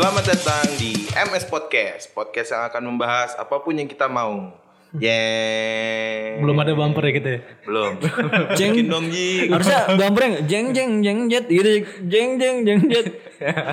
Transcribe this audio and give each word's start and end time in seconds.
Selamat 0.00 0.32
datang 0.32 0.64
di 0.80 0.96
MS 1.12 1.44
Podcast, 1.52 2.08
podcast 2.16 2.56
yang 2.56 2.64
akan 2.72 2.88
membahas 2.88 3.36
apa 3.36 3.60
pun 3.60 3.76
yang 3.76 3.84
kita 3.84 4.08
mau. 4.08 4.48
Yeay. 4.96 6.40
Belum 6.40 6.56
ada 6.56 6.72
bumper 6.72 7.04
ya 7.04 7.12
kita 7.20 7.28
ya. 7.28 7.40
Belum. 7.68 8.00
Jeng. 8.56 8.80
Bikin 8.80 8.88
dong 8.88 9.12
Ji. 9.12 9.52
Harusnya 9.52 9.92
bumpernya 10.00 10.48
jeng 10.48 10.72
jeng 10.72 11.04
jeng 11.04 11.28
jet 11.28 11.44
gitu 11.52 11.84
jeng 12.08 12.40
jeng 12.40 12.64
jeng 12.64 12.80
jet. 12.88 13.12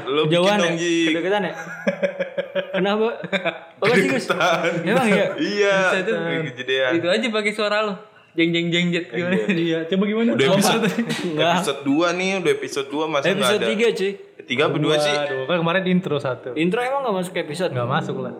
Lu 0.03 0.27
Jauhan 0.27 0.67
dong 0.67 0.75
ya? 0.75 0.83
Ji. 0.83 1.15
Kedeketan 1.15 1.47
ya? 1.47 1.53
Kenapa? 2.75 3.07
Apa 3.79 3.93
sih 3.95 4.11
Gus? 4.11 4.27
Emang 4.83 5.07
ya? 5.07 5.31
Iya. 5.39 5.75
Kejadian. 6.51 6.91
Itu 6.99 7.07
aja 7.07 7.27
pakai 7.31 7.51
suara 7.55 7.87
lo. 7.87 7.95
Jeng 8.37 8.53
jeng 8.53 8.67
jeng 8.69 8.87
jet 8.93 9.05
gimana? 9.09 9.33
Iya, 9.49 9.79
coba 9.89 10.03
gimana? 10.05 10.29
Udah 10.31 10.45
episode, 10.53 10.85
episode 11.33 11.81
2 11.81 12.13
nih, 12.13 12.31
udah 12.37 12.51
episode 12.53 12.87
2 12.87 13.09
masa 13.09 13.25
nggak 13.25 13.33
Episode 13.33 13.59
ada. 13.59 13.73
3 13.73 13.97
cuy. 13.97 14.11
Tiga 14.47 14.63
apa 14.69 14.77
dua 14.77 14.95
sih? 14.95 15.11
Aduh, 15.11 15.43
kan 15.43 15.57
kemarin 15.57 15.83
intro 15.89 16.15
satu. 16.17 16.53
Intro 16.53 16.79
emang 16.79 17.01
gak 17.03 17.17
masuk 17.17 17.33
episode? 17.35 17.73
Enggak 17.73 17.89
masuk 17.91 18.17
lah. 18.21 18.31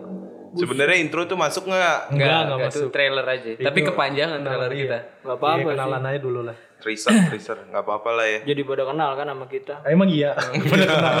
Sebenarnya 0.48 0.96
intro 0.96 1.26
tuh 1.26 1.36
masuk 1.36 1.66
nggak? 1.66 1.76
Enggak, 1.76 2.14
Enggak, 2.14 2.30
enggak 2.38 2.56
enggak 2.56 2.70
masuk. 2.72 2.88
trailer 2.88 3.26
aja. 3.26 3.50
Tapi 3.60 3.78
kepanjangan 3.84 4.38
trailer 4.40 4.72
kita. 4.72 4.98
Gak 4.98 5.04
Iya, 5.20 5.34
apa-apa 5.34 5.58
sih. 5.60 5.68
kenalan 5.68 6.02
aja 6.06 6.18
dulu 6.22 6.40
lah. 6.46 6.56
Teaser, 6.78 7.12
teaser, 7.28 7.58
nggak 7.68 7.82
apa-apa 7.82 8.10
lah 8.14 8.26
ya. 8.26 8.38
Jadi 8.46 8.60
pada 8.62 8.82
kenal 8.86 9.10
kan 9.12 9.26
sama 9.26 9.46
kita. 9.46 9.74
Emang 9.84 10.08
iya. 10.08 10.30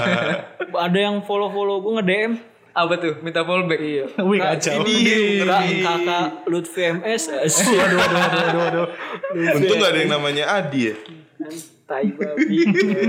Ada 0.86 0.98
yang 1.02 1.20
follow-follow 1.20 1.82
gue 1.82 1.92
nge-DM. 1.98 2.32
Apa 2.78 2.94
tuh? 2.94 3.14
Minta 3.26 3.42
fallback. 3.42 3.80
Iya. 3.82 4.04
Wih 4.30 4.38
kacau. 4.38 4.86
Kak, 4.86 5.62
kakak 5.82 6.26
Lutfi 6.46 6.82
MS. 6.94 7.22
Waduh, 7.34 7.98
waduh, 7.98 7.98
waduh, 7.98 8.30
waduh, 8.38 8.60
waduh. 8.62 8.86
Untung 9.58 9.76
nggak 9.82 9.90
ada 9.90 9.98
yang 9.98 10.12
namanya 10.14 10.44
Adi 10.62 10.80
ya. 10.86 10.94
Tai 11.90 12.06
babi. 12.14 12.58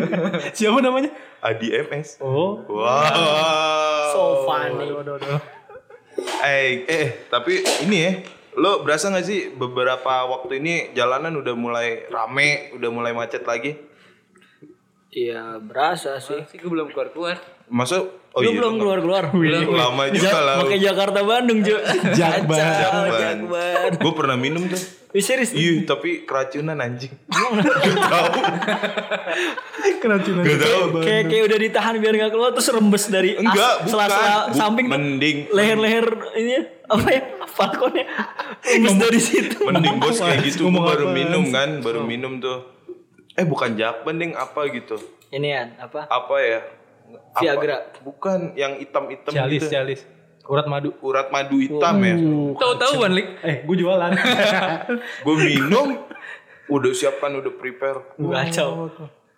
Siapa 0.57 0.79
namanya? 0.81 1.13
Adi 1.45 1.67
MS. 1.69 2.17
Oh. 2.17 2.65
Wow. 2.65 4.09
So 4.09 4.21
funny. 4.49 4.89
Waduh, 4.89 5.21
waduh. 5.21 5.41
Eh, 6.41 6.89
eh, 6.89 7.07
tapi 7.29 7.61
ini 7.85 7.97
ya, 8.01 8.11
lo 8.57 8.83
berasa 8.83 9.07
gak 9.07 9.23
sih 9.23 9.55
beberapa 9.55 10.27
waktu 10.27 10.59
ini 10.59 10.91
jalanan 10.91 11.35
udah 11.39 11.55
mulai 11.55 12.09
rame, 12.09 12.73
udah 12.75 12.89
mulai 12.91 13.13
macet 13.15 13.45
lagi? 13.45 13.77
Iya 15.13 15.61
berasa 15.61 16.17
sih. 16.17 16.41
Sih 16.49 16.57
gue 16.57 16.69
belum 16.69 16.91
keluar-keluar. 16.91 17.37
Masa, 17.69 18.01
oh 18.01 18.39
Lu 18.39 18.49
iya, 18.49 18.57
belum 18.57 18.73
keluar-keluar. 18.75 19.23
belum 19.31 19.69
lama 19.71 20.09
juga 20.09 20.39
lah. 20.39 20.55
Pakai 20.61 20.79
Jakarta 20.79 21.19
Bandung. 21.21 21.61
Kacau, 21.61 21.77
Jakbar. 22.11 22.57
Jakbar. 23.13 23.89
Gue 23.95 24.13
pernah 24.13 24.33
minum 24.35 24.65
tuh. 24.65 24.81
Ih, 25.09 25.21
serius? 25.21 25.49
Iya, 25.51 25.85
tapi 25.85 26.21
keracunan 26.21 26.77
anjing. 26.77 27.09
Keracunan. 29.99 30.43
Gak 30.43 30.57
tau. 30.59 31.01
Kayak 31.01 31.23
kayak 31.27 31.43
udah 31.45 31.59
ditahan 31.59 31.93
biar 31.97 32.13
nggak 32.15 32.31
keluar 32.31 32.51
terus 32.53 32.69
rembes 32.69 33.05
dari 33.07 33.33
as- 33.33 33.41
Enggak, 33.41 33.73
bukan. 33.79 33.89
sela-sela 33.89 34.33
samping 34.51 34.85
mending. 34.87 35.37
leher-leher 35.49 36.07
ini 36.35 36.53
apa 36.85 37.07
ya 37.07 37.21
falconnya 37.47 38.05
rembes 38.63 38.95
dari 38.95 39.19
situ. 39.19 39.57
Mending 39.61 39.97
bos 39.97 40.17
kayak 40.17 40.39
gitu, 40.43 40.69
gua 40.69 40.93
baru 40.93 41.09
minum 41.09 41.43
kan, 41.49 41.81
baru 41.81 42.01
minum 42.03 42.37
tuh. 42.37 42.65
Eh 43.33 43.43
bukan 43.43 43.73
jakban 43.73 44.15
ding, 44.15 44.31
apa 44.33 44.67
gitu. 44.69 44.95
Ini 45.29 45.47
ya 45.47 45.61
apa? 45.79 46.05
Apa 46.05 46.35
ya? 46.39 46.59
Apa? 47.09 47.39
Viagra. 47.41 47.77
Bukan, 48.05 48.39
yang 48.53 48.77
hitam-hitam 48.77 49.31
Cialis, 49.33 49.61
gitu. 49.65 49.71
cialis. 49.73 50.01
Urat 50.49 50.65
madu. 50.65 50.89
Urat 51.05 51.27
madu 51.29 51.61
hitam 51.61 51.95
ya. 52.01 52.15
Tahu-tahu 52.57 52.93
Wan 53.05 53.13
Lik. 53.13 53.27
Eh, 53.45 53.55
gue 53.65 53.75
jualan. 53.77 54.11
Gue 55.25 55.35
minum, 55.37 56.09
udah 56.65 56.91
siapkan, 56.93 57.37
udah 57.37 57.53
prepare. 57.53 58.17
Kacau. 58.17 58.89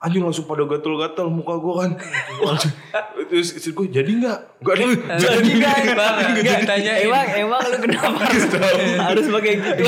Anjing 0.01 0.25
langsung 0.25 0.43
pada 0.43 0.65
gatel-gatel 0.65 1.29
muka 1.29 1.53
gue 1.55 1.73
kan. 1.77 1.91
Terus 3.29 3.53
istri 3.53 3.69
gue 3.71 3.85
jadi 3.87 4.09
nggak? 4.11 4.39
Nggak 4.59 4.75
deh. 4.75 4.87
Jadi 5.15 5.51
Bang, 5.93 6.15
enggak 6.33 6.57
ditanyain. 6.59 7.05
Emang 7.05 7.27
emang 7.31 7.61
lu 7.63 7.77
kenapa 7.79 8.09
harus, 8.25 8.45
harus 8.97 9.25
pakai 9.29 9.51
gitu? 9.55 9.83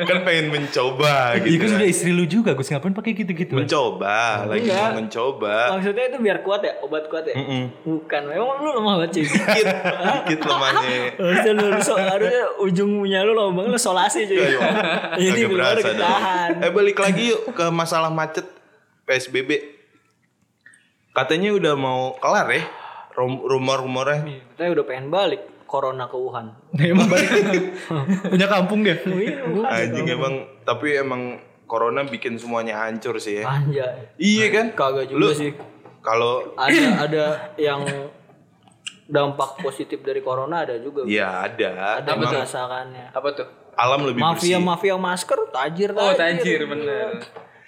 kan 0.00 0.18
pengen 0.22 0.46
mencoba 0.50 1.34
Iya 1.34 1.46
gitu. 1.46 1.54
kan 1.56 1.68
kan. 1.68 1.76
udah 1.76 1.88
istri 1.88 2.10
lu 2.10 2.24
juga, 2.24 2.50
Gus. 2.52 2.66
Ngapain 2.66 2.90
pakai 2.90 3.12
gitu-gitu? 3.14 3.54
Mencoba, 3.54 4.18
lagi 4.44 4.66
Enggak. 4.66 4.82
mau 4.84 4.98
mencoba. 4.98 5.54
Maksudnya 5.72 6.04
itu 6.06 6.18
biar 6.18 6.38
kuat 6.40 6.60
ya, 6.60 6.72
obat 6.80 7.04
kuat 7.06 7.24
ya? 7.24 7.34
Bukan, 7.80 8.22
memang 8.26 8.58
lu 8.58 8.70
lemah 8.74 8.94
banget 8.98 9.10
cuy. 9.12 9.24
Dikit, 9.24 9.66
dikit 10.26 10.40
lemahnya. 10.44 10.90
Harusnya 11.14 11.52
lu, 11.54 11.66
harusnya 11.78 12.44
ujungnya 12.58 13.18
lu 13.22 13.32
loh 13.32 13.48
bang 13.52 13.66
lu 13.66 13.78
solasi 13.78 14.26
cuy. 14.26 14.38
Jadi 14.40 14.58
Agak 15.16 15.46
keluar 15.46 15.54
berasa 15.54 15.78
dong. 15.80 15.94
ketahan. 15.94 16.48
Eh 16.58 16.70
balik 16.70 16.98
lagi 16.98 17.22
yuk 17.30 17.54
ke 17.54 17.64
masalah 17.70 18.10
macet 18.10 18.46
PSBB. 19.10 19.50
Katanya 21.10 21.50
udah 21.52 21.74
mau 21.74 22.14
kelar 22.16 22.46
ya 22.48 22.62
rum- 23.12 23.42
rumor-rumornya. 23.42 24.22
Kita 24.54 24.70
udah 24.70 24.84
pengen 24.84 25.10
balik 25.10 25.42
corona 25.66 26.06
ke 26.06 26.14
Wuhan. 26.14 26.54
Emang 26.76 27.06
balik. 27.06 27.30
Punya 28.32 28.46
kampung 28.46 28.80
dia. 28.80 29.02
Anjing 29.66 30.06
emang 30.08 30.34
tapi 30.62 30.94
emang 30.94 31.36
corona 31.66 32.02
bikin 32.02 32.34
semuanya 32.34 32.78
hancur 32.80 33.18
sih 33.18 33.42
ya. 33.42 33.44
Anjay. 33.44 34.14
Iya 34.16 34.46
kan? 34.50 34.66
Kagak 34.72 35.06
juga 35.06 35.18
Lu 35.18 35.28
sih. 35.32 35.50
Kalau 36.00 36.54
Ada 36.54 37.04
ada 37.04 37.24
yang 37.56 37.82
dampak 39.04 39.58
positif 39.58 40.00
dari 40.00 40.22
corona 40.22 40.62
ada 40.62 40.78
juga. 40.78 41.02
ya 41.04 41.42
ada, 41.44 41.98
Ada 41.98 42.08
emang 42.08 42.30
merasakannya. 42.30 43.06
Apa 43.10 43.28
tuh? 43.34 43.48
alam 43.72 44.04
lebih 44.04 44.20
Mafia 44.20 44.60
bersih. 44.60 44.60
mafia 44.60 44.94
masker 44.94 45.38
tajir 45.48 45.90
Oh, 45.92 46.12
tajir 46.12 46.68
bener. 46.68 47.16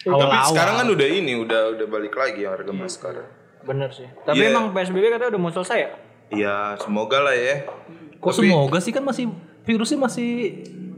Tapi 0.02 0.36
sekarang 0.50 0.74
kan 0.82 0.86
udah 0.90 1.08
ini, 1.08 1.32
udah 1.38 1.78
udah 1.78 1.86
balik 1.86 2.14
lagi 2.14 2.42
harga 2.42 2.72
masker. 2.74 3.14
Bener 3.62 3.90
sih. 3.94 4.06
Tapi 4.26 4.42
Iya. 4.42 4.50
emang 4.50 4.74
PSBB 4.74 5.06
katanya 5.08 5.30
udah 5.38 5.42
mau 5.42 5.52
selesai 5.54 5.78
ya? 5.78 5.90
Iya, 6.32 6.56
semoga 6.82 7.22
lah 7.22 7.36
ya. 7.36 7.62
Kok 8.18 8.32
semoga 8.34 8.78
sih 8.82 8.90
kan 8.90 9.06
masih 9.06 9.30
virusnya 9.62 9.98
masih 10.00 10.30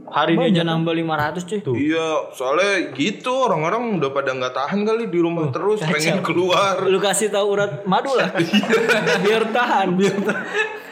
Hari 0.05 0.37
ini 0.37 0.53
aja 0.53 0.61
nambah 0.61 0.93
500 0.93 1.49
cuy. 1.49 1.59
Iya, 1.89 2.29
soalnya 2.29 2.93
gitu 2.93 3.33
orang-orang 3.49 3.97
udah 3.97 4.13
pada 4.13 4.37
nggak 4.37 4.53
tahan 4.53 4.85
kali 4.85 5.09
di 5.09 5.17
rumah 5.17 5.49
terus 5.49 5.81
pengen 5.81 6.21
keluar. 6.21 6.77
Lu 6.85 7.01
kasih 7.01 7.33
tahu 7.33 7.57
urat 7.57 7.81
madu 7.89 8.13
lah. 8.13 8.29
biar 9.25 9.49
tahan. 9.49 9.97
Biar 9.97 10.13
tahan. 10.21 10.45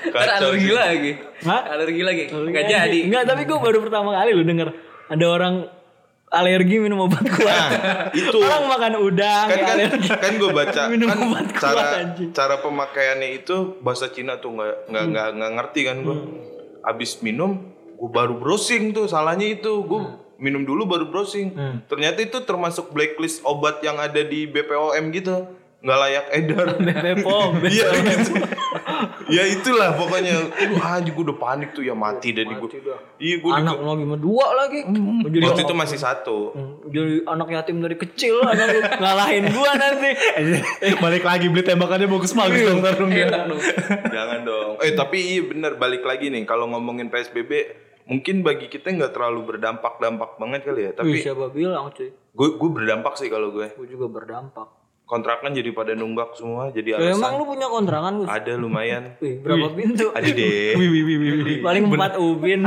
Kacau 0.10 0.50
alergi 0.50 0.66
sih. 0.66 0.74
lagi. 0.74 1.12
Hah? 1.46 1.62
Alergi 1.78 2.02
lagi. 2.02 2.24
Enggak 2.34 2.66
jadi. 2.66 3.00
Enggak, 3.06 3.24
tapi 3.30 3.42
gue 3.46 3.58
baru 3.62 3.80
pertama 3.86 4.18
kali 4.18 4.34
lu 4.34 4.42
denger 4.42 4.70
ada 5.14 5.26
orang 5.30 5.54
alergi 6.34 6.82
minum 6.82 7.06
obat 7.06 7.22
kuat. 7.22 7.46
Nah, 7.46 7.70
itu 8.12 8.34
Orang 8.36 8.66
makan 8.66 8.94
udang 9.00 9.46
kan 9.46 9.54
kan, 9.56 9.78
alergi. 9.78 10.10
kan 10.10 10.34
gue 10.34 10.50
baca 10.50 10.82
Minum 10.94 11.08
kan 11.08 11.20
obat 11.22 11.48
kuat, 11.54 11.62
cara 11.62 11.84
anjing. 12.02 12.30
cara 12.34 12.56
pemakaiannya 12.58 13.30
itu 13.38 13.78
bahasa 13.80 14.10
Cina 14.10 14.38
tuh 14.38 14.52
nggak 14.52 14.90
nggak 14.90 15.06
nggak 15.08 15.28
nggak 15.32 15.52
ngerti 15.54 15.80
kan 15.86 15.98
gue. 16.02 16.18
Abis 16.82 17.22
minum, 17.22 17.70
gue 17.96 18.10
baru 18.10 18.36
browsing 18.36 18.92
tuh 18.92 19.06
salahnya 19.06 19.46
itu 19.54 19.72
gue 19.84 20.02
minum 20.36 20.62
dulu 20.62 20.84
baru 20.84 21.06
browsing. 21.08 21.54
Ternyata 21.86 22.20
itu 22.20 22.42
termasuk 22.42 22.90
blacklist 22.90 23.40
obat 23.44 23.80
yang 23.80 23.96
ada 23.96 24.20
di 24.20 24.44
BPOM 24.44 25.14
gitu, 25.14 25.48
nggak 25.84 25.98
layak 26.00 26.26
edar. 26.32 26.68
Bepom. 27.12 27.60
Iya 27.60 27.88
gitu. 28.08 28.34
ya 29.28 29.44
itulah 29.52 29.92
pokoknya. 30.00 30.48
Aduh 30.56 30.80
anjing 30.80 31.12
gue 31.12 31.24
udah 31.28 31.38
panik 31.38 31.76
tuh 31.76 31.84
ya 31.84 31.92
mati 31.92 32.32
dari 32.32 32.56
gue. 32.56 32.70
Iya 33.20 33.36
gue 33.44 33.52
Anak 33.52 33.84
lagi 33.84 34.04
mah 34.08 34.20
dua 34.20 34.48
lagi. 34.56 34.80
Jadi, 34.88 35.38
waktu 35.44 35.62
itu 35.68 35.76
masih 35.76 36.00
satu. 36.00 36.56
jadi 36.88 37.28
anak 37.28 37.48
yatim 37.52 37.84
dari 37.84 38.00
kecil 38.00 38.40
anak 38.48 38.68
lu 38.72 38.80
ngalahin 38.80 39.44
gua 39.52 39.72
nanti. 39.76 40.12
eh 40.88 40.96
balik 40.96 41.24
lagi 41.28 41.52
beli 41.52 41.64
tembakannya 41.68 42.08
bagus-bagus 42.08 42.64
dong 42.64 42.80
tarung 42.80 43.12
dia. 43.12 43.28
Enak 43.28 43.44
dong. 43.52 43.62
Jangan 44.08 44.40
dong. 44.48 44.72
Eh 44.80 44.96
tapi 44.96 45.18
iya 45.20 45.42
bener 45.44 45.76
balik 45.76 46.08
lagi 46.08 46.32
nih 46.32 46.48
kalau 46.48 46.72
ngomongin 46.72 47.12
PSBB 47.12 47.52
mungkin 48.08 48.44
bagi 48.44 48.72
kita 48.72 48.92
nggak 48.92 49.16
terlalu 49.16 49.56
berdampak 49.56 50.00
dampak 50.00 50.40
banget 50.40 50.64
kali 50.64 50.82
ya. 50.88 50.92
Wih, 50.92 50.96
Tapi 50.96 51.16
siapa 51.20 51.52
bilang 51.52 51.92
cuy? 51.92 52.12
gue 52.34 52.48
gue 52.58 52.70
berdampak 52.72 53.14
sih 53.20 53.28
kalau 53.28 53.52
gue. 53.52 53.68
Gue 53.76 53.88
juga 53.88 54.08
berdampak. 54.10 54.83
Kontrakan 55.14 55.54
jadi 55.54 55.70
pada 55.70 55.94
nunggak 55.94 56.34
semua 56.34 56.74
jadi 56.74 56.98
Eh, 56.98 57.14
emang 57.14 57.38
alasan. 57.38 57.38
lu 57.38 57.46
punya 57.46 57.68
kontrakan 57.70 58.14
Gus? 58.18 58.28
Ada 58.28 58.54
lumayan. 58.58 59.04
Wih, 59.22 59.46
berapa 59.46 59.70
pintu? 59.72 60.10
Ada 60.10 60.26
deh. 60.26 60.74
Wih, 60.82 60.90
wih, 60.90 61.04
wih, 61.06 61.18
wih, 61.22 61.32
wih. 61.38 61.58
Paling 61.62 61.86
empat 61.86 62.18
ubin. 62.18 62.66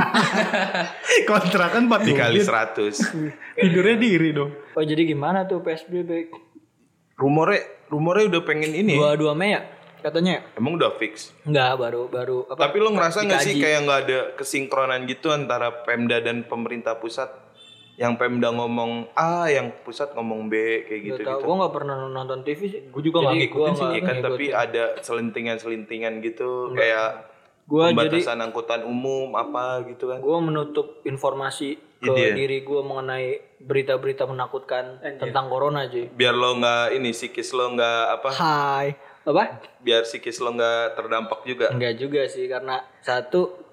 Kontrakan 1.31 1.91
4 1.91 2.07
Dikali 2.07 2.39
100. 2.39 2.79
Tidurnya 3.59 3.97
diri 3.99 4.31
dong. 4.31 4.55
Oh 4.73 4.85
jadi 4.85 5.03
gimana 5.03 5.43
tuh 5.43 5.59
PSBB? 5.59 6.31
Rumornya 7.17 7.61
rumornya 7.89 8.31
udah 8.31 8.43
pengen 8.45 8.71
ini. 8.71 8.95
Dua 8.95 9.19
dua 9.19 9.35
Mei 9.35 9.51
ya 9.51 9.67
katanya? 9.99 10.47
Emang 10.55 10.79
udah 10.79 10.95
fix. 10.95 11.35
Enggak, 11.43 11.81
baru 11.81 12.07
baru 12.07 12.39
apa? 12.47 12.61
Tapi 12.63 12.77
lo 12.79 12.95
ngerasa 12.95 13.27
nggak 13.27 13.41
sih 13.43 13.59
kayak 13.59 13.81
nggak 13.83 14.01
ada 14.07 14.19
kesinkronan 14.37 15.03
gitu 15.09 15.35
antara 15.35 15.83
Pemda 15.83 16.23
dan 16.23 16.47
pemerintah 16.47 16.95
pusat? 16.95 17.27
Yang 17.97 18.13
Pemda 18.17 18.49
ngomong 18.51 19.09
A, 19.13 19.49
yang 19.49 19.73
pusat 19.81 20.13
ngomong 20.13 20.47
B 20.47 20.55
kayak 20.85 21.01
gitu 21.03 21.21
Gak 21.21 21.27
tau, 21.27 21.39
gitu. 21.41 21.45
gue 21.49 21.55
gak 21.59 21.75
pernah 21.75 21.97
nonton 22.05 22.39
TV 22.45 22.61
sih. 22.69 22.81
Gue 22.89 23.01
juga 23.01 23.17
nggak 23.21 23.33
Jadi 23.33 23.41
ngikutin 23.43 23.65
gua 23.67 23.73
sih. 23.75 23.87
Iya 23.89 24.01
kan 24.03 24.17
tapi 24.21 24.45
ada 24.51 24.85
selentingan-selentingan 25.01 26.13
gitu 26.21 26.49
kayak 26.73 27.09
Gua 27.67 27.91
jadi 27.91 27.99
pembatasan 27.99 28.39
angkutan 28.39 28.81
umum 28.83 29.35
apa 29.35 29.83
gitu 29.85 30.07
kan. 30.07 30.23
gue 30.23 30.39
menutup 30.41 31.03
informasi 31.03 31.75
ke 31.97 32.13
Iya. 32.13 32.37
diri 32.37 32.63
gue 32.63 32.79
mengenai 32.79 33.27
berita-berita 33.59 34.23
menakutkan 34.23 35.03
tentang 35.19 35.49
corona 35.49 35.91
cuy. 35.91 36.07
Biar 36.09 36.31
lo 36.31 36.55
nggak 36.55 36.95
ini 36.95 37.11
psikis 37.11 37.51
lo 37.51 37.73
nggak 37.73 38.03
apa 38.15 38.29
Hai, 38.31 38.89
Apa? 39.25 39.59
Biar 39.81 40.05
psikis 40.05 40.39
lo 40.39 40.55
nggak 40.55 40.95
terdampak 40.95 41.43
juga. 41.43 41.75
Enggak 41.75 41.99
juga 41.99 42.23
sih 42.31 42.47
karena 42.47 42.79
satu 43.01 43.66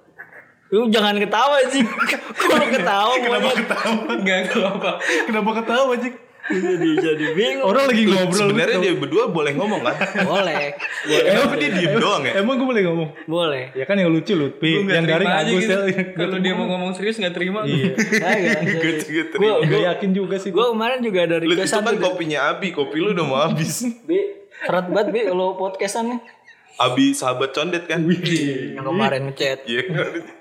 lu 0.74 0.90
jangan 0.90 1.14
ketawa 1.16 1.62
sih. 1.70 1.86
Kalau 2.34 2.66
ketawa 2.68 3.14
kenapa 3.22 3.50
ketawa? 3.54 3.94
Enggak 4.10 4.50
apa-apa. 4.50 4.92
Kenapa 5.30 5.50
ketawa 5.62 5.94
Cik? 5.96 6.16
Jadi 6.44 6.90
jadi 7.00 7.26
bingung. 7.32 7.72
Orang 7.72 7.88
lagi 7.88 8.04
ngobrol. 8.04 8.52
Sebenarnya 8.52 8.78
dia 8.84 8.94
berdua 9.00 9.32
boleh 9.32 9.56
ngomong 9.56 9.80
kan? 9.80 9.96
Boleh. 10.28 10.76
Emang 11.08 11.56
dia 11.56 11.72
diem 11.72 11.96
doang 11.96 12.20
ya? 12.28 12.44
Emang 12.44 12.60
gue 12.60 12.68
boleh 12.68 12.84
ngomong? 12.84 13.10
Boleh. 13.32 13.72
Ya 13.72 13.88
kan 13.88 13.96
yang 13.96 14.12
lucu 14.12 14.36
Lutfi, 14.36 14.84
yang 14.84 15.08
garing 15.08 15.32
Agus 15.32 15.64
gitu. 15.64 15.72
ya. 15.88 16.04
Kalau 16.12 16.38
dia 16.44 16.52
mau 16.52 16.68
ngomong 16.68 16.92
serius 17.00 17.16
nggak 17.16 17.32
terima. 17.32 17.64
Iya. 17.64 17.96
Gue 19.40 19.50
Gak 19.64 19.82
yakin 19.96 20.10
juga 20.12 20.36
sih. 20.36 20.52
gue 20.52 20.66
kemarin 20.68 21.00
juga 21.00 21.20
ada 21.24 21.40
Lu 21.40 21.48
itu 21.48 21.64
requestan 21.64 21.88
kan 21.88 21.96
kopinya 21.96 22.52
Abi, 22.52 22.76
kopi 22.76 22.98
lu 23.00 23.16
udah 23.16 23.24
mau 23.24 23.40
habis. 23.40 23.88
Bi, 24.04 24.20
seret 24.60 24.92
banget 24.92 25.16
Bi 25.16 25.22
kalau 25.24 25.56
podcastan 25.56 26.12
nih. 26.12 26.20
Abi 26.82 27.14
sahabat 27.14 27.54
condet 27.54 27.86
kan? 27.86 28.02
Yang 28.06 28.82
kemarin 28.82 29.22
ngechat. 29.30 29.66
Iya. 29.70 29.84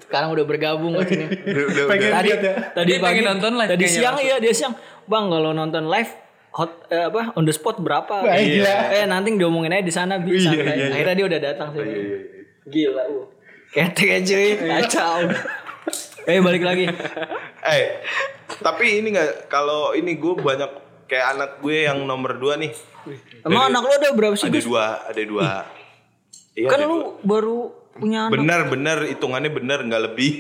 Sekarang 0.01 0.33
udah 0.33 0.45
bergabung 0.49 0.97
ke 0.97 1.05
sini. 1.09 1.27
Udah, 1.29 1.65
udah, 1.69 1.85
Pengen. 1.93 2.11
Tadi 2.13 2.29
lihat 2.29 2.41
ya. 2.41 2.55
tadi 2.73 2.89
Dia 2.89 2.97
pengen 2.97 3.05
pagi 3.05 3.21
nonton 3.25 3.53
live 3.57 3.71
Tadi 3.73 3.85
siang 3.85 4.17
langsung. 4.17 4.29
iya 4.29 4.37
dia 4.41 4.53
siang. 4.53 4.75
Bang 5.05 5.29
kalau 5.29 5.51
nonton 5.53 5.85
live 5.89 6.13
hot 6.53 6.73
eh, 6.89 7.05
apa 7.09 7.33
on 7.37 7.45
the 7.45 7.53
spot 7.53 7.81
berapa? 7.81 8.25
Wah, 8.25 8.37
gila. 8.37 8.77
Eh 8.93 9.05
nanti 9.09 9.29
diomongin 9.37 9.73
aja 9.73 9.85
di 9.85 9.93
sana 9.93 10.21
bi 10.21 10.37
Iya, 10.37 10.53
iya, 10.53 10.73
iya. 10.73 10.87
Akhirnya 10.93 11.15
dia 11.17 11.27
udah 11.29 11.41
datang 11.41 11.69
sih. 11.73 11.85
Gila 12.69 13.03
uh. 13.09 13.27
Ketek 13.73 14.09
aja 14.21 14.37
cuy, 14.37 14.51
kacau. 14.69 15.17
eh 16.29 16.39
balik 16.45 16.61
lagi. 16.61 16.85
Eh, 17.65 17.85
tapi 18.61 19.01
ini 19.01 19.17
nggak 19.17 19.49
kalau 19.49 19.97
ini 19.97 20.21
gue 20.21 20.35
banyak 20.37 20.71
kayak 21.09 21.27
anak 21.37 21.51
gue 21.65 21.89
yang 21.89 22.05
nomor 22.05 22.37
dua 22.37 22.61
nih. 22.61 22.69
Emang 23.43 23.73
anak 23.73 23.81
lu 23.81 23.93
ada 23.97 24.09
berapa 24.13 24.37
sih 24.37 24.53
Ada 24.53 24.61
dua, 24.61 24.85
ada 25.09 25.23
dua. 25.25 25.49
Iya, 26.53 26.69
Kan 26.69 26.85
lu 26.85 27.17
baru 27.25 27.73
punya 27.93 28.27
anak. 28.27 28.33
Benar, 28.35 28.61
benar 28.67 28.99
hitungannya 29.05 29.51
benar 29.51 29.79
nggak 29.81 30.03
lebih, 30.07 30.33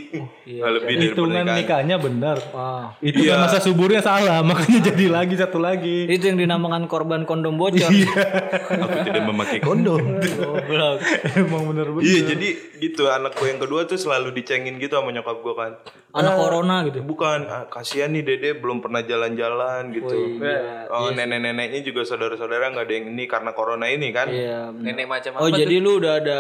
nggak 0.43 0.72
lebih 0.75 0.93
dari 0.94 1.06
Hitungan 1.08 1.44
pernikahan. 1.44 1.58
nikahnya 1.60 1.96
benar. 1.96 2.37
Wah. 2.50 2.87
Itu 2.99 3.20
Iya. 3.20 3.37
masa 3.37 3.58
suburnya 3.58 4.00
salah, 4.00 4.40
makanya 4.40 4.88
jadi 4.88 5.04
lagi 5.06 5.34
satu 5.34 5.56
lagi. 5.56 6.08
Itu 6.08 6.26
yang 6.26 6.37
dinamakan 6.37 6.84
korban 6.87 7.22
kondom 7.22 7.54
bocor. 7.54 7.87
Aku 7.87 8.99
tidak 9.02 9.22
memakai 9.22 9.60
kondom. 9.69 10.00
Emang 11.34 11.62
bener 11.69 11.87
bener. 11.88 12.02
iya, 12.02 12.20
jadi 12.26 12.49
gitu 12.78 13.06
anak 13.06 13.34
gue 13.34 13.46
yang 13.46 13.60
kedua 13.60 13.84
tuh 13.84 13.96
selalu 13.96 14.32
dicengin 14.32 14.76
gitu 14.76 14.96
sama 14.96 15.10
nyokap 15.10 15.38
gue 15.38 15.55
kan. 15.55 15.72
Anak 16.12 16.34
corona 16.34 16.84
gitu. 16.84 17.00
Bukan, 17.00 17.46
ah, 17.46 17.64
kasihan 17.66 18.08
nih 18.08 18.20
dede 18.22 18.50
belum 18.55 18.81
pernah 18.81 19.00
jalan-jalan 19.00 19.93
gitu. 19.93 20.38
Iya. 20.38 20.88
Oh 20.88 21.08
nenek-neneknya 21.08 21.81
juga 21.82 22.02
saudara-saudara 22.02 22.69
nggak 22.69 22.84
ada 22.84 22.94
yang 22.94 23.06
ini 23.08 23.25
karena 23.25 23.52
corona 23.52 23.87
ini 23.87 24.08
kan. 24.10 24.28
Iya. 24.28 24.72
bener. 24.72 24.84
Nenek 24.88 25.06
macam 25.06 25.31
Oh 25.37 25.46
apa 25.46 25.55
jadi 25.55 25.75
lu 25.78 25.98
udah 25.98 26.14
ada 26.16 26.38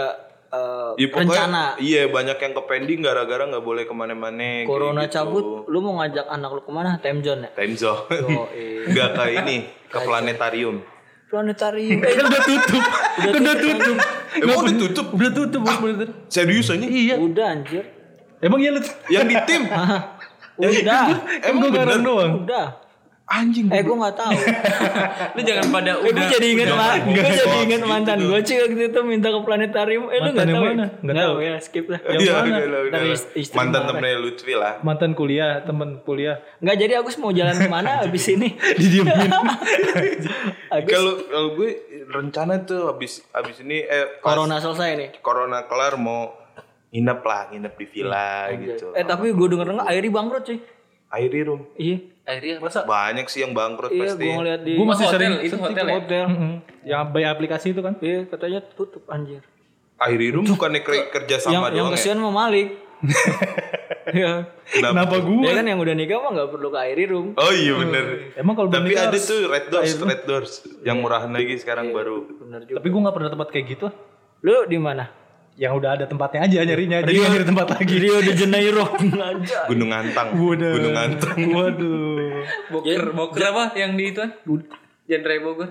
eh, 0.52 0.90
Ya, 1.00 1.06
pokoknya, 1.08 1.32
rencana 1.32 1.62
Iya 1.80 2.02
banyak 2.06 2.36
yang 2.36 2.52
ke 2.52 2.62
pending 2.68 3.00
gara-gara 3.00 3.42
nggak 3.48 3.64
boleh 3.64 3.84
ke 3.88 3.94
mana-mana. 3.96 4.36
kayak 4.36 4.68
corona 4.68 5.02
gitu. 5.04 5.14
cabut, 5.16 5.44
lu 5.66 5.78
mau 5.80 5.98
ngajak 5.98 6.26
anak 6.28 6.50
lu 6.52 6.60
ke 6.60 6.72
mana? 6.72 6.90
Time 7.00 7.20
zone 7.24 7.40
ya? 7.44 7.50
Time 7.56 7.74
zone. 7.74 8.04
Oh, 8.28 8.46
iya. 8.56 8.84
Nggak 8.86 9.08
ke 9.10 9.24
ini, 9.34 9.56
ke 9.88 9.98
planetarium. 9.98 10.76
Planetarium. 11.32 11.98
Eh, 12.04 12.12
Kan 12.12 12.24
udah 12.28 12.42
tutup. 12.44 12.84
Kan 13.16 13.34
udah 13.40 13.56
tutup. 13.56 13.96
Emang 14.36 14.56
udah 14.60 14.74
tutup? 14.76 15.06
Udah 15.16 15.30
tutup, 15.32 15.60
Bos, 15.64 15.78
bener. 15.80 16.08
Serius 16.28 16.68
aja? 16.68 16.84
Iya. 16.84 17.16
Udah 17.16 17.46
anjir. 17.48 17.84
Emang 18.42 18.60
iya 18.60 18.70
lu. 18.76 18.80
Yang 19.08 19.24
di 19.30 19.36
tim? 19.48 19.62
Udah. 20.60 21.04
Emang 21.40 21.72
garang 21.72 22.02
doang. 22.04 22.32
Udah. 22.44 22.81
Anjing. 23.24 23.66
Eh 23.66 23.80
gue 23.80 23.94
gak 23.94 24.12
tahu. 24.14 24.34
Lu 25.34 25.40
jangan 25.40 25.66
pada 25.70 25.92
Eh 25.94 26.04
gue 26.04 26.12
udah. 26.12 26.28
jadi 26.28 26.46
inget 26.48 26.66
udah 26.66 26.76
ma- 26.76 26.84
ngomong 26.92 27.14
gue 27.14 27.32
jadi 27.32 27.56
inget 27.62 27.78
gitu 27.78 27.86
mantan 27.86 28.14
tuh. 28.14 28.26
gue 28.28 28.40
cuy 28.42 28.58
waktu 28.60 28.82
itu 28.84 29.00
minta 29.02 29.28
ke 29.28 29.40
planetarium. 29.40 30.04
Eh 30.06 30.18
lu 30.18 30.22
Mantan 30.22 30.34
gak 30.34 30.44
yang 30.44 30.52
tahu? 30.52 30.64
mana? 30.64 30.74
ya? 30.74 30.88
Nggak 30.92 31.00
Nggak 31.06 31.16
tahu. 31.24 31.34
ya 31.38 31.54
skip 31.58 31.86
lah. 31.86 32.00
Iya, 32.02 32.12
mana? 32.12 32.20
udah, 32.20 32.36
udah, 32.42 32.80
udah. 32.82 32.92
Dari 32.92 33.08
ist- 33.10 33.30
istri 33.34 33.56
Mantan 33.56 33.80
temennya 33.84 34.18
Lutfi 34.18 34.52
lah. 34.54 34.72
Mantan 34.80 35.10
kuliah, 35.12 35.52
temen 35.60 35.88
kuliah. 36.00 36.36
Nggak 36.58 36.76
jadi 36.78 36.92
Agus 36.94 37.16
mau 37.16 37.30
jalan 37.30 37.56
ke 37.56 37.68
mana 37.68 37.90
abis 38.04 38.24
ini? 38.28 38.48
Didiemin. 38.78 39.30
Kalau 40.84 41.12
kalau 41.22 41.48
gue 41.54 41.70
rencana 42.06 42.54
tuh 42.60 42.88
habis 42.88 43.24
habis 43.30 43.56
ini 43.60 43.80
eh 43.80 44.18
corona 44.18 44.58
selesai 44.58 44.90
nih. 44.94 45.08
corona 45.18 45.64
kelar 45.64 45.96
mau 45.96 46.36
nginep 46.90 47.20
lah, 47.22 47.42
nginep 47.48 47.74
di 47.74 47.86
villa 47.86 48.28
gitu. 48.52 48.92
Eh 48.92 49.02
tapi 49.02 49.30
gue 49.30 49.46
denger 49.48 49.66
denger 49.70 49.84
Airi 49.86 50.08
bangkrut 50.08 50.44
cuy. 50.44 50.58
Airi 51.08 51.40
room. 51.42 51.64
Iya. 51.74 52.11
Akhirnya 52.22 52.54
masa 52.58 52.78
Banyak 52.82 53.26
sih 53.26 53.42
yang 53.42 53.50
bangkrut 53.50 53.90
Iya 53.90 54.02
pasti. 54.08 54.22
gue 54.22 54.34
ngeliat 54.34 54.60
di 54.62 54.72
Gue 54.72 54.86
masih 54.86 55.04
hotel, 55.04 55.18
sering 55.18 55.32
itu 55.42 55.56
hotel 55.56 55.84
ya? 55.84 55.94
hotel. 55.94 56.24
Mm-mm. 56.26 56.52
yang 56.82 57.02
by 57.08 57.24
aplikasi 57.24 57.66
itu 57.70 57.80
kan. 57.80 57.94
Iya 57.98 58.26
katanya 58.26 58.60
tutup 58.68 59.02
anjir. 59.06 59.42
Airi 59.98 60.30
room 60.30 60.42
bukannya 60.44 60.80
ker- 60.80 61.10
kerja 61.10 61.36
yang 61.40 61.42
sama 61.42 61.66
yang 61.68 61.86
doang 61.86 61.88
ya? 61.88 61.94
kesian 61.94 62.18
mau 62.18 62.30
Malik. 62.30 62.78
Iya. 64.04 64.50
Kenapa 64.66 65.14
gue? 65.16 65.40
Ya 65.42 65.54
kan 65.54 65.64
yang 65.64 65.78
udah 65.78 65.94
nikah 65.94 66.18
mah 66.18 66.30
nggak 66.32 66.50
perlu 66.50 66.68
ke 66.68 66.78
Airi 66.80 67.04
room. 67.06 67.32
Oh 67.32 67.52
iya 67.54 67.72
bener. 67.76 68.34
Emang 68.34 68.54
kalau 68.54 68.68
Tapi 68.68 68.92
ada 68.92 69.14
tuh 69.14 69.46
Red 69.46 69.70
Doors, 69.70 69.92
Red 69.94 70.22
Doors 70.24 70.52
yang 70.82 70.98
murahan 70.98 71.30
lagi 71.30 71.54
sekarang 71.54 71.94
baru. 71.94 72.26
Bener 72.36 72.66
juga. 72.66 72.76
Tapi 72.76 72.88
gue 72.88 73.00
gak 73.00 73.14
pernah 73.14 73.30
tempat 73.30 73.48
kayak 73.48 73.66
gitu. 73.70 73.86
Lu 74.42 74.66
di 74.66 74.76
mana? 74.76 75.06
Yang 75.52 75.72
udah 75.84 75.90
ada 76.00 76.04
tempatnya 76.08 76.40
aja 76.48 76.58
nyarinya. 76.64 76.98
Jadi 77.04 77.18
gak 77.20 77.30
nyari 77.36 77.44
tempat 77.44 77.66
lagi. 77.76 77.94
Rio 78.00 78.16
de 78.24 78.32
Janeiro. 78.32 78.84
Aja. 78.88 79.58
Gunung 79.68 79.92
Antang. 79.92 80.28
Waduh. 80.32 80.72
Gunung 80.80 80.96
Antang. 80.96 81.38
Waduh. 81.52 82.40
boker 82.72 83.02
boker 83.12 83.42
apa 83.52 83.64
yang 83.76 83.94
di 83.94 84.10
itu 84.10 84.18
kan? 84.18 84.32
Genre 85.04 85.36
Bogor. 85.44 85.68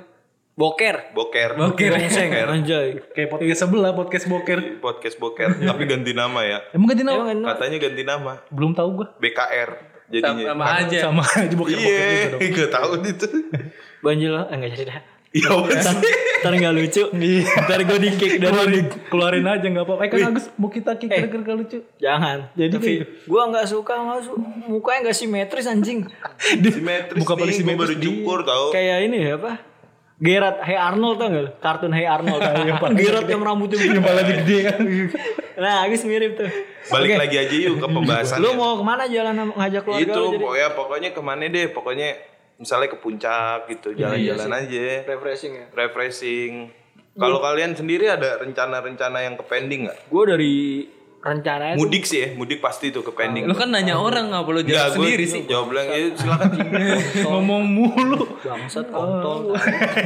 Boker. 0.53 0.95
Boker. 1.15 1.49
Bongseng 1.57 2.29
anjay. 2.29 3.01
Kayak 3.15 3.29
podcast 3.33 3.59
sebelah, 3.65 3.91
podcast 3.97 4.25
boker. 4.29 4.59
Podcast 4.77 5.17
Boker. 5.17 5.49
Tapi 5.57 5.83
ganti 5.89 6.11
nama 6.13 6.39
ya. 6.45 6.59
Emang 6.75 6.91
ganti 6.93 7.01
nama? 7.07 7.23
Emang. 7.31 7.49
Katanya 7.55 7.77
ganti 7.81 8.03
nama. 8.05 8.33
Belum 8.53 8.71
tahu 8.77 9.01
gue. 9.01 9.07
BKR. 9.17 9.69
Sama, 10.11 10.13
Jadinya. 10.13 10.45
sama 10.51 10.63
aja. 10.75 10.97
Sama 11.07 11.23
aja 11.23 11.55
boker 11.55 11.71
boker 11.79 11.87
Iya, 11.87 12.07
gitu 12.11 12.35
dong. 12.35 12.51
gak 12.51 12.71
tahu 12.75 12.91
itu. 12.99 13.27
Banjir 14.03 14.29
eh, 14.35 14.45
enggak 14.51 14.69
jadi 14.75 14.83
dah. 14.91 14.99
Iya, 15.31 15.47
Ntar, 15.47 15.95
ntar 16.41 16.53
gak 16.53 16.73
lucu. 16.73 17.03
Ntar 17.07 17.79
gue 17.81 17.97
di 17.99 18.09
kick 18.13 18.33
dari 18.35 18.51
Keluarin, 18.51 18.85
keluarin 19.07 19.45
aja 19.45 19.63
gak 19.63 19.79
apa-apa. 19.81 20.03
Eh 20.03 20.09
kan 20.09 20.19
Agus 20.29 20.45
mau 20.53 20.67
kita 20.67 20.91
kick 20.93 21.07
gara-gara 21.07 21.39
gak 21.41 21.57
lucu. 21.57 21.79
Jangan. 21.97 22.51
Jadi 22.51 22.67
Tapi 22.69 22.83
kayak 22.85 23.07
gua 23.25 23.41
nggak 23.47 23.65
suka 23.65 23.93
sama 23.95 24.19
su- 24.19 24.35
mukanya 24.67 24.99
nggak 25.05 25.15
simetris 25.15 25.65
anjing. 25.65 26.03
Simetris 26.59 27.15
Buka 27.15 27.33
paling 27.33 27.47
nih, 27.49 27.63
gue 27.63 27.71
baru 27.73 27.87
simetris 27.87 27.97
di- 27.97 28.05
cukur 28.05 28.39
tau. 28.43 28.65
Kayak 28.69 28.97
ini 29.05 29.17
ya 29.21 29.35
apa? 29.35 29.51
Gerard 30.19 30.61
Hey 30.61 30.77
Arnold 30.77 31.17
tau 31.17 31.27
gak? 31.29 31.47
Kartun 31.57 31.91
Hey 31.91 32.05
Arnold. 32.05 32.41
Gerard 32.99 33.25
yang 33.25 33.41
rambutnya 33.41 33.73
Yang 33.73 33.87
begini. 33.87 33.97
kepala 33.97 34.21
gede 34.21 34.57
kan. 34.61 34.79
Nah, 35.57 35.75
Agus 35.81 36.03
mirip 36.03 36.31
tuh. 36.35 36.51
Balik 36.87 37.15
lagi 37.17 37.35
aja 37.37 37.55
yuk 37.55 37.77
ke 37.77 37.87
pembahasan. 37.87 38.37
Lu 38.37 38.51
mau 38.53 38.75
ke 38.75 38.83
mana 38.83 39.07
jalan 39.07 39.33
ngajak 39.49 39.81
keluarga 39.81 40.03
itu 40.03 40.21
pokoknya 40.35 40.67
pokoknya 40.73 41.09
ke 41.09 41.21
mana 41.21 41.43
deh 41.47 41.65
pokoknya 41.69 42.07
misalnya 42.61 42.87
ke 42.87 42.95
puncak 42.95 43.65
gitu 43.67 43.91
jalan-jalan 43.91 44.53
aja 44.55 45.01
Refreshing 45.03 45.53
ya. 45.55 45.65
refreshing 45.73 46.53
kalau 47.11 47.37
kalian 47.37 47.73
sendiri 47.73 48.07
ada 48.07 48.37
rencana-rencana 48.37 49.17
yang 49.19 49.33
ke 49.33 49.43
pending 49.43 49.83
nggak 49.83 49.97
Gue 50.07 50.23
dari 50.23 50.55
rencananya 51.21 51.73
tuh 51.73 51.81
mudik 51.81 52.01
sih 52.03 52.17
ya 52.17 52.27
mudik 52.33 52.57
pasti 52.59 52.89
tuh 52.89 53.01
ke 53.01 53.11
pending 53.11 53.45
Lu 53.45 53.53
kan 53.53 53.67
nanya 53.67 53.93
orang 53.93 54.29
nggak 54.29 54.41
perlu 54.41 54.61
Nggak, 54.61 54.71
jawab 54.71 54.89
gue 54.89 54.97
sendiri 55.03 55.25
sih. 55.27 55.41
jawab 55.43 55.65
bilang 55.67 55.85
ya 55.85 55.97
silakan 56.15 56.49
Ngomong 57.27 57.63
mulu. 57.63 58.23
bangsat 58.41 58.87
kontol. 58.87 59.53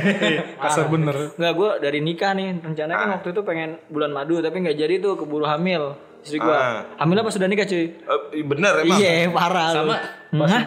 Kasar 0.62 0.86
bener. 0.88 1.16
Enggak, 1.34 1.54
gue 1.54 1.70
dari 1.80 2.00
nikah 2.00 2.32
nih. 2.34 2.60
Rencananya 2.60 2.98
kan 2.98 3.10
waktu 3.14 3.28
itu 3.32 3.42
pengen 3.44 3.70
bulan 3.88 4.12
madu 4.12 4.40
tapi 4.40 4.60
nggak 4.60 4.76
jadi 4.76 4.94
tuh 4.98 5.16
keburu 5.16 5.46
hamil. 5.46 5.96
Istri 6.20 6.36
gue. 6.38 6.52
Ah. 6.52 6.84
Hamil 6.98 7.16
apa 7.16 7.30
sudah 7.30 7.46
nikah 7.46 7.64
cuy? 7.64 7.96
Eh, 8.34 8.44
bener 8.44 8.74
emang 8.82 8.98
Iya, 8.98 9.30
parah. 9.30 9.68
Sama. 9.72 9.96
Hah? 10.44 10.64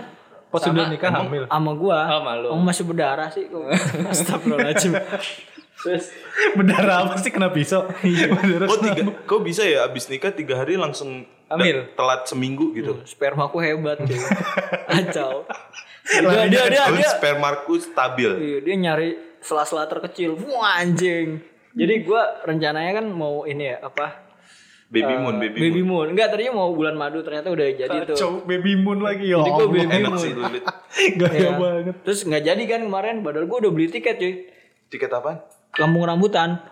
Pas 0.49 0.61
sudah 0.65 0.89
nikah 0.89 1.13
hamil. 1.13 1.45
Sama 1.45 1.73
gua. 1.77 1.99
Oh, 2.19 2.23
malu. 2.25 2.49
Oh, 2.57 2.61
masih 2.61 2.89
berdarah 2.89 3.29
sih 3.29 3.49
kok. 3.53 3.69
Astagfirullahaladzim. 4.13 4.97
Terus 5.79 6.11
Berdarah 6.59 7.07
apa 7.07 7.15
sih 7.19 7.31
kena 7.31 7.51
pisau? 7.55 7.87
Berdarah 8.43 8.67
oh 8.67 8.79
tiga 8.83 9.03
kok 9.27 9.41
bisa 9.47 9.63
ya 9.63 9.87
abis 9.87 10.11
nikah 10.11 10.35
tiga 10.35 10.59
hari 10.59 10.75
langsung 10.75 11.27
Hamil. 11.49 11.89
telat 11.97 12.29
seminggu 12.29 12.77
gitu 12.77 12.99
sperma 13.09 13.49
aku 13.49 13.63
hebat 13.63 14.03
cuy. 14.03 14.19
Kacau. 14.91 15.47
Dia 16.09 16.49
dia 16.49 16.65
dia, 16.73 16.85
dia, 16.89 17.09
spermaku 17.13 17.77
stabil 17.79 18.31
iya, 18.41 18.59
dia 18.65 18.75
nyari 18.75 19.39
sela-sela 19.45 19.87
terkecil. 19.87 20.35
Wah 20.41 20.83
anjing. 20.83 21.41
Jadi 21.79 21.95
gua 22.03 22.43
rencananya 22.43 22.99
kan 22.99 23.07
mau 23.13 23.47
ini 23.47 23.77
ya 23.77 23.85
apa? 23.85 24.28
Baby 24.89 25.15
moon 25.15 25.35
baby, 25.37 25.59
Baby 25.61 25.81
moon 25.81 25.89
moon. 26.01 26.07
Enggak 26.11 26.29
tadinya 26.31 26.53
mau 26.55 26.73
bulan 26.73 26.95
madu 26.95 27.21
ternyata 27.21 27.49
udah 27.49 27.67
jadi 27.71 27.97
tuh. 28.05 28.17
Cowok 28.17 28.41
baby 28.45 28.73
moon 28.75 28.99
lagi 28.99 29.27
ya. 29.27 29.37
Jadi 29.37 29.51
Allah. 29.51 29.67
baby 29.67 29.79
enak 29.87 30.11
moon. 30.11 30.19
sih. 30.19 30.33
Gaya 31.21 31.33
Iya. 31.35 31.51
banget. 31.55 31.95
Terus 32.03 32.21
nggak 32.25 32.43
jadi 32.43 32.63
kan 32.65 32.81
kemarin 32.83 33.21
padahal 33.21 33.45
gua 33.45 33.59
udah 33.61 33.71
beli 33.71 33.87
tiket 33.87 34.17
cuy. 34.17 34.35
tiket 34.89 35.11
apaan 35.11 35.45
Kampung 35.71 36.03
rambutan. 36.03 36.65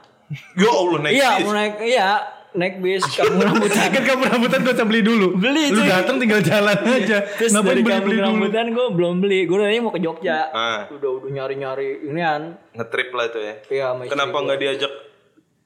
ya 0.56 0.66
Allah 0.66 0.98
naik 0.98 1.12
iya, 1.12 1.30
mau 1.38 1.52
naik 1.52 1.74
iya. 1.80 2.08
naik 2.52 2.80
bis 2.80 3.04
kampung 3.06 3.44
rambutan. 3.46 3.86
Kan 3.86 4.02
kamu 4.02 4.22
rambutan 4.26 4.58
usah 4.64 4.82
beli 4.82 5.00
dulu. 5.00 5.36
Beli, 5.36 5.68
Lu 5.68 5.84
datang 5.84 6.16
tinggal 6.16 6.40
jalan 6.40 6.72
aja. 6.80 7.20
Terus 7.30 7.52
Ngapain 7.52 7.68
dari 7.68 7.82
beli-beli 7.84 8.16
kampung 8.16 8.16
dulu? 8.16 8.24
rambutan 8.48 8.66
gue 8.72 8.86
belum 8.90 9.14
beli. 9.20 9.40
Gue 9.44 9.56
tadi 9.60 9.78
mau 9.78 9.92
ke 9.92 10.00
Jogja. 10.00 10.48
Ah. 10.48 10.88
Udah 10.88 11.20
udah 11.20 11.30
nyari-nyari 11.30 12.08
inian. 12.08 12.56
Ngetrip 12.72 13.12
lah 13.12 13.28
itu 13.28 13.38
ya. 13.38 13.54
Iya, 13.68 13.86
Kenapa 14.08 14.36
nggak 14.40 14.56
diajak 14.56 14.92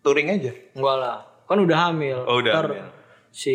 touring 0.02 0.28
aja? 0.28 0.50
Enggak 0.74 0.96
lah. 0.98 1.18
Kan 1.50 1.58
udah 1.58 1.78
hamil. 1.90 2.18
Oh, 2.24 2.38
udah 2.38 2.52
Ntar 2.54 2.66
hamil. 2.70 2.86
si 3.28 3.54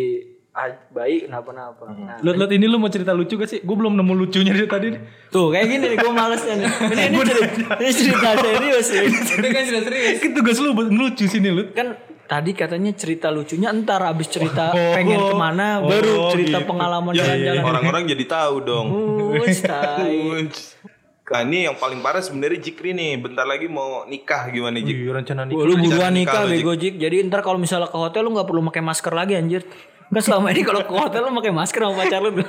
bayi 0.91 1.27
kenapa-napa. 1.27 1.83
Nah, 1.89 2.15
Lut, 2.19 2.35
Lut, 2.35 2.47
ini 2.47 2.63
lu 2.63 2.75
mau 2.75 2.87
cerita 2.87 3.11
lucu 3.11 3.35
gak 3.35 3.47
sih? 3.47 3.59
Gue 3.59 3.75
belum 3.75 3.95
nemu 3.95 4.13
lucunya 4.15 4.51
dari 4.51 4.63
tadi 4.65 4.87
nih. 4.91 5.01
Tuh 5.27 5.51
kayak 5.51 5.67
gini 5.67 5.85
nih 5.85 5.97
gue 5.99 6.11
malesnya 6.11 6.53
nih. 6.55 6.67
Ini, 6.67 7.03
ini, 7.07 7.17
cerita, 7.21 7.65
ini 7.75 7.91
cerita 7.91 8.29
serius 8.35 8.85
sih. 8.87 9.03
Itu 9.35 9.47
kan 9.47 9.63
sudah 9.63 9.83
serius. 9.83 10.15
Kan 10.19 10.31
tugas 10.31 10.57
lu 10.59 10.71
buat 10.71 10.87
ngelucu 10.87 11.23
sini, 11.25 11.51
Lut. 11.51 11.71
Kan 11.71 11.95
tadi 12.25 12.51
katanya 12.51 12.91
cerita 12.91 13.27
lucunya 13.29 13.69
entar 13.69 13.99
abis 14.01 14.27
cerita 14.27 14.71
Oh, 14.71 14.91
pengen 14.95 15.19
ke 15.21 15.35
mana 15.35 15.77
oh, 15.77 15.91
baru 15.91 16.31
cerita 16.31 16.57
gitu. 16.57 16.67
pengalaman 16.67 17.11
Ya, 17.13 17.19
jalan-jalan. 17.21 17.63
orang-orang 17.63 18.03
jadi 18.09 18.23
tahu 18.25 18.55
dong. 18.61 18.87
Tai. 19.61 20.47
Nah 21.25 21.41
ini 21.41 21.65
yang 21.65 21.73
paling 21.81 22.05
parah 22.05 22.21
sebenarnya 22.21 22.61
Jikri 22.61 22.93
nih. 22.93 23.17
Bentar 23.17 23.49
lagi 23.49 23.65
mau 23.65 24.05
nikah 24.05 24.45
gimana 24.53 24.77
Jik? 24.77 24.93
Iya, 24.93 25.09
rencana 25.09 25.49
nih. 25.49 25.57
Wah, 25.57 25.65
lu 25.65 25.81
buruan 25.81 25.89
Rencana 25.89 26.13
nikah 26.13 26.37
nikah 26.37 26.45
lu, 26.45 26.53
bego 26.53 26.77
Jik. 26.77 27.01
Jadi 27.01 27.25
ntar 27.25 27.41
kalau 27.41 27.57
misalnya 27.57 27.89
ke 27.89 27.97
hotel 27.97 28.29
lu 28.29 28.37
nggak 28.37 28.45
perlu 28.45 28.61
pakai 28.69 28.85
masker 28.85 29.09
lagi 29.09 29.33
anjir. 29.33 29.65
Kan 30.05 30.21
selama 30.21 30.53
ini 30.53 30.61
kalau 30.61 30.85
ke 30.85 30.93
hotel 30.93 31.25
lu 31.25 31.33
pakai 31.41 31.49
masker 31.49 31.81
sama 31.81 31.97
pacar 31.97 32.21
lu. 32.21 32.29
Gue 32.37 32.45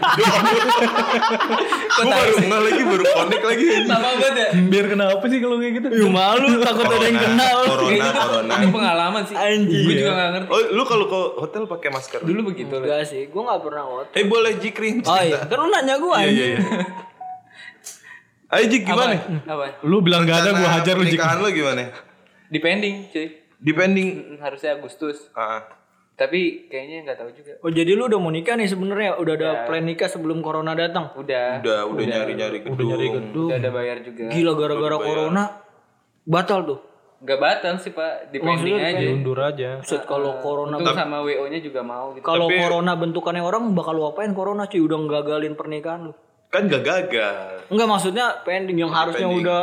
baru 2.04 2.36
nggak 2.36 2.62
lagi 2.68 2.84
baru 2.84 3.04
connect 3.16 3.48
lagi. 3.48 3.64
Sama 3.88 4.12
banget 4.12 4.36
ya. 4.36 4.52
Biar 4.68 4.92
kenapa 4.92 5.24
sih 5.24 5.40
kalau 5.40 5.56
kayak 5.56 5.72
gitu? 5.80 5.88
Ih, 5.96 6.12
malu 6.12 6.46
takut 6.68 6.84
ada 6.84 7.00
yang 7.00 7.16
kenal. 7.16 7.64
Corona, 7.64 8.12
corona. 8.28 8.60
Ini 8.60 8.68
pengalaman 8.68 9.24
sih. 9.24 9.40
Anjing. 9.40 9.88
Gue 9.88 10.04
juga 10.04 10.12
gak 10.12 10.36
ngerti. 10.36 10.52
Oh, 10.52 10.60
lu 10.76 10.84
kalau 10.84 11.08
ke 11.08 11.40
hotel 11.40 11.64
pakai 11.64 11.96
masker? 11.96 12.20
Dulu 12.28 12.52
begitu. 12.52 12.76
Enggak 12.76 13.08
sih, 13.08 13.24
gue 13.24 13.40
gak 13.40 13.64
pernah 13.64 13.88
hotel. 13.88 14.12
Eh 14.12 14.28
boleh 14.28 14.60
Jikri. 14.60 15.00
Oh 15.00 15.16
iya, 15.16 15.48
kan 15.48 15.64
lu 15.64 15.72
nanya 15.72 15.96
gue 15.96 16.12
Iya 16.12 16.28
iya 16.28 16.44
iya. 16.52 16.60
Ayo 18.46 18.64
Jik 18.70 18.86
gimana? 18.86 19.18
Apa? 19.42 19.82
Lu 19.82 19.98
bilang 20.06 20.22
gak 20.22 20.46
ada, 20.46 20.50
gue 20.54 20.68
hajar 20.68 20.94
lu 20.94 21.02
Jik. 21.02 21.18
Pernikahan 21.18 21.38
lu 21.42 21.48
gimana? 21.50 21.82
Depending 22.46 23.10
cuy. 23.10 23.26
Depending. 23.58 24.08
Hmm, 24.14 24.38
Harusnya 24.38 24.78
Agustus. 24.78 25.32
Ah, 25.34 25.66
Tapi 26.16 26.70
kayaknya 26.72 27.04
nggak 27.04 27.18
tahu 27.20 27.30
juga. 27.36 27.52
Oh 27.60 27.68
jadi 27.68 27.92
lu 27.92 28.08
udah 28.08 28.16
mau 28.16 28.32
nikah 28.32 28.56
nih 28.56 28.64
sebenarnya, 28.64 29.20
udah 29.20 29.34
ada 29.36 29.50
plan 29.68 29.84
nikah 29.84 30.08
sebelum 30.08 30.40
corona 30.40 30.72
datang. 30.72 31.12
Udah. 31.12 31.60
udah 31.60 31.84
udah 31.92 32.04
nyari-nyari 32.08 32.64
gedung. 32.64 32.72
Udah 32.72 32.84
nyari 32.88 33.08
gedung. 33.12 33.48
Udah 33.52 33.58
ada 33.60 33.70
bayar 33.74 33.96
juga. 34.00 34.24
Gila 34.32 34.52
gara-gara 34.56 34.96
corona 34.96 35.44
batal 36.24 36.60
tuh. 36.64 36.80
Gak 37.20 37.36
batal 37.36 37.74
sih 37.80 37.92
pak. 37.92 38.32
Depending 38.32 38.80
Maksudnya 38.80 38.96
aja. 38.96 39.06
Undur 39.12 39.38
aja. 39.44 39.68
Set 39.84 40.08
kalau 40.08 40.40
corona 40.40 40.80
Untung 40.80 40.96
sama 40.96 41.20
WO-nya 41.20 41.60
juga 41.60 41.80
mau 41.84 42.16
gitu. 42.16 42.24
kalau 42.24 42.48
corona 42.48 42.92
bentukannya 42.96 43.44
orang 43.44 43.76
bakal 43.76 43.92
lu 43.92 44.08
apain 44.08 44.32
corona 44.32 44.64
cuy 44.68 44.80
udah 44.80 44.96
nggagalin 44.96 45.52
pernikahan 45.52 46.00
lu. 46.08 46.12
Kan 46.48 46.66
gak 46.66 46.82
gagal. 46.82 47.66
Enggak 47.66 47.88
maksudnya 47.88 48.26
pending 48.42 48.78
yang 48.78 48.92
harusnya 48.92 49.26
Pending. 49.26 49.44
udah 49.44 49.62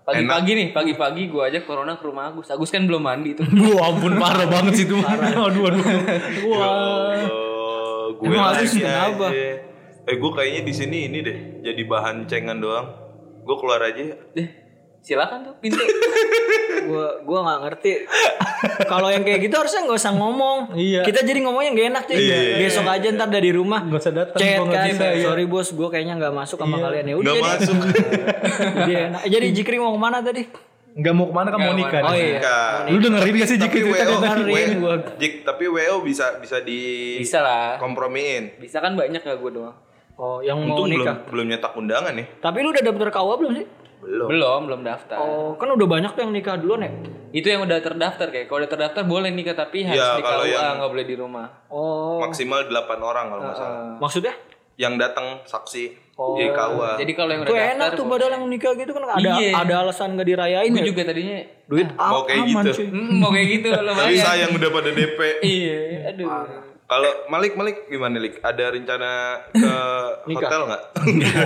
Pagi-pagi 0.00 0.50
nih, 0.58 0.68
pagi-pagi 0.74 1.22
gue 1.30 1.38
ajak 1.44 1.62
corona 1.64 1.94
ke 1.94 2.02
rumah 2.02 2.34
Agus. 2.34 2.50
Agus 2.50 2.72
kan 2.72 2.82
belum 2.82 2.98
mandi 2.98 3.30
tuh. 3.36 3.46
Wah 3.78 3.94
ampun 3.94 4.18
parah 4.18 4.48
banget 4.48 4.82
sih 4.82 4.86
itu. 4.88 4.98
Aduh 4.98 5.44
aduh. 5.46 5.62
aduh. 5.70 5.82
Wah. 6.50 7.14
Oh, 7.30 8.02
gue 8.18 8.26
Emang 8.26 8.50
harus 8.50 8.74
kenapa? 8.74 9.30
aja. 9.30 9.70
Eh 10.02 10.16
gue 10.18 10.30
kayaknya 10.34 10.62
di 10.66 10.74
sini 10.74 10.98
ini 11.06 11.18
deh, 11.22 11.38
jadi 11.62 11.82
bahan 11.86 12.26
cengan 12.26 12.58
doang. 12.58 12.90
Gue 13.44 13.54
keluar 13.54 13.86
aja. 13.86 14.18
Deh, 14.34 14.48
silakan 15.00 15.38
tuh 15.42 15.54
pintu. 15.58 15.80
gua 16.88 17.20
gua 17.22 17.38
nggak 17.42 17.58
ngerti. 17.64 17.92
kalau 18.84 19.08
yang 19.08 19.20
kayak 19.20 19.40
gitu 19.42 19.54
harusnya 19.54 19.84
nggak 19.84 19.98
usah 19.98 20.12
ngomong. 20.12 20.58
Iya. 20.72 21.00
Kita 21.02 21.20
jadi 21.20 21.40
ngomongnya 21.40 21.70
gak 21.72 21.86
enak 21.90 22.02
cuy. 22.04 22.16
Iya, 22.16 22.36
iya, 22.36 22.56
Besok 22.60 22.86
aja 22.86 23.06
ntar 23.10 23.28
dari 23.28 23.50
rumah. 23.50 23.80
Gak 23.82 24.00
usah 24.00 24.14
datang. 24.14 24.38
Chat 24.38 24.56
gua 24.56 24.66
nggak 24.66 24.80
kan, 24.80 24.90
bisa, 24.92 25.06
iya. 25.10 25.24
sorry 25.24 25.44
bos, 25.44 25.68
gue 25.70 25.88
kayaknya 25.88 26.14
nggak 26.16 26.34
masuk 26.34 26.58
sama 26.58 26.76
kalian 26.78 27.04
ya. 27.06 27.14
Udah 27.16 27.32
Nggak 27.32 27.44
masuk. 27.46 27.76
jadi 28.84 28.94
enak. 29.08 29.22
Jadi 29.26 29.46
Jikri 29.50 29.76
mau 29.76 29.92
ke 29.92 30.00
mana 30.00 30.18
tadi? 30.20 30.42
Nggak 30.90 31.14
mau 31.14 31.26
ke 31.26 31.34
mana 31.34 31.48
kan 31.48 31.58
mau 31.58 31.66
Nggak 31.66 31.80
nikah. 31.80 32.00
Oh 32.02 32.14
iya. 32.14 32.36
Nikah. 32.36 32.70
Lu 32.86 32.96
dengerin 32.98 33.34
gak 33.36 33.48
sih 33.48 33.56
Jik 33.56 33.70
Tapi 33.70 33.78
itu 33.78 33.88
WO, 33.88 33.96
tadi? 33.96 34.14
dengerin 34.20 34.70
gua. 34.78 34.94
Jik, 35.16 35.32
tapi 35.42 35.64
WO 35.66 35.96
bisa 36.02 36.26
bisa 36.36 36.56
di 36.60 36.80
Bisa 37.16 37.38
lah. 37.40 37.78
kompromiin. 37.78 38.58
Bisa 38.58 38.78
kan 38.78 38.92
banyak 38.94 39.20
gak 39.20 39.38
gue 39.38 39.52
doang. 39.54 39.76
Oh, 40.14 40.44
yang 40.44 40.60
mau 40.60 40.76
Untung 40.76 40.92
belum 40.92 41.00
nikah. 41.00 41.16
belum 41.32 41.46
nyetak 41.48 41.72
undangan 41.72 42.12
nih. 42.12 42.26
Tapi 42.38 42.60
lu 42.60 42.68
udah 42.68 42.82
daftar 42.82 43.08
KUA 43.08 43.34
belum 43.38 43.52
sih? 43.56 43.66
Belum. 44.00 44.26
Belum, 44.26 44.60
belum 44.64 44.80
daftar. 44.82 45.16
Oh, 45.16 45.54
kan 45.54 45.68
udah 45.68 45.86
banyak 45.86 46.10
tuh 46.10 46.22
yang 46.22 46.32
nikah 46.32 46.56
duluan 46.56 46.80
ya? 46.80 46.90
Itu 47.30 47.46
yang 47.46 47.62
udah 47.62 47.78
terdaftar 47.78 48.26
kayak. 48.26 48.46
Kalau 48.46 48.58
udah 48.58 48.70
terdaftar 48.70 49.02
boleh 49.04 49.28
nikah 49.28 49.54
tapi 49.54 49.82
harus 49.82 49.96
Ya, 49.96 50.16
di 50.16 50.22
kalau 50.22 50.42
KUA 50.42 50.50
yang- 50.50 50.76
nggak 50.78 50.90
boleh 50.90 51.04
di 51.04 51.14
rumah. 51.14 51.46
Oh, 51.68 52.18
Maksimal 52.20 52.64
8 52.64 52.74
orang 52.98 53.24
kalau 53.28 53.42
nggak 53.42 53.54
salah. 53.54 53.96
maksudnya? 53.96 54.34
Yang 54.74 54.94
datang 54.98 55.26
saksi 55.44 55.84
Oh. 56.16 56.34
di 56.34 56.48
KUA. 56.48 56.96
Jadi 56.96 57.12
kalau 57.12 57.30
yang 57.30 57.42
Tuh 57.42 57.52
udah 57.52 57.64
enak 57.66 57.76
daftar 57.78 57.92
tuh 57.92 58.02
boleh. 58.02 58.12
padahal 58.16 58.32
yang 58.34 58.44
nikah 58.46 58.72
gitu 58.74 58.90
kan 58.90 59.02
ada 59.06 59.30
Iya. 59.38 59.50
ada 59.54 59.74
alasan 59.78 60.08
gak 60.14 60.26
dirayain 60.26 60.70
Gue 60.70 60.80
ya? 60.80 60.86
juga 60.86 61.02
tadinya 61.02 61.36
Duit 61.66 61.88
Mau 61.90 62.04
am- 62.14 62.26
kayak 62.26 62.40
aman 62.42 62.64
gitu. 62.66 62.82
hmm, 62.82 63.12
mau 63.14 63.30
kayak 63.30 63.48
gitu 63.52 63.68
Tapi 63.70 63.84
lumayan. 63.86 64.16
sayang 64.18 64.50
udah 64.52 64.70
pada 64.70 64.90
DP. 64.90 65.20
Iya, 65.40 65.78
aduh. 66.10 66.28
Kalau 66.82 67.10
Malik 67.28 67.52
Malik 67.54 67.76
gimana 67.86 68.16
Lik? 68.16 68.40
Ada 68.40 68.64
rencana 68.68 69.10
ke 69.46 69.72
hotel 70.34 70.60
nggak? 70.66 70.82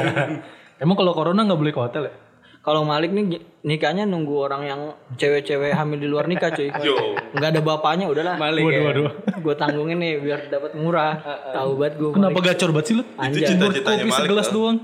Emang 0.83 0.97
kalau 0.97 1.13
corona 1.13 1.41
nggak 1.41 1.59
boleh 1.59 1.71
ke 1.71 1.81
hotel 1.81 2.03
ya? 2.05 2.15
Kalau 2.65 2.81
Malik 2.81 3.13
nih 3.13 3.45
nikahnya 3.61 4.09
nunggu 4.09 4.41
orang 4.41 4.65
yang 4.65 4.81
cewek-cewek 5.21 5.77
hamil 5.77 6.01
di 6.01 6.09
luar 6.09 6.25
nikah 6.25 6.49
cuy. 6.49 6.73
Yo. 6.81 6.97
Nggak 7.37 7.49
ada 7.53 7.61
bapaknya 7.61 8.09
udahlah. 8.09 8.41
Malik 8.41 8.65
Waduh 8.65 8.73
ya. 8.73 8.83
waduh. 8.89 9.11
Gue 9.37 9.55
tanggungin 9.55 10.01
nih 10.01 10.13
biar 10.17 10.49
dapat 10.49 10.73
murah. 10.73 11.21
Tahu 11.53 11.77
banget 11.77 11.95
gue. 12.01 12.11
Kenapa 12.17 12.39
gacor 12.41 12.73
banget 12.73 12.87
sih 12.89 12.95
lu? 12.97 13.05
Itu 13.05 13.39
cita-citanya 13.45 14.01
Kopi 14.01 14.09
Malik. 14.09 14.21
segelas 14.25 14.49
doang. 14.49 14.79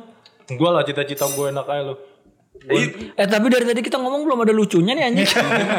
Gua 0.51 0.71
lah 0.77 0.83
cita-cita 0.85 1.25
gue 1.25 1.47
enak 1.49 1.65
aja 1.65 1.83
lu. 1.89 1.95
Eh 3.17 3.25
tapi 3.25 3.47
dari 3.49 3.65
tadi 3.65 3.81
kita 3.81 3.97
ngomong 3.97 4.29
belum 4.29 4.39
ada 4.45 4.53
lucunya 4.53 4.93
nih 4.93 5.05
anjing. 5.09 5.29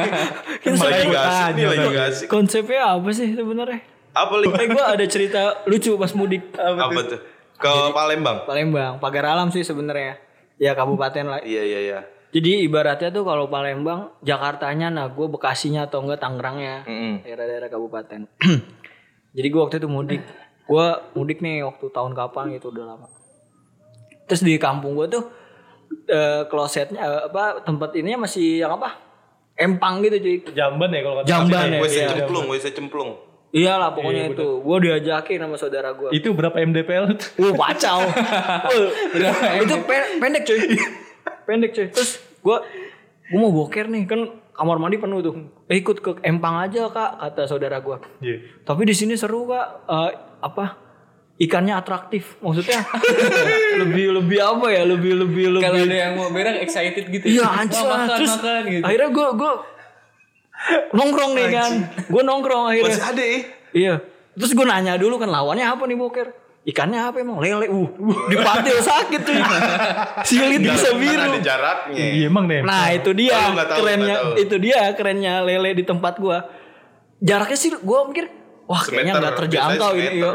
Kita 0.66 0.74
Lagi 0.74 0.82
sebenarnya 0.82 1.06
gak 1.06 1.26
asik 1.26 1.52
nih, 1.54 1.66
lagi 1.70 1.88
gak 1.94 2.06
asik. 2.10 2.26
konsepnya 2.26 2.82
apa 2.90 3.10
sih 3.14 3.30
sebenarnya? 3.34 3.80
Apa 4.12 4.34
Lik? 4.42 4.50
Eh 4.58 4.68
gue 4.68 4.84
ada 4.84 5.06
cerita 5.06 5.42
lucu 5.70 5.94
pas 5.94 6.10
mudik. 6.18 6.42
Apa 6.58 7.02
tuh? 7.06 7.20
Ke 7.62 7.70
Palembang. 7.94 8.50
Palembang, 8.50 8.98
pagar 8.98 9.30
alam 9.30 9.54
sih 9.54 9.62
sebenarnya. 9.62 10.18
Ya 10.62 10.78
kabupaten 10.78 11.26
lah. 11.26 11.42
Iya 11.42 11.66
iya 11.66 11.80
iya. 11.82 12.00
Jadi 12.32 12.64
ibaratnya 12.64 13.10
tuh 13.10 13.26
kalau 13.28 13.50
Palembang, 13.50 14.14
Jakartanya, 14.24 14.88
nah 14.88 15.10
gue 15.12 15.28
Bekasinya 15.28 15.90
atau 15.90 16.06
enggak 16.06 16.24
Tangerangnya, 16.24 16.88
Mm-mm. 16.88 17.28
daerah-daerah 17.28 17.68
kabupaten. 17.68 18.30
Jadi 19.36 19.48
gue 19.52 19.62
waktu 19.62 19.82
itu 19.82 19.90
mudik, 19.92 20.22
gue 20.70 20.86
mudik 21.18 21.44
nih 21.44 21.68
waktu 21.68 21.92
tahun 21.92 22.16
kapan 22.16 22.56
gitu 22.56 22.72
udah 22.72 22.86
lama. 22.88 23.08
Terus 24.30 24.48
di 24.48 24.56
kampung 24.56 24.96
gue 24.96 25.12
tuh 25.12 25.24
eh, 26.08 26.48
klosetnya 26.48 27.04
eh, 27.04 27.22
apa 27.28 27.68
tempat 27.68 27.98
ininya 28.00 28.24
masih 28.30 28.64
yang 28.64 28.80
apa? 28.80 28.96
Empang 29.60 30.00
gitu 30.00 30.16
cuy. 30.24 30.38
Jamban 30.56 30.88
ya 30.94 31.00
kalau 31.04 31.16
kata 31.20 31.28
Jamban 31.28 31.68
ya. 31.68 31.80
WC 31.84 31.98
iya. 32.00 32.08
cemplung, 32.16 32.46
WC 32.48 32.66
cemplung. 32.72 33.12
Iyalah 33.52 33.92
pokoknya 33.92 34.32
itu. 34.32 34.64
Gue 34.64 34.78
diajakin 34.80 35.44
sama 35.44 35.56
saudara 35.60 35.92
gue. 35.92 36.10
Itu 36.16 36.32
berapa 36.32 36.56
MDPL? 36.56 37.06
Wah 37.36 37.68
kacau. 37.68 38.00
Wah, 39.22 39.52
itu 39.60 39.76
pe- 39.84 40.12
pendek 40.18 40.44
cuy. 40.48 40.60
pendek 41.44 41.72
cuy. 41.76 41.88
Terus 41.92 42.16
gue 42.40 42.58
gue 43.28 43.40
mau 43.40 43.52
boker 43.52 43.92
nih 43.92 44.08
kan 44.08 44.22
kamar 44.52 44.80
mandi 44.80 44.96
penuh 44.96 45.20
tuh. 45.20 45.36
Eh, 45.68 45.80
ikut 45.80 46.00
ke 46.00 46.12
empang 46.24 46.64
aja 46.64 46.88
kak 46.88 47.12
kata 47.20 47.44
saudara 47.44 47.84
gue. 47.84 47.98
Iya. 48.24 48.64
Tapi 48.64 48.88
di 48.88 48.96
sini 48.96 49.20
seru 49.20 49.44
kak. 49.46 49.68
Eh, 49.84 50.10
apa? 50.42 50.66
Ikannya 51.36 51.74
atraktif. 51.74 52.40
Maksudnya 52.40 52.88
lebih 53.84 54.16
lebih 54.16 54.40
apa 54.40 54.68
ya? 54.70 54.88
Lebih 54.88 55.28
lebih 55.28 55.46
lebih. 55.60 55.66
Kalau 55.66 55.80
ada 55.82 55.98
yang 55.98 56.14
mau 56.16 56.32
berak 56.32 56.64
excited 56.64 57.04
gitu. 57.04 57.26
Iya 57.28 57.44
ya. 57.44 57.60
anjir. 57.60 57.84
Wah, 57.84 58.00
makan, 58.00 58.16
Terus 58.16 58.34
makan 58.38 58.62
gitu. 58.70 58.84
akhirnya 58.88 59.10
gue 59.12 59.28
gue 59.36 59.52
nongkrong 60.94 61.32
nih 61.36 61.48
kan. 61.52 61.72
Gue 62.08 62.22
nongkrong 62.22 62.64
akhirnya. 62.72 62.96
Masih 62.96 63.06
ada 63.06 63.24
ya? 63.24 63.38
Iya. 63.72 63.94
Terus 64.38 64.52
gue 64.56 64.66
nanya 64.66 64.94
dulu 64.96 65.20
kan 65.20 65.30
lawannya 65.30 65.66
apa 65.68 65.84
nih 65.88 65.98
boker? 65.98 66.28
Ikannya 66.62 67.00
apa 67.10 67.18
emang? 67.26 67.42
Lele. 67.42 67.66
Uh, 67.74 67.90
dipatil 68.30 68.78
sakit 68.86 69.22
tuh. 69.26 69.34
Silit 70.30 70.62
bisa 70.62 70.94
biru. 70.94 71.18
ada 71.18 71.42
jaraknya. 71.42 71.98
Iya 71.98 72.30
emang 72.30 72.46
deh. 72.46 72.62
Nah, 72.62 72.94
itu 72.94 73.18
dia 73.18 73.34
Oh, 73.34 73.58
tahu, 73.58 73.82
kerennya 73.82 74.16
itu 74.38 74.56
dia 74.62 74.94
kerennya 74.94 75.42
lele 75.42 75.74
di 75.74 75.82
tempat 75.82 76.22
gua. 76.22 76.46
Jaraknya 77.18 77.58
sih 77.58 77.74
gua 77.82 78.06
mikir 78.06 78.30
Wah 78.72 78.80
kayaknya 78.88 79.20
nggak 79.20 79.36
terjangkau 79.36 79.92
ini 80.00 80.24
ya. 80.24 80.32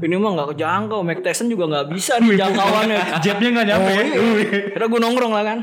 Ini 0.00 0.14
mah 0.16 0.30
nggak 0.32 0.48
kejangkau. 0.56 1.04
Mike 1.04 1.20
Tyson 1.20 1.52
juga 1.52 1.68
nggak 1.68 1.86
bisa 1.92 2.16
nih 2.24 2.40
jangkauannya. 2.40 3.00
Jetnya 3.26 3.48
nggak 3.52 3.66
nyampe. 3.68 3.92
Oh, 3.92 4.34
iya. 4.40 4.60
Kira 4.72 4.84
gue 4.88 5.00
nongkrong 5.02 5.32
lah 5.36 5.44
kan. 5.44 5.58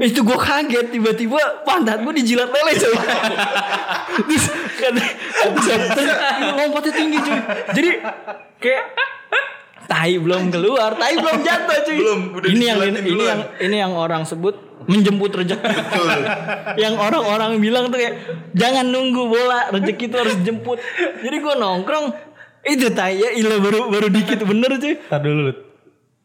Itu 0.00 0.24
gue 0.24 0.38
kaget 0.40 0.96
tiba-tiba 0.96 1.60
pantat 1.68 2.00
gue 2.00 2.14
dijilat 2.16 2.48
lele 2.48 2.72
coy. 2.72 2.96
Terus 4.32 4.44
kata 4.80 5.02
kata 5.68 6.02
lompatnya 6.56 6.92
tinggi 6.96 7.18
cuy. 7.20 7.38
Jadi 7.76 7.90
kayak 8.56 8.84
tai 9.84 10.16
belum 10.16 10.48
keluar, 10.48 10.96
tai 10.96 11.20
belum 11.20 11.44
jatuh 11.44 11.78
cuy. 11.84 11.98
Belum, 12.00 12.20
udah 12.32 12.48
ini 12.48 12.64
yang 12.64 12.78
ini, 12.80 12.96
ini 12.96 13.10
duluan. 13.12 13.28
yang 13.28 13.40
ini 13.60 13.76
yang 13.76 13.92
orang 13.92 14.22
sebut 14.24 14.56
menjemput 14.88 15.36
rezeki. 15.36 15.68
yang 16.82 16.96
orang-orang 16.96 17.60
bilang 17.60 17.92
tuh 17.92 18.00
kayak 18.00 18.16
jangan 18.56 18.88
nunggu 18.88 19.28
bola, 19.28 19.68
rezeki 19.68 20.04
itu 20.08 20.16
harus 20.16 20.36
jemput. 20.40 20.80
Jadi 21.20 21.36
gue 21.36 21.54
nongkrong 21.60 22.06
itu 22.64 22.88
tai 22.92 23.20
ya 23.20 23.36
ilah 23.36 23.60
baru 23.60 23.92
baru 23.92 24.08
dikit 24.08 24.48
bener 24.48 24.80
cuy. 24.80 24.96
Tar 25.12 25.20
dulu. 25.20 25.69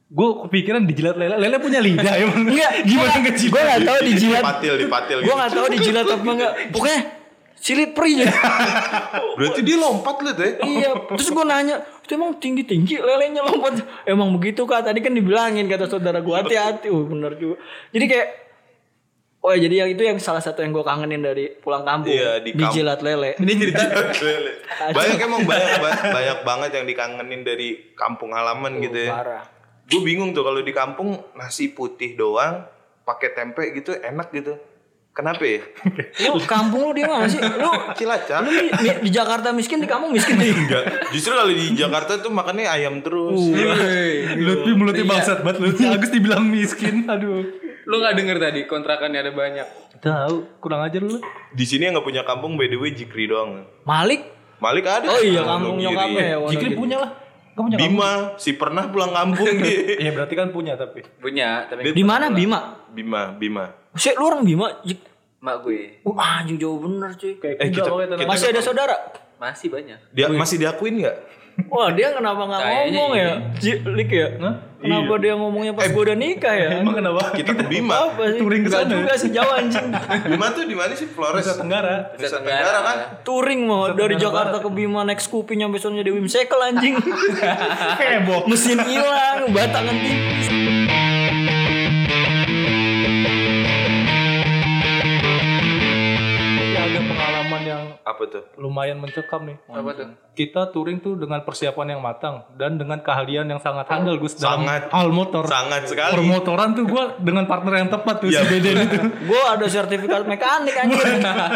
Gue 0.05 0.29
kepikiran 0.43 0.83
dijilat 0.83 1.15
lele. 1.15 1.35
Lele 1.35 1.57
punya 1.57 1.79
lidah 1.79 2.13
emang. 2.21 2.45
Enggak, 2.47 2.71
Gimana 2.83 3.09
gue 3.11 3.23
ngejilat? 3.25 3.65
gak 3.65 3.81
tahu 3.83 3.99
dijilat. 4.03 4.41
Dipatil, 4.41 4.73
dipatil 4.77 5.17
Gue 5.17 5.25
gitu. 5.25 5.39
gak 5.39 5.51
tahu 5.51 5.65
dijilat 5.67 6.05
apa 6.07 6.29
enggak. 6.29 6.51
Pokoknya 6.69 6.99
silit 7.55 7.91
perih 7.91 8.15
ya. 8.21 8.29
Berarti 9.37 9.61
dia 9.61 9.75
lompat 9.75 10.15
lu 10.17 10.29
tuh 10.29 10.43
ya. 10.43 10.53
iya, 10.61 10.89
terus 10.93 11.27
gue 11.27 11.41
nanya, 11.43 11.75
itu 11.81 12.11
emang 12.13 12.37
tinggi-tinggi 12.37 12.95
lelenya 12.95 13.41
lompat. 13.41 13.73
Emang 14.03 14.29
begitu 14.31 14.61
kak, 14.63 14.85
tadi 14.85 14.99
kan 14.99 15.09
dibilangin 15.09 15.65
kata 15.65 15.87
saudara 15.87 16.19
gue 16.19 16.35
hati-hati. 16.35 16.87
Oh 16.87 17.01
bener 17.01 17.33
juga. 17.33 17.57
Jadi 17.89 18.05
kayak, 18.05 18.27
oh 19.41 19.49
ya 19.49 19.59
jadi 19.59 19.75
yang 19.81 19.89
itu 19.89 20.03
yang 20.03 20.17
salah 20.17 20.39
satu 20.39 20.61
yang 20.61 20.69
gue 20.69 20.81
kangenin 20.81 21.19
dari 21.19 21.49
pulang 21.55 21.81
kampung. 21.81 22.13
Iya, 22.13 22.39
di 22.39 22.53
kamp- 22.53 22.61
Dijilat 22.69 22.99
lele. 23.01 23.31
Ini 23.35 23.53
cerita 23.55 23.81
banyak 24.95 25.17
emang 25.19 25.41
banyak 25.43 25.69
ba- 25.75 26.01
banyak 26.13 26.39
banget 26.43 26.69
yang 26.71 26.85
dikangenin 26.85 27.41
dari 27.41 27.67
kampung 27.93 28.29
halaman 28.29 28.77
gitu 28.79 28.99
ya. 29.01 29.11
Parah. 29.11 29.43
Gue 29.85 30.01
bingung 30.01 30.33
tuh 30.33 30.41
kalau 30.41 30.65
di 30.65 30.73
kampung 30.73 31.13
nasi 31.37 31.69
putih 31.69 32.17
doang 32.17 32.65
pakai 33.05 33.37
tempe 33.37 33.61
gitu 33.71 33.93
enak 33.93 34.33
gitu. 34.33 34.57
Kenapa 35.15 35.47
ya? 35.47 35.63
Lu 36.27 36.43
kampung 36.43 36.91
lu 36.91 36.91
di 36.91 37.07
mana 37.07 37.23
sih? 37.23 37.39
Lu, 37.39 37.71
Cilacap. 37.95 38.43
lu 38.43 38.51
di, 38.51 38.67
di- 38.99 39.13
Jakarta 39.15 39.55
miskin, 39.55 39.79
di 39.79 39.87
kampung 39.87 40.11
miskin 40.11 40.35
nih. 40.35 40.51
Enggak. 40.51 41.07
Justru 41.15 41.31
kalau 41.31 41.47
di 41.47 41.71
Jakarta 41.71 42.19
tuh 42.19 42.35
makannya 42.35 42.67
ayam 42.67 42.99
terus. 42.99 43.39
Lutfi 44.35 44.71
mulutnya 44.75 45.07
bangsat 45.07 45.39
banget. 45.39 45.63
Lutfi 45.63 45.87
Agus 45.87 46.11
dibilang 46.11 46.43
miskin. 46.43 47.07
Aduh. 47.07 47.47
Lu 47.87 47.95
gak 48.03 48.19
denger 48.19 48.43
tadi 48.43 48.67
kontrakannya 48.67 49.23
ada 49.23 49.31
banyak. 49.31 49.67
Tahu, 50.03 50.59
kurang 50.59 50.83
ajar 50.83 50.99
lu. 50.99 51.23
Di 51.55 51.63
sini 51.63 51.87
yang 51.87 51.95
nggak 51.95 52.05
punya 52.05 52.27
kampung 52.27 52.59
by 52.59 52.67
the 52.67 52.75
way 52.75 52.91
Jikri 52.91 53.31
doang. 53.31 53.63
Malik? 53.87 54.19
Malik 54.59 54.83
ada. 54.83 55.07
Oh 55.07 55.21
iya, 55.23 55.47
kampung 55.47 55.79
nyokapnya 55.79 56.23
ya. 56.27 56.37
Jikri 56.51 56.75
punya 56.75 56.97
lah. 56.99 57.11
Kamu 57.55 57.65
punya 57.65 57.77
kampung? 57.77 57.95
Bima 57.95 58.11
si 58.35 58.51
pernah 58.51 58.83
pulang 58.85 59.11
kampung 59.11 59.47
dia. 59.63 59.79
Iya 59.97 60.11
berarti 60.11 60.33
kan 60.33 60.51
punya 60.51 60.75
tapi. 60.75 60.99
Punya, 61.17 61.63
tapi 61.65 61.87
Di 61.87 62.03
mana 62.03 62.27
Bima? 62.29 62.83
Bima, 62.87 63.31
Bima. 63.31 63.71
Sih, 63.95 64.11
lu 64.11 64.23
orang 64.23 64.43
Bima? 64.43 64.67
Mak 65.39 65.55
gue 65.61 66.01
Wah, 66.03 66.41
anjing 66.41 66.57
jauh 66.57 66.75
bener 66.77 67.13
cuy. 67.13 67.37
Kayak 67.37 67.55
Eh, 67.57 67.69
kita- 67.69 67.85
tenang. 67.87 68.27
Masih 68.27 68.47
ada 68.49 68.59
saudara? 68.59 68.95
masih 69.35 69.67
banyak. 69.67 69.99
Dia 70.09 70.31
masih 70.31 70.57
diakuin 70.57 70.99
nggak? 70.99 71.17
Wah 71.65 71.87
dia 71.89 72.11
kenapa 72.11 72.41
nggak 72.43 72.61
Kayaknya 72.61 72.91
ngomong 72.93 73.11
ya? 73.11 73.23
iya. 73.23 73.35
Ji- 73.55 73.81
Lik 73.87 74.11
ya? 74.11 74.27
Kenapa 74.75 75.13
dia 75.17 75.33
ngomongnya 75.33 75.73
pas 75.73 75.87
gue 75.87 75.97
udah 75.97 76.13
nikah 76.13 76.53
ya? 76.53 76.69
Emang 76.77 76.93
kenapa? 76.93 77.33
Kita 77.33 77.51
ke 77.51 77.65
Bima. 77.65 77.95
Apa 78.05 78.23
sih? 78.27 78.37
Touring 78.37 78.61
ke 78.61 78.69
sana 78.69 78.85
juga 78.85 79.13
sih 79.15 79.29
jauh 79.31 79.49
anjing. 79.49 79.87
Bima 80.27 80.47
tuh 80.51 80.63
di 80.63 80.75
mana 80.75 80.93
sih? 80.93 81.07
Flores. 81.07 81.41
Nusa 81.41 81.57
Tenggara. 81.57 81.95
Nusa 82.13 82.37
Tenggara 82.37 82.79
kan? 82.83 82.97
Touring 83.23 83.65
mau 83.65 83.89
dari 83.89 84.13
Jakarta 84.15 84.59
ke 84.59 84.69
Bima 84.69 85.01
naik 85.01 85.17
Scoopy 85.17 85.55
nyampe 85.55 85.79
sononya 85.79 86.03
di 86.03 86.13
Wimsekel 86.13 86.59
anjing. 86.59 86.95
Heboh. 88.03 88.45
Mesin 88.45 88.77
hilang, 88.79 89.49
batangan 89.49 89.95
tipis. 89.95 90.47
Apa 98.05 98.29
tuh? 98.29 98.45
lumayan 98.61 99.01
mencekam 99.01 99.49
nih. 99.49 99.57
Apa 99.65 99.97
tuh? 99.97 100.05
Kita 100.37 100.69
touring 100.69 101.01
tuh 101.01 101.17
dengan 101.17 101.41
persiapan 101.41 101.97
yang 101.97 102.01
matang 102.05 102.45
dan 102.53 102.77
dengan 102.77 103.01
keahlian 103.01 103.49
yang 103.49 103.57
sangat 103.57 103.89
handal 103.89 104.21
Gus 104.21 104.37
dalam 104.37 104.61
Sangat. 104.61 104.93
hal 104.93 105.09
motor. 105.09 105.41
Sangat 105.49 105.89
sekali. 105.89 106.13
Permotoran 106.13 106.77
tuh 106.77 106.85
gua 106.85 107.17
dengan 107.17 107.49
partner 107.49 107.81
yang 107.81 107.89
tepat 107.89 108.21
tuh 108.21 108.29
Iya, 108.29 108.45
si 108.45 108.61
Deden 108.61 108.77
itu. 108.85 108.97
Gue 109.33 109.41
ada 109.41 109.65
sertifikat 109.65 110.21
mekanik 110.29 110.77
anjing. 110.77 111.01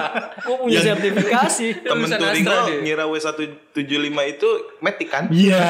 Gue 0.49 0.55
punya 0.57 0.81
sertifikasi. 0.81 1.67
Temen 1.93 2.09
touring 2.17 2.41
dia. 2.41 2.61
ngira 2.81 3.05
W175 3.05 4.17
itu 4.25 4.49
metik 4.81 5.09
kan? 5.13 5.29
Iya. 5.29 5.61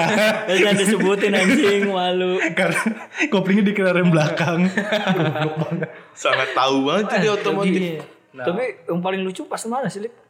Ya, 0.48 0.55
Jangan 0.63 0.75
disebutin 0.79 1.33
anjing 1.36 1.91
malu. 1.91 2.39
Karena 2.55 2.81
koplingnya 3.27 3.67
di 3.67 3.74
rem 3.75 4.07
belakang. 4.07 4.71
Sangat 6.15 6.55
tahu 6.55 6.88
banget 6.88 7.03
tuh 7.12 7.17
dia 7.19 7.31
otomotif. 7.36 7.81
Iya. 7.83 8.01
Tapi 8.31 8.63
yang 8.88 9.03
paling 9.03 9.27
lucu 9.27 9.43
pas 9.43 9.59
mana 9.67 9.91
sih, 9.91 10.07
Lik? 10.07 10.28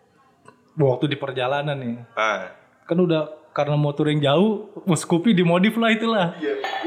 Waktu 0.79 1.11
di 1.11 1.17
perjalanan 1.19 1.75
nih. 1.75 1.95
Ah, 2.15 2.55
Kan 2.87 2.97
udah 2.97 3.51
karena 3.51 3.75
mau 3.75 3.91
touring 3.91 4.23
jauh, 4.23 4.71
mau 4.87 4.95
Scoopy 4.95 5.35
dimodif 5.35 5.75
lah 5.75 5.91
itulah. 5.91 6.27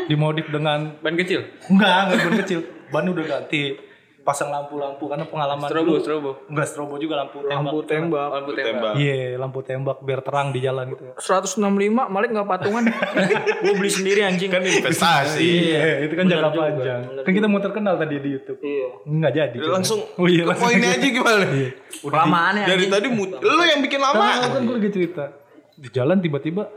Dimodif 0.08 0.48
dengan 0.48 0.96
Ban 0.98 1.14
kecil. 1.14 1.44
enggak, 1.68 2.08
enggak 2.08 2.18
ban 2.24 2.34
kecil. 2.40 2.60
Ban 2.88 3.04
udah 3.06 3.24
ganti. 3.24 3.76
Pasang 4.22 4.54
lampu-lampu 4.54 5.10
karena 5.10 5.26
pengalaman 5.26 5.66
Strobo, 5.66 5.98
dulu. 5.98 5.98
strobo. 5.98 6.30
Enggak 6.46 6.66
strobo 6.70 6.94
juga 6.94 7.26
lampu 7.26 7.42
tembak. 7.42 7.58
Lampu 7.58 7.78
tembak. 7.82 8.28
Lampu 8.30 8.50
tembak. 8.54 8.92
Iya, 8.94 9.14
lampu 9.34 9.58
tembak 9.66 9.96
biar 9.98 10.20
terang 10.22 10.54
di 10.54 10.62
jalan 10.62 10.94
gitu 10.94 11.02
ya. 11.10 11.14
165 11.18 11.58
Malik 12.06 12.28
nggak 12.30 12.46
patungan. 12.46 12.82
gue 13.66 13.74
beli 13.74 13.90
sendiri 13.90 14.22
anjing. 14.22 14.46
Kan 14.46 14.62
investasi. 14.62 15.42
Iya, 15.42 16.06
itu 16.06 16.14
kan 16.14 16.30
jangka 16.30 16.50
panjang. 16.54 17.00
Kan 17.26 17.32
kita 17.34 17.46
mau 17.50 17.58
terkenal 17.58 17.98
tadi 17.98 18.14
di 18.16 18.28
YouTube. 18.30 18.62
Iya. 18.62 18.86
Enggak 19.10 19.32
jadi. 19.34 19.56
Langsung 19.58 19.98
Oh 20.14 20.26
iya, 20.30 20.46
ke 20.46 20.54
poinnya 20.54 20.88
aja 20.94 21.08
gimana? 21.10 21.46
Kelamaan 21.90 22.54
ya. 22.62 22.66
Dari 22.70 22.84
tadi 22.86 23.06
lu 23.10 23.62
yang 23.66 23.80
bikin 23.82 23.98
lama. 23.98 24.22
Kan 24.54 24.62
gue 24.62 24.74
lagi 24.78 24.90
cerita. 24.94 25.24
Di 25.74 25.90
jalan 25.90 26.22
tiba-tiba 26.22 26.70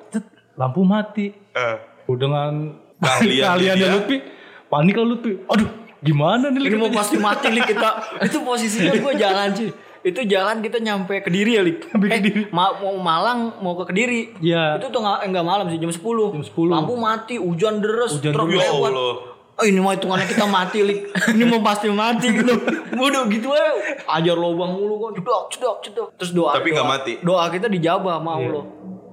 lampu 0.58 0.82
mati. 0.82 1.30
Ah, 1.54 1.78
Oh, 2.06 2.18
dengan 2.18 2.74
Keahlian. 3.02 3.78
Lutfi. 3.98 4.18
Panik 4.66 4.98
lah 4.98 5.06
Lutfi. 5.06 5.32
Aduh, 5.46 5.70
gimana 6.00 6.48
nih? 6.48 6.62
Ini 6.66 6.76
mau 6.76 6.90
pasti 6.90 7.16
mati 7.18 7.48
lik 7.50 7.68
kita. 7.68 7.90
Itu 8.22 8.42
posisinya 8.42 8.94
gue 8.94 9.14
jalan 9.16 9.50
sih. 9.52 9.70
Itu 10.02 10.22
jalan 10.22 10.62
kita 10.62 10.78
nyampe 10.78 11.18
ke 11.18 11.26
Kediri 11.26 11.52
ya 11.52 11.62
lik. 11.62 11.88
Sampai 11.88 12.08
Eh, 12.08 12.18
Kediri. 12.20 12.42
ma- 12.50 12.76
mau 12.76 12.94
Malang 12.96 13.58
mau 13.58 13.74
ke 13.76 13.90
Kediri. 13.90 14.38
Iya. 14.38 14.78
Itu 14.78 14.88
tuh 14.88 15.02
nggak 15.02 15.26
enggak 15.26 15.42
malam 15.44 15.66
sih 15.66 15.78
jam 15.78 15.90
10. 15.90 16.30
Jam 16.32 16.44
10. 16.46 16.70
Lampu 16.72 16.94
mati, 16.96 17.36
hujan 17.36 17.80
deres, 17.80 18.14
Hujan 18.14 18.30
truk 18.32 18.48
Ya 18.50 18.66
lewat. 18.66 18.92
Allah. 18.92 19.14
Oh 19.56 19.64
ini 19.64 19.80
mah 19.80 19.96
hitungannya 19.96 20.28
kita 20.28 20.46
mati 20.46 20.84
lik. 20.84 21.00
Ini 21.32 21.44
mau 21.44 21.64
pasti 21.64 21.88
mati 21.90 22.28
gitu. 22.30 22.54
Bodoh 22.92 23.24
gitu 23.26 23.50
aja. 23.50 23.72
Ajar 24.12 24.36
lubang 24.36 24.76
mulu 24.76 25.00
kan. 25.02 25.12
Cedak, 25.16 25.44
cedak, 25.50 25.76
cedak. 25.82 26.08
Terus 26.16 26.32
doa. 26.32 26.54
Tapi 26.54 26.70
nggak 26.70 26.82
doa- 26.82 26.94
mati. 26.94 27.12
Doa 27.18 27.44
kita 27.48 27.66
dijabah 27.66 28.20
sama 28.20 28.32
Allah. 28.36 28.64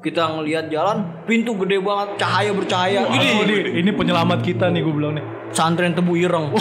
Kita 0.03 0.23
ngelihat 0.29 0.66
jalan, 0.66 0.99
pintu 1.25 1.55
gede 1.57 1.79
banget, 1.79 2.18
cahaya 2.18 2.51
bercahaya. 2.51 3.07
Ini, 3.07 3.27
ini, 3.40 3.55
ini 3.79 3.90
penyelamat 3.92 4.42
kita 4.42 4.66
nih 4.66 4.83
gue 4.83 4.90
bilang 4.90 5.14
nih. 5.14 5.23
Santren 5.53 5.93
Tebu 5.93 6.12
Ireng. 6.17 6.51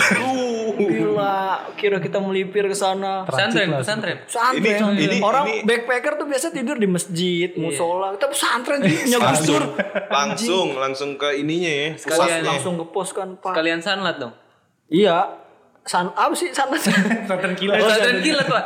Uh, 0.71 0.87
Gila, 0.87 1.37
kira 1.75 1.99
kita 1.99 2.17
melipir 2.17 2.63
ke 2.63 2.73
sana. 2.73 3.21
Pesantren, 3.21 3.69
pesantren. 3.75 4.17
Santren. 4.23 4.95
Ini- 4.95 5.19
ini- 5.19 5.21
Orang 5.21 5.45
ini- 5.45 5.61
backpacker 5.61 6.15
tuh 6.15 6.25
biasa 6.25 6.49
tidur 6.49 6.79
di 6.79 6.87
masjid, 6.87 7.51
musola. 7.53 8.15
Tapi 8.15 8.31
pesantren 8.31 8.79
punya 8.79 9.19
Gus 9.19 9.41
Dur. 9.43 9.61
langsung 10.07 10.73
langsung 10.73 11.09
ke 11.15 11.37
ininya 11.37 11.69
ya. 11.69 11.87
Pusatnya. 11.93 12.41
langsung 12.47 12.79
ke 12.79 12.85
pos 12.87 13.11
kan, 13.11 13.35
Pak. 13.35 13.51
Kalian 13.51 13.83
sanlat 13.83 14.17
dong. 14.17 14.33
Iya. 14.87 15.37
San 15.83 16.09
apa 16.09 16.33
sih 16.33 16.49
sanat? 16.49 16.81
Pesantren 16.81 17.53
kilat. 17.53 17.77
Pesantren 17.77 18.19
kilat, 18.23 18.47
Pak. 18.47 18.63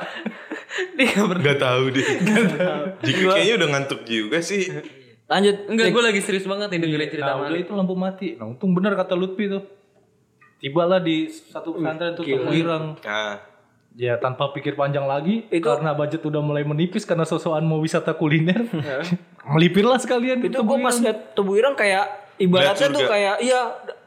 Dia 0.99 1.19
Gak 1.41 1.57
tahu 1.57 1.83
deh. 1.89 2.05
Jika 3.01 3.23
kayaknya 3.33 3.53
udah 3.57 3.69
ngantuk 3.75 4.01
juga 4.03 4.39
sih. 4.39 4.67
Lanjut. 5.25 5.67
Enggak, 5.67 5.89
gue 5.89 6.03
lagi 6.05 6.21
serius 6.21 6.45
banget 6.45 6.69
nih 6.69 6.79
dengerin 6.79 7.09
cerita 7.09 7.31
Nah, 7.33 7.35
udah 7.41 7.49
Malik. 7.49 7.65
itu 7.65 7.71
lampu 7.73 7.95
mati. 7.97 8.27
Nah, 8.37 8.45
untung 8.45 8.71
benar 8.71 8.93
kata 8.93 9.17
Lutfi 9.17 9.49
tuh. 9.49 9.63
Tibalah 10.65 10.97
di 10.97 11.29
satu 11.29 11.77
pesantren 11.77 12.17
tuh 12.17 12.25
Teguirang. 12.25 12.97
Nah, 13.05 13.37
Ya 13.95 14.19
tanpa 14.19 14.51
pikir 14.51 14.75
panjang 14.75 15.07
lagi 15.07 15.47
Itu- 15.47 15.63
karena 15.63 15.95
budget 15.95 16.19
udah 16.19 16.43
mulai 16.43 16.67
menipis 16.67 17.07
karena 17.07 17.23
sosokan 17.23 17.63
mau 17.63 17.79
wisata 17.79 18.11
kuliner. 18.11 18.65
Melipirlah 19.55 20.01
sekalian 20.01 20.43
Itu 20.43 20.65
gue 20.65 20.77
pas 20.81 20.97
liat 20.99 21.37
Tebu 21.37 21.55
Ireng 21.55 21.77
kayak 21.79 22.35
ibaratnya 22.41 22.91
tuh 22.91 23.07
kayak 23.07 23.35
iya 23.39 23.61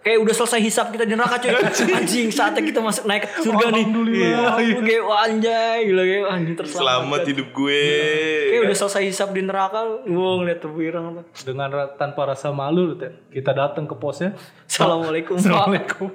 kayak 0.08 0.24
udah 0.24 0.34
selesai 0.40 0.60
hisap 0.64 0.86
kita 0.88 1.04
di 1.04 1.12
neraka 1.12 1.36
cuy. 1.36 1.52
Anjing 2.00 2.32
saatnya 2.32 2.64
kita 2.64 2.80
masuk 2.80 3.04
naik 3.04 3.28
ke 3.28 3.44
surga 3.44 3.66
nih. 3.68 3.84
Alhamdulillah. 3.84 4.56
Iya. 4.56 4.76
Kayak 4.80 5.02
wah, 5.04 5.18
anjay 5.28 5.78
gila 5.84 6.02
kayak 6.08 6.22
wah, 6.24 6.32
anjing 6.32 6.56
terselamat. 6.56 6.80
selamat 6.80 7.20
hidup 7.28 7.48
gue. 7.52 7.84
Kayak 8.48 8.62
udah 8.64 8.76
selesai 8.80 9.02
hisap 9.04 9.28
di 9.36 9.42
neraka, 9.44 9.80
gue 10.08 10.30
ngeliat 10.40 10.58
tuh. 10.64 10.72
dengan 11.44 11.68
ra- 11.68 11.92
tanpa 12.00 12.24
rasa 12.24 12.48
malu 12.48 12.96
Teh. 12.96 13.12
kita 13.28 13.52
datang 13.52 13.84
ke 13.84 13.92
posnya. 14.00 14.32
Assalamualaikum 14.64 15.36
Pak. 15.36 15.44
Assalamualaikum. 15.44 16.08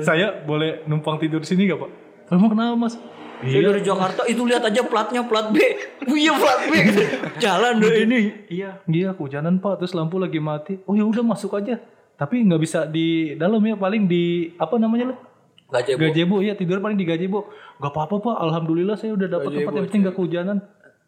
Saya 0.00 0.32
boleh 0.40 0.84
numpang 0.88 1.20
tidur 1.20 1.44
sini 1.44 1.68
gak 1.68 1.80
pak? 1.80 1.90
Emang 2.32 2.52
kenapa 2.52 2.76
mas? 2.76 2.94
Saya 3.40 3.72
dari 3.72 3.80
Jakarta 3.80 4.28
itu 4.28 4.44
lihat 4.44 4.60
aja 4.68 4.84
platnya 4.84 5.24
plat 5.24 5.48
B. 5.48 5.56
Oh 6.04 6.16
iya 6.16 6.36
plat 6.36 6.60
B. 6.68 6.76
Jalan 7.44 7.80
deh 7.80 8.04
ini. 8.04 8.20
Iya, 8.52 8.84
iya 8.84 9.10
kehujanan 9.16 9.64
pak. 9.64 9.80
Terus 9.80 9.96
lampu 9.96 10.20
lagi 10.20 10.36
mati. 10.36 10.76
Oh 10.84 10.92
ya 10.92 11.08
udah 11.08 11.24
masuk 11.24 11.56
aja. 11.56 11.80
Tapi 12.20 12.44
nggak 12.44 12.60
bisa 12.60 12.84
di 12.84 13.32
dalam 13.40 13.64
ya, 13.64 13.80
paling 13.80 14.04
di 14.04 14.52
apa 14.60 14.76
namanya 14.76 15.08
lu? 15.08 15.16
Gajebo. 15.72 16.00
Gajebo 16.04 16.36
ya 16.44 16.52
tidur 16.52 16.84
paling 16.84 16.98
di 17.00 17.06
gajebo. 17.08 17.48
Gak 17.80 17.94
apa-apa 17.94 18.20
pak. 18.20 18.36
Alhamdulillah 18.42 18.98
saya 18.98 19.16
udah 19.16 19.28
dapat 19.30 19.50
tempat 19.56 19.72
yang 19.72 19.86
penting 19.88 20.02
gak 20.04 20.16
kehujanan. 20.18 20.58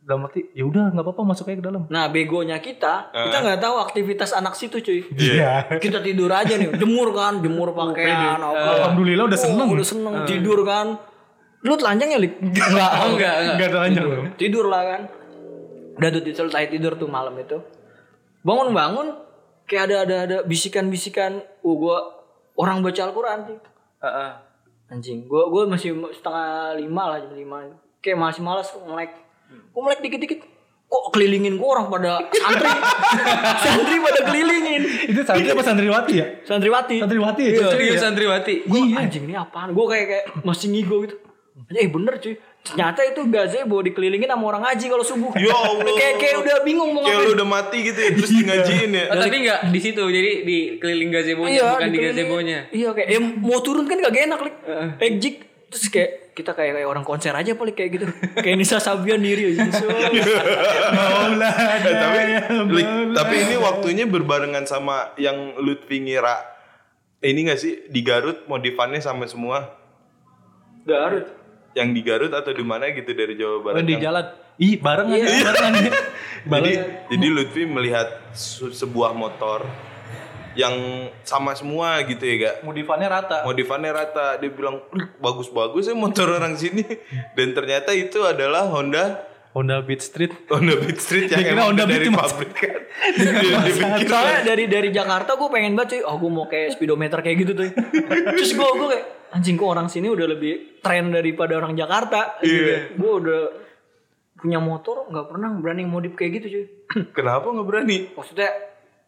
dalam 0.03 0.27
arti 0.27 0.51
ya 0.51 0.66
udah 0.66 0.90
nggak 0.90 1.07
apa-apa 1.07 1.22
masuk 1.22 1.46
aja 1.46 1.62
ke 1.62 1.66
dalam 1.70 1.87
Nah 1.87 2.11
begonya 2.11 2.59
kita, 2.59 3.14
kita 3.14 3.38
nggak 3.38 3.62
tahu 3.62 3.87
aktivitas 3.87 4.35
anak 4.35 4.59
situ 4.59 4.83
cuy. 4.83 4.98
iya 5.14 5.62
Kita 5.79 6.03
tidur 6.03 6.27
aja 6.27 6.59
nih, 6.59 6.75
jemur 6.75 7.14
kan, 7.14 7.38
jemur 7.38 7.70
pakaian, 7.70 8.35
apa. 8.35 8.83
alhamdulillah 8.83 9.31
udah 9.31 9.38
seneng 9.38 9.70
Oh, 9.70 9.79
udah 9.79 9.87
seneng 9.87 10.27
tidur 10.27 10.66
kan. 10.66 10.98
Lu 11.62 11.79
telanjang 11.79 12.11
ya, 12.11 12.18
Lik? 12.18 12.35
Enggak. 12.35 12.90
Oh, 12.98 13.14
enggak, 13.14 13.35
enggak. 13.38 13.55
nggak 13.62 13.70
telanjang 13.70 14.05
loh 14.11 14.18
tidur 14.35 14.64
lah 14.66 14.83
kan. 14.83 15.01
Udah 15.94 16.09
tuh 16.11 16.22
selesai 16.35 16.66
tidur 16.66 16.98
tuh 16.98 17.07
malam 17.07 17.38
itu. 17.38 17.62
Bangun-bangun 18.42 19.07
kayak 19.64 19.83
ada 19.87 19.96
ada 20.03 20.16
ada 20.22 20.37
bisikan-bisikan, 20.42 21.37
"Oh, 21.61 21.77
gua 21.77 21.98
orang 22.55 22.81
baca 22.81 23.01
Al-Qur'an 23.03 23.44
sih." 23.44 23.59
Heeh. 23.98 24.31
Anjing, 24.88 25.25
gua 25.25 25.48
gua 25.48 25.64
masih 25.66 25.92
setengah 26.12 26.77
lima 26.77 27.03
lah 27.09 27.18
jam 27.18 27.33
lima. 27.33 27.64
Kayak 27.98 28.18
masih 28.20 28.40
malas 28.40 28.68
melek. 28.79 29.12
Gua 29.70 29.81
melek 29.83 30.01
dikit-dikit. 30.01 30.40
Kok 30.85 31.09
kelilingin 31.11 31.57
gua 31.57 31.81
orang 31.81 31.87
pada 31.88 32.12
santri. 32.29 32.68
santri 33.64 33.96
pada 33.98 34.20
kelilingin. 34.27 34.83
itu 35.03 35.20
santri 35.25 35.48
apa 35.48 35.62
santriwati 35.62 36.14
ya 36.14 36.27
Santriwati. 36.44 36.96
santriwati 37.01 37.42
ya 37.42 37.48
Iya. 37.48 37.59
cewek 37.59 37.72
Serius 37.72 37.94
ya? 37.94 38.01
santriwati. 38.03 38.55
Gue 38.68 38.81
anjing 38.92 39.25
ini 39.25 39.35
apaan? 39.35 39.72
Gue 39.72 39.87
kayak 39.88 40.07
kayak 40.07 40.25
masih 40.44 40.66
ngigo 40.68 40.96
gitu. 41.03 41.16
Eh 41.72 41.88
bener 41.88 42.16
cuy. 42.16 42.37
Ternyata 42.62 43.03
itu 43.03 43.27
gazebo 43.27 43.81
dikelilingin 43.81 44.27
sama 44.29 44.44
orang 44.48 44.62
ngaji 44.62 44.87
kalau 44.87 45.03
subuh. 45.03 45.35
Ya 45.35 45.51
Allah. 45.66 45.83
kayak 45.92 46.14
kayak 46.16 46.37
udah 46.40 46.57
bingung 46.62 46.90
mau 46.90 47.03
Kayak 47.03 47.11
ngapain. 47.12 47.29
lu 47.29 47.37
udah 47.37 47.48
mati 47.48 47.79
gitu 47.83 47.98
ya 47.98 48.11
terus 48.12 48.31
di 48.31 48.42
ngajiin 48.42 48.90
ya. 48.92 49.05
Oh, 49.09 49.16
tapi 49.16 49.37
enggak 49.37 49.61
di 49.66 49.81
situ. 49.81 50.03
Jadi 50.05 50.31
di 50.42 50.57
keliling 50.77 51.11
gazebonya 51.11 51.59
bukan 51.59 51.83
di 51.83 51.90
dikelilingin. 51.90 52.14
gazebonya. 52.14 52.59
Iya 52.70 52.88
kayak 52.92 53.09
ya, 53.09 53.18
mau 53.20 53.59
turun 53.59 53.85
kan 53.85 53.98
gak 53.98 54.14
enak 54.16 54.40
lik. 54.40 54.55
Exit 54.96 55.35
terus 55.68 55.88
kayak 55.88 56.11
kita 56.33 56.53
kayak, 56.53 56.72
kayak 56.75 56.87
orang 56.87 57.03
konser 57.03 57.33
aja 57.33 57.53
paling 57.53 57.72
kayak 57.72 57.90
gitu. 57.92 58.07
kayak 58.35 58.57
Nisa 58.57 58.79
Sabian 58.79 59.18
diri 59.18 59.53
aja. 59.53 59.68
So, 59.75 59.85
Maulana 59.85 61.48
Eh, 61.75 61.92
tapi 61.92 62.18
ya 62.22 62.40
Lik, 62.62 62.87
Maulana. 62.87 63.14
tapi 63.14 63.35
ini 63.38 63.55
waktunya 63.57 64.05
berbarengan 64.07 64.64
sama 64.64 64.96
yang 65.16 65.59
Lutfi 65.59 65.98
ngira 66.01 66.46
ini 67.20 67.42
gak 67.44 67.57
sih 67.57 67.85
di 67.87 68.01
Garut 68.01 68.46
modifannya 68.46 68.98
sama 68.98 69.27
semua 69.27 69.77
Garut. 70.83 71.27
Yang 71.72 71.90
di 71.90 72.00
Garut 72.00 72.30
atau 72.30 72.50
di 72.50 72.62
mana 72.62 72.88
gitu 72.88 73.11
dari 73.11 73.35
Jawa 73.35 73.54
Oh, 73.54 73.61
Barat 73.62 73.82
di 73.82 73.94
yang- 73.94 74.04
jalan. 74.04 74.26
Ih 74.54 74.76
barengan 74.76 75.16
ya 75.16 75.28
barengan 75.42 75.72
ya 75.74 75.90
jadi 76.52 76.72
jadi 77.08 77.26
Lutfi 77.26 77.62
melihat 77.64 78.20
sebuah 78.68 79.11
motor 79.11 79.64
yang 80.52 80.76
sama 81.22 81.56
semua 81.56 82.04
gitu 82.04 82.20
ya 82.20 82.35
gak 82.38 82.56
modifannya 82.61 83.08
rata. 83.08 83.38
Modifannya 83.42 83.88
rata. 83.90 84.37
Dia 84.37 84.52
bilang 84.52 84.85
"Wih, 84.92 85.08
bagus-bagus 85.16 85.88
ya 85.88 85.96
motor 85.96 86.28
orang 86.30 86.54
sini. 86.54 86.85
Dan 87.37 87.56
ternyata 87.56 87.90
itu 87.90 88.20
adalah 88.20 88.68
Honda 88.68 89.32
Honda 89.52 89.84
Beat 89.84 90.00
Street 90.00 90.32
Honda 90.48 90.74
Beat 90.76 90.98
Street 90.98 91.28
yang 91.28 91.40
Dia 91.40 91.46
kira 91.46 91.56
emang 91.60 91.66
Honda 91.72 91.84
dari 91.84 91.98
Beat 92.00 92.08
cuma- 92.08 92.24
pabrik 92.24 92.52
kan 92.56 92.80
Dia 93.16 93.58
dipikir 93.62 94.06
Soalnya 94.08 94.40
dari 94.42 94.64
dari 94.66 94.88
Jakarta 94.88 95.30
gue 95.36 95.48
pengen 95.48 95.72
banget 95.74 95.88
cuy. 95.96 96.02
Oh 96.04 96.16
gue 96.16 96.30
mau 96.30 96.46
kayak 96.46 96.76
speedometer 96.76 97.18
kayak 97.18 97.36
gitu 97.40 97.52
tuh. 97.52 97.68
Terus 98.36 98.52
gue 98.52 98.68
gue 98.68 98.88
kayak 98.88 99.04
anjing 99.32 99.56
kok 99.56 99.68
orang 99.68 99.88
sini 99.88 100.06
udah 100.06 100.26
lebih 100.28 100.78
tren 100.80 101.08
daripada 101.08 101.56
orang 101.56 101.72
Jakarta. 101.72 102.36
Iya. 102.40 102.92
Gue 102.94 103.12
udah 103.18 103.40
punya 104.38 104.58
motor 104.58 105.06
nggak 105.08 105.26
pernah 105.28 105.48
berani 105.56 105.82
modif 105.84 106.12
kayak 106.14 106.32
gitu 106.40 106.46
cuy. 106.48 106.64
kenapa 107.16 107.46
nggak 107.48 107.66
berani 107.66 107.96
Maksudnya 108.12 108.50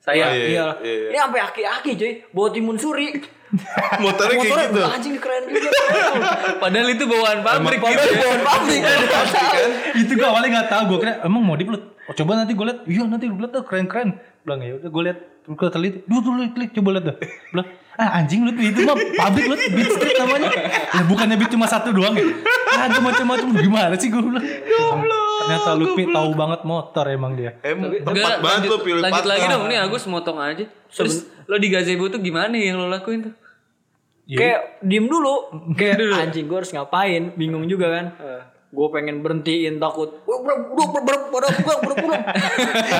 Saya 0.05 0.29
Oh, 0.29 0.37
iya, 0.37 0.47
iya. 0.53 0.67
iya. 0.85 1.09
Ini 1.17 1.19
sampai 1.19 1.41
aki-aki 1.41 1.91
cuy. 1.97 2.13
Bawa 2.37 2.49
timun 2.53 2.77
suri. 2.77 3.09
motornya 4.05 4.35
kayak 4.35 4.51
Motornya 4.51 4.67
gitu 4.67 4.83
anjing 4.83 5.17
keren 5.23 5.43
juga. 5.47 5.71
padahal 6.63 6.89
itu 6.91 7.05
bawaan 7.07 7.39
pabrik 7.47 7.79
gitu. 7.79 7.87
Padahal 7.87 8.13
bawa 8.19 8.37
pabrik. 8.43 8.83
itu 9.95 10.13
gue 10.19 10.27
awalnya 10.27 10.49
nggak 10.59 10.69
tahu 10.75 10.83
gue 10.91 10.99
kira 11.07 11.15
emang 11.23 11.43
modif 11.47 11.67
lu 11.71 11.79
oh, 11.79 12.15
coba 12.19 12.31
nanti 12.43 12.53
gue 12.59 12.67
liat 12.67 12.81
iya 12.91 13.05
nanti 13.07 13.31
gue 13.31 13.39
liat 13.39 13.53
tuh 13.55 13.63
keren 13.63 13.87
keren 13.87 14.19
bilang 14.43 14.59
ya 14.59 14.75
udah 14.83 14.91
gue 14.91 15.03
liat 15.07 15.19
gue 15.45 15.69
teliti 15.71 15.99
dulu 16.03 16.21
dulu 16.27 16.41
klik 16.51 16.71
coba 16.75 16.89
liat 16.99 17.05
dah 17.07 17.17
bilang 17.55 17.69
ah 17.95 18.11
anjing 18.19 18.41
lu 18.43 18.51
tuh 18.59 18.65
itu 18.67 18.81
mah 18.83 18.97
pabrik 19.23 19.45
lu 19.47 19.55
beat 19.55 19.91
street 19.95 20.17
namanya 20.19 20.49
ya 20.91 21.03
bukannya 21.07 21.37
beat 21.39 21.51
cuma 21.55 21.67
satu 21.71 21.95
doang 21.95 22.15
ya 22.19 22.27
ada 22.75 22.99
macam-macam 22.99 23.49
gimana 23.55 23.95
sih 23.95 24.11
gue 24.11 24.19
bilang 24.19 24.43
ternyata 25.37 25.71
Lutfi 25.75 26.05
tahu 26.07 26.31
banget 26.33 26.61
motor 26.63 27.05
emang 27.07 27.33
dia 27.33 27.57
Em, 27.61 27.77
Enggak, 27.77 28.03
tepat 28.05 28.15
banget 28.15 28.41
lanjut, 28.41 28.71
tuh 28.71 28.81
pilih 28.81 29.01
lanjut 29.01 29.25
lagi 29.25 29.45
dong. 29.47 29.63
Nih 29.67 29.79
Agus 29.79 30.05
motong 30.05 30.39
aja. 30.39 30.65
Terus 30.89 31.15
lo 31.45 31.57
di 31.57 31.69
gazebo 31.69 32.07
tuh 32.07 32.19
gimana 32.19 32.53
yang 32.53 32.77
lo 32.77 32.87
lakuin 32.87 33.27
tuh? 33.27 33.35
Kayak 34.27 34.81
diem 34.81 35.05
dulu. 35.05 35.53
Kayak 35.79 36.01
anjing 36.23 36.45
gue 36.45 36.57
harus 36.57 36.71
ngapain. 36.71 37.35
Bingung 37.35 37.67
juga 37.67 37.91
kan. 37.91 38.07
Gue 38.69 38.87
pengen 38.91 39.21
berhentiin 39.21 39.77
takut. 39.77 40.11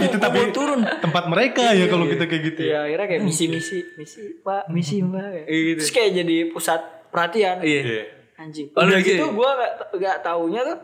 Itu 0.05 0.17
tapi 0.19 0.39
turun. 0.51 0.81
tempat 0.85 1.25
mereka 1.27 1.73
ya 1.73 1.87
kalau 1.87 2.05
kita 2.05 2.25
kayak 2.25 2.43
gitu 2.45 2.61
ya 2.61 2.67
Iya 2.67 2.79
akhirnya 2.85 3.07
kayak 3.09 3.23
misi 3.23 3.45
misi 3.47 3.79
misi 3.95 4.21
pak 4.41 4.69
misi 4.69 5.01
mbak 5.01 5.23
kayak. 5.25 5.47
Iya, 5.47 5.61
gitu. 5.65 5.79
terus 5.81 5.93
kayak 5.93 6.11
jadi 6.15 6.37
pusat 6.51 6.81
perhatian 7.09 7.57
Iya. 7.61 7.81
Iya. 7.83 8.05
anjing 8.35 8.67
udah 8.69 8.83
lu 8.91 8.99
gitu 8.99 9.27
gue 9.31 9.51
gak, 9.55 9.73
gak 9.95 10.17
taunya 10.21 10.61
tuh 10.67 10.79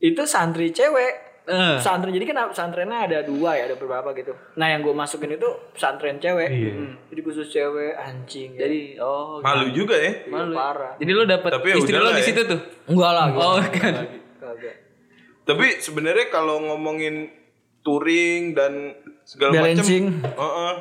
itu 0.00 0.22
santri 0.24 0.68
cewek 0.70 1.28
Eh. 1.42 1.82
pesantren 1.82 2.14
jadi 2.14 2.26
kan 2.26 2.46
pesantrennya 2.46 2.98
ada 3.02 3.18
dua 3.20 3.52
ya 3.52 3.66
ada 3.66 3.74
beberapa 3.74 4.12
gitu 4.12 4.30
nah 4.54 4.66
yang 4.66 4.80
gue 4.80 4.92
masukin 4.92 5.34
itu 5.34 5.48
pesantren 5.72 6.16
cewek 6.16 6.46
Iya. 6.46 6.70
Hmm. 6.70 6.94
jadi 7.10 7.20
khusus 7.20 7.48
cewek 7.48 7.90
anjing 7.92 8.54
ya. 8.54 8.64
Jadi 8.64 8.80
oh 8.98 9.40
Malu 9.40 9.72
juga 9.72 9.98
ya. 9.98 10.12
malu 10.26 10.52
parah 10.52 10.94
Jadi 10.94 11.10
lo 11.10 11.24
dapet 11.24 11.50
Tapi 11.50 11.66
ya 11.66 11.74
istri 11.74 11.96
lo 11.96 12.12
di 12.12 12.22
ya. 12.22 12.22
situ 12.22 12.42
tuh. 12.44 12.60
enggak 12.86 13.10
lah 13.10 13.26
Oh 13.32 13.56
gitu. 13.58 13.66
kan. 13.82 13.94
Kagak. 14.38 14.74
Tapi 15.42 15.66
sebenarnya 15.80 16.26
kalau 16.28 16.62
ngomongin 16.62 17.34
touring 17.82 18.54
dan 18.54 18.94
segala 19.30 19.54
macam, 19.54 19.62
Balancing. 19.78 20.04
Heeh. 20.26 20.72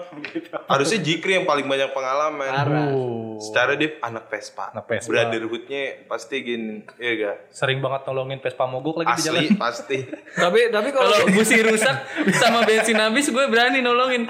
harusnya 0.66 1.00
Jikri 1.00 1.32
yang 1.32 1.46
paling 1.46 1.66
banyak 1.66 1.94
pengalaman. 1.94 2.50
Oh. 2.90 3.38
Secara 3.38 3.78
dia 3.78 3.94
anak 4.02 4.26
Vespa. 4.26 4.74
Anak 4.74 4.90
Vespa. 4.90 5.06
Brotherhoodnya 5.08 5.82
pasti 6.06 6.42
gini, 6.42 6.82
iya 6.98 7.12
gak? 7.16 7.36
sering 7.52 7.78
banget 7.78 8.04
nolongin 8.04 8.40
Vespa 8.40 8.66
mogok 8.66 9.00
lagi 9.00 9.14
di 9.14 9.22
jalan 9.24 9.42
Asli 9.46 9.58
pasti. 9.62 9.98
tapi 10.34 10.60
tapi 10.68 10.90
kalau 10.90 11.30
busi 11.30 11.62
rusak 11.62 11.96
sama 12.34 12.66
bensin 12.66 12.98
habis 12.98 13.30
gue 13.30 13.46
berani 13.46 13.80
nolongin. 13.80 14.26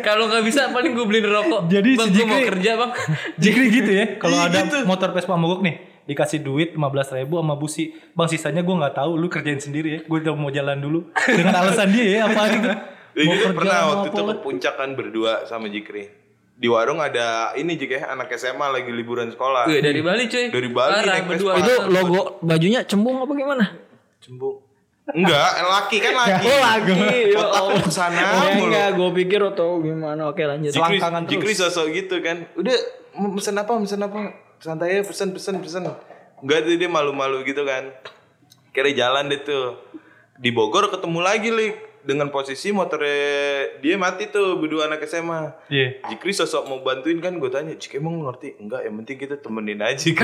Kalau 0.00 0.26
nggak 0.26 0.42
bisa 0.42 0.72
paling 0.72 0.90
gue 0.90 1.04
beliin 1.04 1.28
rokok. 1.28 1.68
Jadi 1.68 1.90
bang 1.92 2.08
si 2.08 2.12
gue 2.14 2.24
mau 2.24 2.32
Jikri- 2.34 2.48
kerja 2.50 2.70
bang. 2.74 2.90
Jikri 3.36 3.66
gitu 3.70 3.90
ya 3.92 4.06
kalau 4.16 4.36
Iya 4.38 4.48
ada 4.48 4.58
gitu. 4.64 4.76
motor 4.84 5.12
Vespa 5.12 5.36
mogok 5.36 5.60
nih 5.60 5.76
dikasih 6.02 6.40
duit 6.40 6.74
15 6.74 6.82
ribu 7.14 7.36
sama 7.36 7.54
busi 7.54 7.84
bang 8.10 8.26
sisanya 8.26 8.60
gue 8.60 8.74
nggak 8.74 8.96
tahu 8.96 9.14
lu 9.14 9.28
kerjain 9.28 9.60
sendiri 9.60 9.88
ya 9.88 10.00
gue 10.00 10.18
udah 10.18 10.34
mau 10.34 10.48
jalan 10.48 10.74
dulu 10.76 11.06
dengan 11.28 11.54
alasan 11.56 11.92
dia 11.92 12.04
ya 12.08 12.20
apa 12.26 12.42
gitu 12.50 12.68
Juga 13.12 13.34
kerja 13.36 13.52
pernah 13.52 13.78
mau 13.78 13.90
waktu 13.92 14.08
itu 14.08 14.22
ke 14.24 14.34
puncak 14.40 14.74
kan 14.80 14.90
berdua 14.96 15.32
sama 15.44 15.68
Jikri. 15.68 16.04
Di 16.52 16.68
warung 16.70 17.02
ada 17.02 17.52
ini 17.58 17.74
juga 17.74 17.98
ya 18.00 18.06
anak 18.14 18.32
SMA 18.38 18.66
lagi 18.72 18.90
liburan 18.92 19.28
sekolah. 19.32 19.68
Gue 19.68 19.82
dari 19.82 20.00
Bali 20.00 20.24
cuy. 20.28 20.46
Dari 20.48 20.68
Bali 20.70 20.94
Parah, 21.00 21.04
naik 21.04 21.24
berdua. 21.28 21.52
Itu 21.58 21.74
logo 21.90 22.20
bajunya 22.40 22.80
cembung 22.86 23.20
apa 23.20 23.32
gimana 23.34 23.64
Cembung. 24.22 24.62
Enggak, 25.02 25.50
laki 25.66 25.96
kan 25.98 26.14
laki. 26.14 26.46
oh 26.48 26.60
lagi 26.62 26.94
ya 27.34 27.42
Otak 27.42 27.50
Allah 27.58 27.74
lu 27.74 27.82
ke 27.82 27.90
sana 27.90 28.20
Oh, 28.22 28.70
enggak, 28.70 28.88
gue 28.94 29.10
pikir 29.18 29.40
atau 29.42 29.82
gimana. 29.82 30.30
Oke 30.30 30.46
lanjut. 30.46 30.70
Jikri, 30.70 30.78
Selangkangan 30.78 31.22
terus. 31.26 31.32
Jikri 31.36 31.52
sosok 31.58 31.86
gitu 31.90 32.16
kan. 32.22 32.46
Udah 32.54 32.76
mau 33.18 33.34
pesen 33.34 33.58
apa? 33.58 33.72
Pesen 33.82 34.00
apa? 34.00 34.18
Santai 34.62 34.94
ya 34.94 35.02
pesen 35.02 35.34
pesen 35.34 35.58
pesen. 35.58 35.84
Enggak 36.38 36.58
tuh 36.64 36.78
dia 36.78 36.88
malu-malu 36.88 37.42
gitu 37.42 37.66
kan. 37.66 37.90
Kira 38.70 38.94
jalan 38.94 39.26
deh 39.28 39.42
tuh. 39.42 39.82
Di 40.38 40.54
Bogor 40.54 40.88
ketemu 40.88 41.18
lagi 41.20 41.50
lik 41.50 41.91
dengan 42.02 42.28
posisi 42.28 42.70
motornya 42.70 43.14
dia 43.78 43.94
mati 43.94 44.26
tuh 44.26 44.56
berdua 44.56 44.86
anak 44.86 45.02
SMA. 45.02 45.54
Iya. 45.68 46.02
Jikri 46.08 46.32
sosok 46.32 46.66
mau 46.66 46.78
bantuin 46.80 47.18
kan 47.18 47.34
gue 47.34 47.46
tanya 47.46 47.72
Jik 47.72 47.96
emang 47.96 48.22
ngerti? 48.22 48.58
Enggak 48.58 48.82
yang 48.82 48.94
penting 48.96 49.16
kita 49.16 49.34
temenin 49.36 49.78
aja 49.78 49.98
gitu 50.02 50.18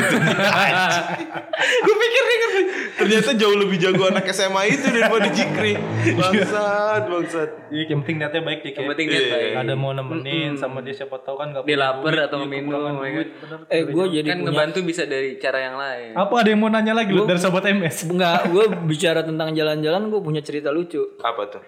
Gue 1.79 1.97
pikir 1.97 2.23
dia 2.23 2.37
ngerti 2.37 2.61
Ternyata 2.99 3.31
jauh 3.33 3.57
lebih 3.57 3.79
jago 3.79 4.03
anak 4.05 4.27
SMA 4.29 4.63
itu 4.69 4.87
daripada 4.89 5.29
Jikri 5.29 5.75
Bangsat 6.13 7.03
bangsat 7.05 7.51
Iya, 7.69 7.83
yang 7.87 8.01
penting 8.03 8.17
niatnya 8.19 8.43
baik 8.43 8.61
Dik, 8.61 8.69
ya. 8.69 8.77
Yang 8.77 8.89
penting 8.91 9.07
niat 9.07 9.19
Iya. 9.19 9.31
baik. 9.31 9.53
Ada 9.57 9.73
mau 9.75 9.93
nemenin 9.93 10.53
sama 10.55 10.79
dia 10.81 10.95
siapa 10.95 11.17
tahu 11.19 11.37
kan 11.37 11.47
nggak 11.51 11.63
Dia 11.63 11.79
lapar 11.79 12.13
atau 12.21 12.37
dia 12.41 12.49
minum, 12.49 12.83
duit, 12.97 13.29
bener. 13.37 13.59
Eh 13.69 13.83
gue 13.85 14.05
jadi 14.13 14.29
Kan 14.29 14.39
punya 14.41 14.51
ngebantu 14.51 14.79
bisa 14.83 15.03
dari 15.05 15.39
cara 15.39 15.59
yang 15.61 15.77
lain. 15.77 16.13
apa 16.15 16.35
ada 16.35 16.49
yang 16.49 16.59
mau 16.59 16.69
nanya 16.69 16.93
lagi 16.93 17.13
lu 17.13 17.23
dari 17.23 17.39
sobat 17.39 17.65
MS 17.65 17.97
Enggak, 18.09 18.49
gue 18.49 18.65
bicara 18.85 19.21
tentang 19.21 19.53
jalan-jalan 19.53 20.09
gue 20.09 20.21
punya 20.21 20.41
cerita 20.41 20.69
lucu. 20.69 21.03
Apa 21.21 21.43
tuh? 21.47 21.63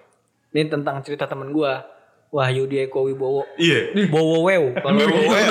Ini 0.51 0.67
tentang 0.67 0.99
cerita 1.01 1.25
temen 1.25 1.51
gue. 1.51 1.73
Wahyu 2.31 2.63
Eko 2.63 3.11
Wibowo. 3.11 3.43
Iya 3.59 3.91
Bowo 4.07 4.47
Wew 4.47 4.71
kalau 4.79 5.03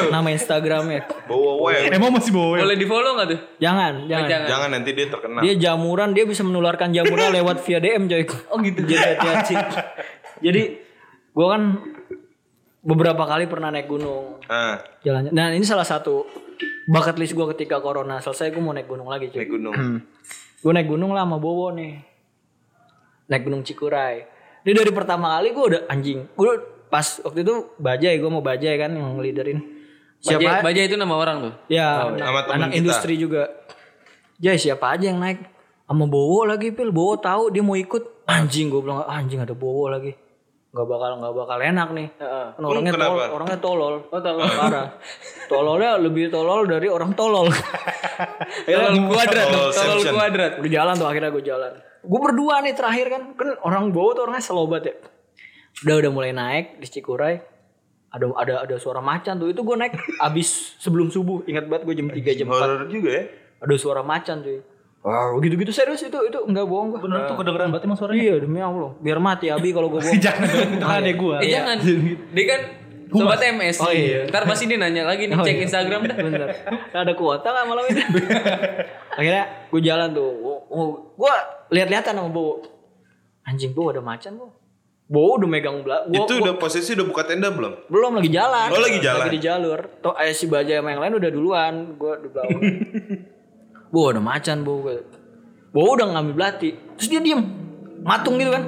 nama 0.09 0.29
Instagramnya. 0.33 1.05
Bawa 1.29 1.69
web 1.69 1.93
emang 1.93 2.09
masih 2.17 2.33
bawa 2.33 2.57
ya? 2.57 2.65
Boleh 2.65 2.77
di 2.81 2.87
follow 2.89 3.13
nggak 3.21 3.29
tuh? 3.29 3.41
Jangan, 3.61 4.09
jangan. 4.09 4.29
Jangan. 4.33 4.49
Jangan 4.49 4.69
nanti 4.73 4.91
dia 4.97 5.07
terkenal 5.13 5.41
Dia 5.45 5.55
jamuran, 5.61 6.17
dia 6.17 6.25
bisa 6.25 6.41
menularkan 6.41 6.89
jamuran 6.89 7.29
lewat 7.37 7.61
via 7.69 7.85
DM 7.85 8.09
coy. 8.09 8.25
Oh 8.49 8.57
gitu. 8.65 8.81
Jadi 8.81 8.97
hati-hati. 8.97 9.55
Jadi 10.41 10.63
gue 11.37 11.47
kan 11.53 11.63
beberapa 12.81 13.29
kali 13.29 13.45
pernah 13.45 13.69
naik 13.69 13.85
gunung. 13.85 14.41
Nah 14.49 14.81
Jalan. 15.05 15.37
Nah 15.37 15.53
ini 15.53 15.69
salah 15.69 15.85
satu 15.85 16.25
bucket 16.89 17.21
list 17.21 17.37
gue 17.37 17.45
ketika 17.53 17.77
corona 17.85 18.25
selesai 18.25 18.57
gue 18.57 18.63
mau 18.65 18.73
naik 18.73 18.89
gunung 18.89 19.13
lagi 19.13 19.29
cuy. 19.29 19.45
naik 19.45 19.53
gunung 19.53 19.75
Gue 20.65 20.73
naik 20.73 20.89
gunung 20.89 21.13
lah 21.13 21.29
sama 21.29 21.37
Bowo 21.37 21.77
nih. 21.77 22.01
naik 23.29 23.45
gunung 23.45 23.61
Cikuray. 23.61 24.39
Dia 24.61 24.75
dari 24.77 24.92
pertama 24.92 25.38
kali 25.38 25.57
gue 25.57 25.64
udah 25.64 25.81
anjing. 25.88 26.29
Gue 26.37 26.51
pas 26.90 27.07
waktu 27.23 27.40
itu 27.42 27.55
bajai 27.81 28.14
gue 28.18 28.31
mau 28.31 28.44
bajai 28.44 28.75
kan 28.77 28.90
yang 28.92 29.16
ngeliderin. 29.16 29.59
Bajai, 30.20 30.37
Siapa? 30.37 30.61
Bajai 30.61 30.85
itu 30.85 30.96
nama 31.01 31.14
orang 31.16 31.37
tuh. 31.49 31.55
Ya, 31.73 32.12
Sama 32.12 32.40
temen 32.44 32.57
anak 32.61 32.68
kita. 32.68 32.79
industri 32.79 33.14
juga. 33.16 33.42
Jay 34.37 34.57
siapa 34.57 34.96
aja 34.96 35.09
yang 35.12 35.20
naik? 35.20 35.40
Sama 35.85 36.05
Bowo 36.07 36.44
lagi, 36.44 36.73
Pil. 36.73 36.92
Bowo 36.92 37.16
tahu 37.16 37.49
dia 37.49 37.64
mau 37.64 37.77
ikut. 37.77 38.29
Anjing 38.29 38.68
gue 38.68 38.81
bilang, 38.85 39.05
anjing 39.05 39.40
ada 39.40 39.57
Bowo 39.57 39.88
lagi. 39.88 40.12
Nggak 40.70 40.87
bakal 40.87 41.11
nggak 41.18 41.35
bakal 41.35 41.59
enak 41.59 41.88
nih. 41.90 42.09
Kan 42.20 42.62
orangnya 42.62 42.92
kenapa? 42.94 43.11
tolol, 43.11 43.29
orangnya 43.35 43.59
tolol. 43.59 43.94
Oh, 44.07 44.20
tolol 44.23 44.49
parah. 44.55 44.87
Tololnya 45.51 45.90
lebih 45.99 46.31
tolol 46.31 46.62
dari 46.70 46.87
orang 46.87 47.11
tolol. 47.16 47.51
Tolol 48.70 48.94
kuadrat, 49.09 49.46
Tolol 49.51 49.70
tolol 49.73 50.01
kuadrat. 50.14 50.53
Udah 50.61 50.70
jalan 50.70 50.94
tuh 50.94 51.09
akhirnya 51.09 51.31
gue 51.33 51.42
jalan. 51.42 51.73
Gue 52.01 52.21
berdua 52.21 52.61
nih 52.61 52.73
terakhir 52.73 53.07
kan. 53.09 53.23
Kan 53.35 53.49
orang 53.61 53.91
Bowo 53.91 54.13
tuh 54.13 54.25
orangnya 54.25 54.41
selobat 54.41 54.83
ya. 54.83 54.95
Udah 55.85 55.95
udah 56.01 56.11
mulai 56.11 56.33
naik 56.33 56.79
di 56.79 56.87
Cikuray. 56.87 57.41
Ada 58.11 58.27
ada 58.35 58.55
ada 58.67 58.77
suara 58.77 58.99
macan 58.99 59.39
tuh. 59.39 59.49
Itu 59.49 59.63
gue 59.63 59.77
naik 59.77 59.95
abis 60.19 60.77
sebelum 60.79 61.09
subuh. 61.09 61.47
Ingat 61.47 61.71
banget 61.71 61.83
gue 61.87 61.95
jam 61.95 62.09
3 62.11 62.39
jam 62.39 62.47
4 62.49 62.55
Horor 62.55 62.83
juga 62.89 63.11
ya. 63.13 63.25
ada 63.61 63.75
suara 63.77 64.01
macan 64.01 64.41
cuy. 64.41 64.61
Wah, 65.01 65.33
gitu-gitu 65.41 65.73
serius 65.73 66.05
itu 66.05 66.19
itu 66.29 66.39
enggak 66.45 66.69
bohong 66.69 66.93
gua. 66.93 67.01
Bener 67.01 67.25
tuh 67.25 67.37
kedengeran 67.41 67.73
banget 67.73 67.89
emang 67.89 67.97
suaranya. 67.97 68.21
Iya 68.21 68.35
demi 68.45 68.61
Allah. 68.61 68.93
Biar 69.01 69.17
mati 69.17 69.49
Abi 69.49 69.73
kalau 69.73 69.89
gua 69.89 70.05
bohong. 70.05 70.21
Jangan 70.29 70.45
dong, 70.45 70.71
itu 70.77 70.85
kan 70.85 71.01
adek 71.01 71.17
gua. 71.17 71.37
Eh 71.41 71.49
jangan. 71.49 71.77
Dia 72.37 72.45
kan 72.45 72.61
sobat 73.09 73.41
MS. 73.41 73.77
Oh, 73.81 73.89
iya. 73.91 74.29
Ntar 74.29 74.45
pasti 74.45 74.69
dia 74.69 74.77
nanya 74.77 75.03
lagi 75.09 75.25
nih 75.27 75.35
Oh, 75.35 75.43
cek 75.43 75.57
iya. 75.57 75.65
Instagram 75.65 76.01
dah. 76.05 76.17
Bener. 76.21 76.49
Ada 76.93 77.13
kuota 77.17 77.49
nggak 77.49 77.67
malam 77.67 77.85
ini? 77.89 78.03
Akhirnya 79.14 79.44
gua 79.68 79.81
jalan 79.83 80.09
tuh. 80.14 80.31
Gua, 80.38 80.57
gua 81.18 81.33
lihat-lihatan 81.70 82.14
sama 82.14 82.31
Bowo. 82.31 82.62
Anjing 83.46 83.73
Bowo 83.75 83.90
ada 83.90 84.03
macan 84.03 84.38
Bowo. 84.38 84.53
Bowo 85.11 85.42
udah 85.42 85.49
megang 85.51 85.83
belah. 85.83 86.07
Gua, 86.07 86.23
itu 86.23 86.35
gua- 86.38 86.42
udah 86.46 86.55
posisi 86.59 86.94
udah 86.94 87.07
buka 87.07 87.27
tenda 87.27 87.51
belum? 87.51 87.90
belum 87.90 88.23
lagi 88.23 88.31
jalan. 88.31 88.68
Oh, 88.70 88.79
lagi 88.79 88.99
jalan. 89.03 89.27
Lagi 89.27 89.35
di 89.35 89.42
jalur. 89.42 89.81
Toh 89.99 90.14
eh, 90.14 90.31
si 90.31 90.46
Baja 90.46 90.79
sama 90.79 90.94
yang 90.94 91.03
lain 91.03 91.14
udah 91.18 91.31
duluan. 91.35 91.75
Gua 91.99 92.14
di 92.23 92.29
belakang. 92.31 92.61
Bowo 93.92 94.07
ada 94.14 94.23
macan 94.23 94.62
Bowo. 94.62 94.94
Bowo 95.75 95.90
udah 95.99 96.07
ngambil 96.14 96.35
belati. 96.38 96.70
Terus 96.99 97.09
dia 97.11 97.18
diem. 97.18 97.42
Matung 98.07 98.38
gitu 98.38 98.55
kan. 98.55 98.64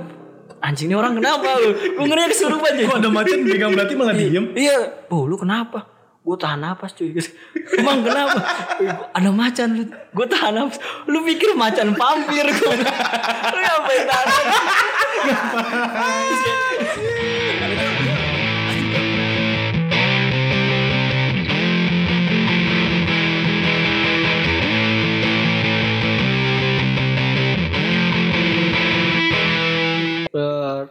Anjing 0.62 0.90
ini 0.90 0.94
orang 0.94 1.18
kenapa 1.18 1.58
lu? 1.58 1.74
Gue 1.74 2.06
ngeri 2.06 2.30
kesurupan 2.30 2.78
aja. 2.78 2.86
Kok 2.86 2.98
ada 3.02 3.10
macan 3.10 3.38
pegang 3.42 3.70
berarti 3.74 3.94
malah 3.98 4.14
diem? 4.14 4.44
Iya. 4.54 5.06
Bowo 5.10 5.26
lu 5.26 5.34
kenapa? 5.34 5.90
Gue 6.22 6.38
tahan 6.38 6.62
napas 6.62 6.94
cuy. 6.94 7.10
Emang 7.78 8.06
kenapa? 8.06 8.38
Ada 9.10 9.30
macan 9.34 9.68
lu. 9.74 9.84
Gue 10.14 10.26
tahan 10.30 10.54
napas. 10.54 10.78
Lu 11.10 11.18
pikir 11.26 11.58
macan 11.58 11.98
vampir 11.98 12.46
gue. 12.46 12.74
lu 13.50 13.58
ngapain 13.58 14.02
tahan 14.06 14.26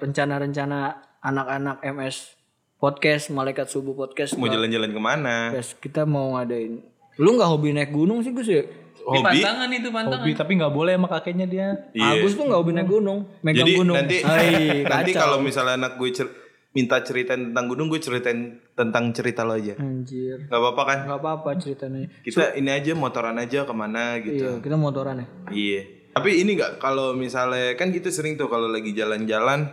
rencana-rencana 0.02 0.98
anak-anak 1.24 1.80
MS 1.86 2.41
podcast 2.82 3.30
malaikat 3.30 3.70
subuh 3.70 3.94
podcast 3.94 4.34
Mau 4.36 4.50
jalan-jalan 4.50 4.90
ke 4.90 4.98
mana? 5.00 5.54
Guys, 5.54 5.78
kita 5.78 6.04
mau 6.04 6.34
ngadain 6.34 6.82
lu 7.14 7.30
nggak 7.32 7.46
hobi 7.48 7.70
naik 7.72 7.92
gunung 7.92 8.20
sih 8.20 8.32
Gus 8.32 8.48
ya 8.48 8.64
Ini 8.64 9.18
Hobi? 9.20 9.22
pantangan 9.38 9.70
itu 9.70 9.90
pantangan. 9.90 10.20
Hobi 10.20 10.32
tapi 10.34 10.52
nggak 10.56 10.72
boleh 10.72 10.94
sama 10.94 11.08
kakeknya 11.08 11.46
dia. 11.46 11.68
Iya. 11.92 12.18
Agus 12.18 12.34
tuh 12.34 12.46
nggak 12.46 12.58
hobi 12.58 12.72
naik 12.72 12.88
gunung 12.88 13.20
megang 13.42 13.60
Jadi 13.60 13.72
gunung 13.76 13.96
nanti 13.96 14.18
Hai, 14.20 14.54
nanti 14.94 15.12
kalau 15.12 15.38
misalnya 15.40 15.74
anak 15.76 15.94
gue 15.96 16.10
cer- 16.12 16.34
minta 16.72 16.98
ceritain 17.00 17.52
tentang 17.52 17.68
gunung, 17.68 17.86
gue 17.86 18.00
ceritain 18.00 18.40
tentang 18.72 19.12
cerita 19.12 19.44
lo 19.44 19.54
aja. 19.54 19.76
anjir 19.76 20.48
Gak 20.48 20.56
apa-apa 20.56 20.82
kan? 20.84 20.98
nggak 21.04 21.20
apa-apa 21.20 21.50
ceritanya 21.58 22.08
Kita 22.20 22.56
ini 22.56 22.70
aja 22.70 22.92
motoran 22.94 23.36
aja 23.36 23.60
ke 23.62 23.74
mana 23.76 24.18
gitu. 24.18 24.38
iya 24.40 24.52
kita 24.58 24.76
motoran 24.76 25.20
ya 25.20 25.28
Iya. 25.52 25.82
Tapi 26.12 26.30
ini 26.40 26.52
nggak 26.56 26.72
kalau 26.78 27.14
misalnya 27.14 27.76
kan 27.76 27.90
kita 27.90 28.08
sering 28.08 28.34
tuh 28.36 28.48
kalau 28.48 28.66
lagi 28.68 28.92
jalan-jalan 28.92 29.70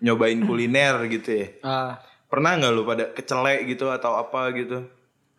nyobain 0.00 0.40
kuliner 0.40 0.98
gitu 1.08 1.30
ya. 1.36 1.46
ah 1.62 1.92
Pernah 2.28 2.60
nggak 2.60 2.72
lu 2.76 2.82
pada 2.84 3.04
kecelek 3.16 3.64
gitu 3.68 3.88
atau 3.88 4.20
apa 4.20 4.52
gitu? 4.52 4.84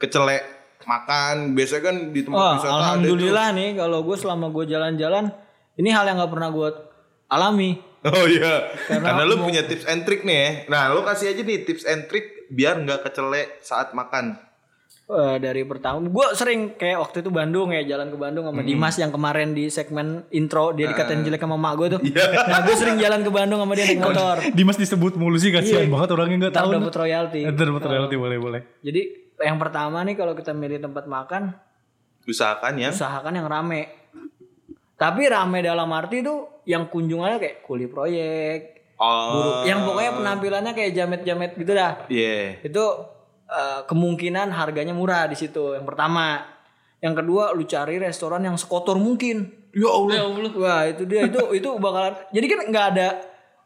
Kecelek 0.02 0.60
makan 0.88 1.54
biasanya 1.54 1.84
kan 1.92 1.96
di 2.16 2.22
tempat 2.24 2.40
Wah, 2.40 2.54
wisata 2.56 2.66
ada 2.66 2.74
tuh. 2.74 2.80
alhamdulillah 2.80 3.48
nih 3.52 3.70
kalau 3.76 4.00
gue 4.08 4.16
selama 4.16 4.48
gue 4.48 4.64
jalan-jalan 4.64 5.26
ini 5.76 5.90
hal 5.92 6.08
yang 6.08 6.18
nggak 6.24 6.32
pernah 6.32 6.50
gue 6.56 6.70
alami 7.28 7.72
Oh 8.00 8.24
iya. 8.32 8.72
Karena, 8.88 9.28
lu 9.28 9.44
punya 9.44 9.68
tips 9.68 9.84
and 9.84 10.08
trick 10.08 10.24
nih 10.24 10.38
ya. 10.40 10.50
Nah, 10.72 10.88
lu 10.96 11.04
kasih 11.04 11.36
aja 11.36 11.44
nih 11.44 11.68
tips 11.68 11.84
and 11.84 12.08
trick 12.08 12.48
biar 12.48 12.80
nggak 12.80 13.04
kecelek 13.04 13.60
saat 13.60 13.92
makan. 13.92 14.40
Eh, 15.10 15.42
dari 15.42 15.66
pertama. 15.66 16.06
Gue 16.06 16.22
sering 16.32 16.78
kayak 16.78 17.02
waktu 17.02 17.26
itu 17.26 17.34
Bandung 17.34 17.74
ya 17.74 17.82
jalan 17.84 18.14
ke 18.14 18.18
Bandung 18.20 18.46
sama 18.46 18.62
Dimas 18.62 18.94
yang 18.94 19.10
kemarin 19.10 19.52
di 19.52 19.66
segmen 19.68 20.22
intro 20.30 20.70
dia 20.70 20.86
dikatain 20.86 21.26
jelek 21.26 21.42
sama 21.42 21.58
mak 21.58 21.74
gue 21.76 21.88
tuh. 21.90 22.02
Nah 22.46 22.62
gue 22.62 22.76
sering 22.78 23.02
jalan 23.02 23.26
ke 23.26 23.32
Bandung 23.34 23.58
sama 23.58 23.74
dia 23.74 23.90
naik 23.90 24.00
motor. 24.00 24.38
Dimas 24.54 24.78
disebut 24.78 25.18
mulu 25.18 25.34
sih 25.36 25.50
kasihan 25.50 25.90
banget 25.90 26.14
orangnya 26.14 26.38
nggak 26.40 26.56
tahu. 26.56 26.70
dapet 26.72 26.94
royalti. 26.96 27.42
Ntar. 27.44 27.66
dapat 27.66 27.84
royalti 27.84 28.16
boleh 28.16 28.38
boleh. 28.38 28.62
jadi 28.80 29.02
yang 29.42 29.58
pertama 29.58 29.98
nih 30.04 30.14
kalau 30.14 30.38
kita 30.38 30.54
milih 30.54 30.78
tempat 30.78 31.08
makan 31.08 31.58
Usahakan 32.24 32.78
ya. 32.78 32.94
usahakan 32.94 33.34
yang 33.34 33.48
rame. 33.48 33.90
Tapi 34.94 35.26
rame 35.26 35.66
dalam 35.66 35.90
arti 35.90 36.22
tuh 36.22 36.62
yang 36.64 36.86
kunjungannya 36.86 37.42
kayak 37.42 37.58
kuli 37.64 37.90
proyek 37.90 38.78
Oh. 38.96 39.64
yang 39.64 39.82
pokoknya 39.82 40.12
penampilannya 40.14 40.72
kayak 40.76 40.92
jamet-jamet 40.92 41.56
gitu 41.56 41.72
dah. 41.72 42.04
Iya. 42.06 42.60
itu 42.62 42.84
eh, 43.50 43.82
kemungkinan 43.84 44.48
harganya 44.50 44.94
murah 44.94 45.26
di 45.26 45.36
situ 45.36 45.74
yang 45.74 45.84
pertama 45.84 46.46
yang 47.00 47.14
kedua 47.14 47.52
lu 47.52 47.64
cari 47.64 47.98
restoran 47.98 48.44
yang 48.44 48.56
sekotor 48.56 48.96
mungkin 48.96 49.58
Ya 49.70 49.86
Allah. 49.86 50.14
Ya 50.18 50.24
Allah. 50.26 50.52
wah 50.56 50.82
itu 50.86 51.04
dia 51.06 51.26
itu 51.26 51.40
itu 51.62 51.70
bakalan 51.78 52.14
jadi 52.30 52.46
kan 52.46 52.60
nggak 52.68 52.86
ada 52.94 53.08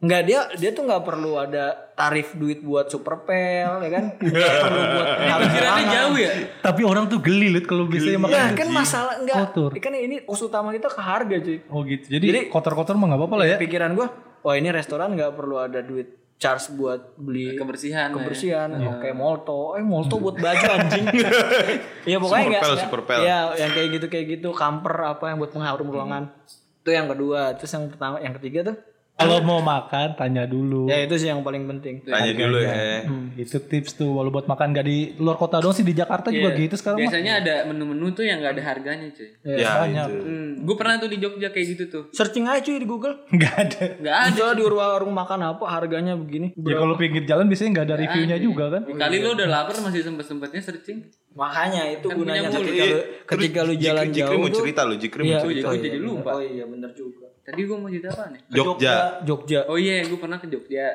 nggak 0.03 0.21
dia 0.27 0.39
dia 0.59 0.75
tuh 0.75 0.83
nggak 0.83 0.99
perlu 1.01 1.39
ada 1.39 1.79
tarif 1.95 2.35
duit 2.35 2.59
buat 2.59 2.91
super 2.91 3.23
pel 3.23 3.79
ya 3.79 3.89
kan 3.89 4.05
nggak 4.19 4.53
perlu 4.59 4.81
buat 4.83 5.07
Pikirannya 5.47 5.85
jauh 5.87 6.17
ya. 6.19 6.31
Tapi 6.59 6.81
orang 6.83 7.07
tuh 7.07 7.23
geli 7.23 7.47
liat 7.49 7.63
kalau 7.63 7.87
biasanya 7.87 8.19
makan. 8.19 8.35
ya 8.35 8.45
kan 8.51 8.67
masalah 8.67 9.13
enggak 9.15 9.37
Kotor. 9.47 9.71
kan 9.79 9.93
ini 9.95 10.19
fokus 10.21 10.43
utama 10.43 10.75
kita 10.75 10.91
ke 10.91 10.99
harga 10.99 11.35
cuy 11.39 11.57
Oh 11.71 11.87
gitu. 11.87 12.05
Jadi 12.11 12.51
kotor-kotor 12.51 12.99
mah 12.99 13.15
nggak 13.15 13.21
apa-apa 13.23 13.35
lah 13.39 13.47
ya. 13.47 13.57
pikiran 13.57 13.95
gua 13.95 14.07
wah 14.43 14.55
ini 14.59 14.69
restoran 14.69 15.15
nggak 15.15 15.31
perlu 15.33 15.55
ada 15.55 15.79
duit 15.79 16.19
charge 16.35 16.73
buat 16.73 17.15
beli 17.15 17.55
Kebersihan. 17.55 18.09
ya. 18.09 18.13
kebersihan 18.13 18.69
oh, 18.75 18.99
kayak 18.99 19.15
molto 19.15 19.73
eh 19.73 19.81
molto 19.81 20.17
buat 20.17 20.35
baju 20.35 20.65
anjing 20.69 21.05
ya 22.11 22.17
pokoknya 22.17 22.45
nggak 22.49 22.61
Super 22.61 22.67
pel, 22.67 22.73
nggak- 22.73 22.83
super 22.83 23.01
pel. 23.03 23.21
ya 23.21 23.39
yang 23.55 23.71
kayak 23.71 23.89
gitu 23.91 24.05
kayak 24.07 24.25
gitu 24.29 24.49
kamper 24.51 24.95
apa 25.07 25.25
yang 25.27 25.37
buat 25.37 25.49
pengharum 25.49 25.87
ruangan 25.87 26.23
itu 26.83 26.89
yang 26.89 27.07
kedua 27.07 27.55
terus 27.55 27.71
yang 27.71 27.87
pertama 27.87 28.19
yang 28.19 28.35
ketiga 28.35 28.59
tuh 28.65 28.77
Kalau 29.13 29.39
mau 29.45 29.61
makan 29.61 30.17
tanya 30.17 30.43
dulu. 30.43 30.89
ya 30.89 31.05
itu 31.05 31.15
sih 31.15 31.29
yang 31.29 31.45
paling 31.45 31.69
penting 31.69 32.01
Tanya 32.01 32.33
dulu 32.33 32.57
ya. 32.59 33.05
Itu 33.37 33.61
tips 33.61 33.95
tuh 33.95 34.09
walau 34.09 34.33
buat 34.33 34.49
makan 34.49 34.73
gak 34.73 34.85
di 34.85 35.13
luar 35.21 35.37
kota 35.37 35.61
doang 35.61 35.71
sih 35.71 35.85
di 35.85 35.93
Jakarta 35.93 36.33
juga 36.33 36.51
gitu 36.53 36.73
sekarang 36.73 36.97
mah. 36.97 37.03
Biasanya 37.07 37.33
ada 37.39 37.55
menu-menu 37.69 38.09
tuh 38.11 38.25
yang 38.25 38.41
gak 38.41 38.57
ada 38.57 38.63
harganya 38.73 39.07
cuy. 39.13 39.29
Ya, 39.45 39.85
banyak. 39.85 40.07
itu. 40.09 40.17
Hmm, 40.17 40.49
gue 40.65 40.75
pernah 40.75 40.95
tuh 40.97 41.09
di 41.13 41.17
Jogja 41.21 41.53
kayak 41.53 41.67
gitu 41.77 41.83
tuh. 41.87 42.03
searching 42.09 42.49
aja 42.49 42.59
cuy 42.65 42.77
di 42.81 42.87
Google 42.89 43.15
Nggak 43.29 43.53
ada. 43.53 43.83
Gak 44.01 44.17
ada. 44.17 44.29
Misalnya 44.33 44.55
di 44.57 44.63
warung 44.65 45.13
makan 45.13 45.39
apa 45.45 45.65
harganya 45.69 46.13
begini 46.17 46.57
Ya 46.57 46.75
kalau 46.75 46.97
pinggir 46.97 47.23
jalan 47.29 47.45
biasanya 47.47 47.69
nggak 47.79 47.85
ada 47.85 47.95
reviewnya 48.01 48.37
juga 48.41 48.65
kan. 48.73 48.81
Kali 48.89 49.17
lo 49.21 49.29
udah 49.37 49.47
lapar 49.47 49.75
masih 49.81 50.01
sempet-sempetnya 50.03 50.61
searching. 50.61 50.99
makanya 51.33 51.89
itu 51.89 52.05
Kan 52.05 52.17
gunanya 52.21 52.45
ketika 52.45 52.85
lu 52.85 52.97
ketika 53.25 53.59
lu 53.65 53.73
Jikri- 53.73 53.85
jalan 53.89 54.05
Jikri 54.13 54.19
jauh 54.21 54.37
mau 54.37 54.49
tuh 54.53 54.59
cerita 54.61 54.81
lu, 54.85 54.93
Jikri 55.01 55.21
iya, 55.25 55.33
mau 55.33 55.41
cerita. 55.41 55.65
Oh, 55.65 55.73
jadi 55.81 55.97
lupa. 55.97 56.29
oh 56.37 56.43
iya 56.45 56.65
bener 56.69 56.91
juga 56.93 57.22
Tadi 57.43 57.61
gue 57.61 57.75
mau 57.75 57.87
cerita 57.87 58.09
apa 58.09 58.31
nih? 58.31 58.41
Jogja. 58.49 58.93
Jogja 59.21 59.59
Oh 59.67 59.75
iya, 59.75 60.01
gue 60.01 60.15
pernah 60.15 60.39
ke 60.39 60.47
Jogja 60.47 60.87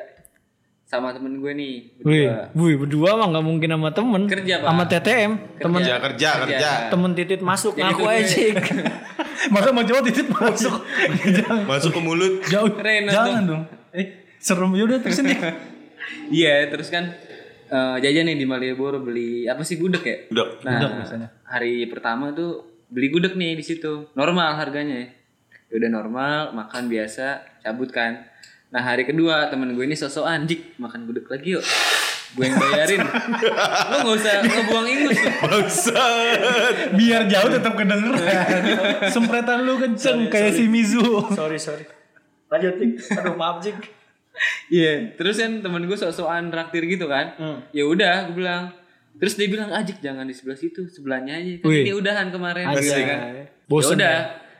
sama 0.83 1.13
temen 1.13 1.37
gue 1.37 1.51
nih. 1.53 1.73
Wih, 2.01 2.25
Berdua. 2.25 2.37
wih 2.57 2.75
berdua 2.75 3.09
mah 3.13 3.27
nggak 3.29 3.45
mungkin 3.45 3.69
sama 3.69 3.89
temen 3.93 4.21
Kerja, 4.25 4.55
Pak. 4.57 4.65
sama 4.65 4.83
TTM 4.83 5.31
temen 5.61 5.79
Kerja, 5.79 5.95
kerja, 6.01 6.29
kerja. 6.41 6.69
temen 6.89 7.11
titit 7.13 7.41
masuk 7.41 7.73
Jadi 7.73 7.83
ngaku 7.85 8.03
aja 8.03 8.37
Masa 9.53 9.69
mau 9.69 9.81
coba 9.81 10.01
titip 10.01 10.27
masuk. 10.27 10.75
Masuk 11.71 11.91
ke 11.95 12.01
mulut. 12.01 12.43
jauh. 12.43 12.69
Keren 12.75 13.07
jangan 13.07 13.43
dong. 13.45 13.63
Eh 13.89 14.05
serem 14.35 14.73
ya 14.73 14.83
udah 14.83 14.97
terusin 14.99 15.25
deh. 15.25 15.39
Iya, 16.29 16.69
terus 16.69 16.89
kan 16.89 17.05
eh, 17.67 17.95
jajan 18.01 18.25
nih 18.25 18.35
di 18.35 18.45
Malioboro 18.45 18.97
beli 18.99 19.45
apa 19.45 19.61
sih 19.61 19.77
gudeg 19.77 20.01
ya? 20.01 20.17
Udah. 20.27 20.47
Nah, 20.61 20.77
hari 21.45 21.85
pertama 21.85 22.33
tuh 22.33 22.65
beli 22.85 23.09
gudeg 23.09 23.33
nih 23.33 23.53
di 23.53 23.61
situ. 23.61 24.09
Normal 24.11 24.57
harganya. 24.57 24.97
Ya 24.99 25.07
udah 25.77 25.89
normal, 25.91 26.39
makan 26.57 26.89
biasa, 26.89 27.45
cabut 27.61 27.93
kan. 27.93 28.25
Nah, 28.69 28.81
hari 28.81 29.05
kedua 29.05 29.49
temen 29.49 29.73
gue 29.73 29.85
ini 29.85 29.97
sosok 29.97 30.25
anjik 30.25 30.77
makan 30.81 31.05
gudeg 31.05 31.25
lagi 31.29 31.57
yuk. 31.57 31.65
Gue 32.37 32.45
yang 32.45 32.61
bayarin. 32.61 33.01
Lu 33.01 33.95
gak 34.05 34.15
usah 34.21 34.33
ngebuang 34.45 34.87
ingus. 34.89 35.17
Bangsat. 35.41 36.93
Biar 36.93 37.25
jauh 37.25 37.49
tetap 37.49 37.73
kedengeran. 37.73 38.61
Sempretan 39.09 39.65
lu 39.65 39.81
kenceng 39.81 40.29
kayak 40.29 40.53
si 40.53 40.69
Mizu. 40.69 41.01
sorry 41.33 41.57
sorry 41.57 41.85
Lanjut, 42.49 42.81
Cik. 42.81 42.91
Aduh, 43.13 43.37
maaf, 43.37 43.61
Cik. 43.61 43.77
Iya, 44.73 45.13
terus 45.17 45.37
kan 45.37 45.61
temen 45.61 45.85
gue 45.85 45.97
sok-sokan 45.97 46.49
traktir 46.49 46.85
gitu 46.89 47.05
kan. 47.05 47.37
Hmm. 47.37 47.57
Ya 47.69 47.85
udah, 47.85 48.29
gue 48.29 48.41
bilang. 48.41 48.73
Terus 49.19 49.35
dia 49.35 49.51
bilang, 49.51 49.69
"Ajik 49.69 49.99
jangan 50.01 50.23
di 50.25 50.33
sebelah 50.33 50.57
situ, 50.57 50.87
sebelahnya 50.87 51.37
aja." 51.37 51.59
Kan 51.61 51.69
dia 51.69 51.93
udahan 51.97 52.27
kemarin. 52.31 52.71
Anjay. 52.71 52.89
Ya 52.89 53.05
kan? 53.05 53.19
Bosen 53.69 53.99
ya 53.99 54.01
udah, 54.01 54.17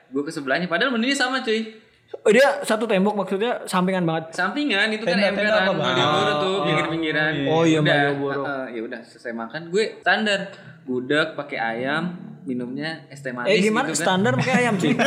gue 0.09 0.23
ke 0.23 0.31
sebelahnya 0.31 0.65
padahal 0.65 0.91
menunya 0.91 1.13
sama, 1.13 1.39
cuy. 1.39 1.61
Oh, 2.09 2.33
dia 2.33 2.65
satu 2.65 2.89
tembok 2.89 3.13
maksudnya 3.15 3.61
sampingan 3.63 4.01
banget. 4.01 4.33
Sampingan 4.33 4.89
itu 4.89 5.05
kan 5.05 5.13
Tenda-tenda 5.13 5.45
emperan 5.45 5.61
apa, 5.61 5.71
Bang? 5.71 5.85
Malioboro 5.85 6.33
tuh, 6.35 6.49
Oh, 6.51 6.65
pinggir-pinggiran. 6.65 7.31
Oh, 7.45 7.63
iya, 7.63 7.79
Udah, 7.79 7.93
Malioboro. 7.93 8.41
heeh, 8.41 8.65
ya 8.73 8.81
udah 8.81 8.99
selesai 9.05 9.31
makan, 9.31 9.61
gue 9.69 9.83
standar 10.01 10.39
gudeg 10.83 11.27
pakai 11.37 11.57
ayam, 11.61 12.03
minumnya 12.49 13.05
es 13.07 13.21
teh 13.21 13.29
manis 13.29 13.53
Eh 13.53 13.61
gimana 13.61 13.85
gitu 13.85 13.93
kan. 13.93 14.05
standar 14.09 14.31
pakai 14.33 14.53
ayam, 14.59 14.73
Cik? 14.73 14.97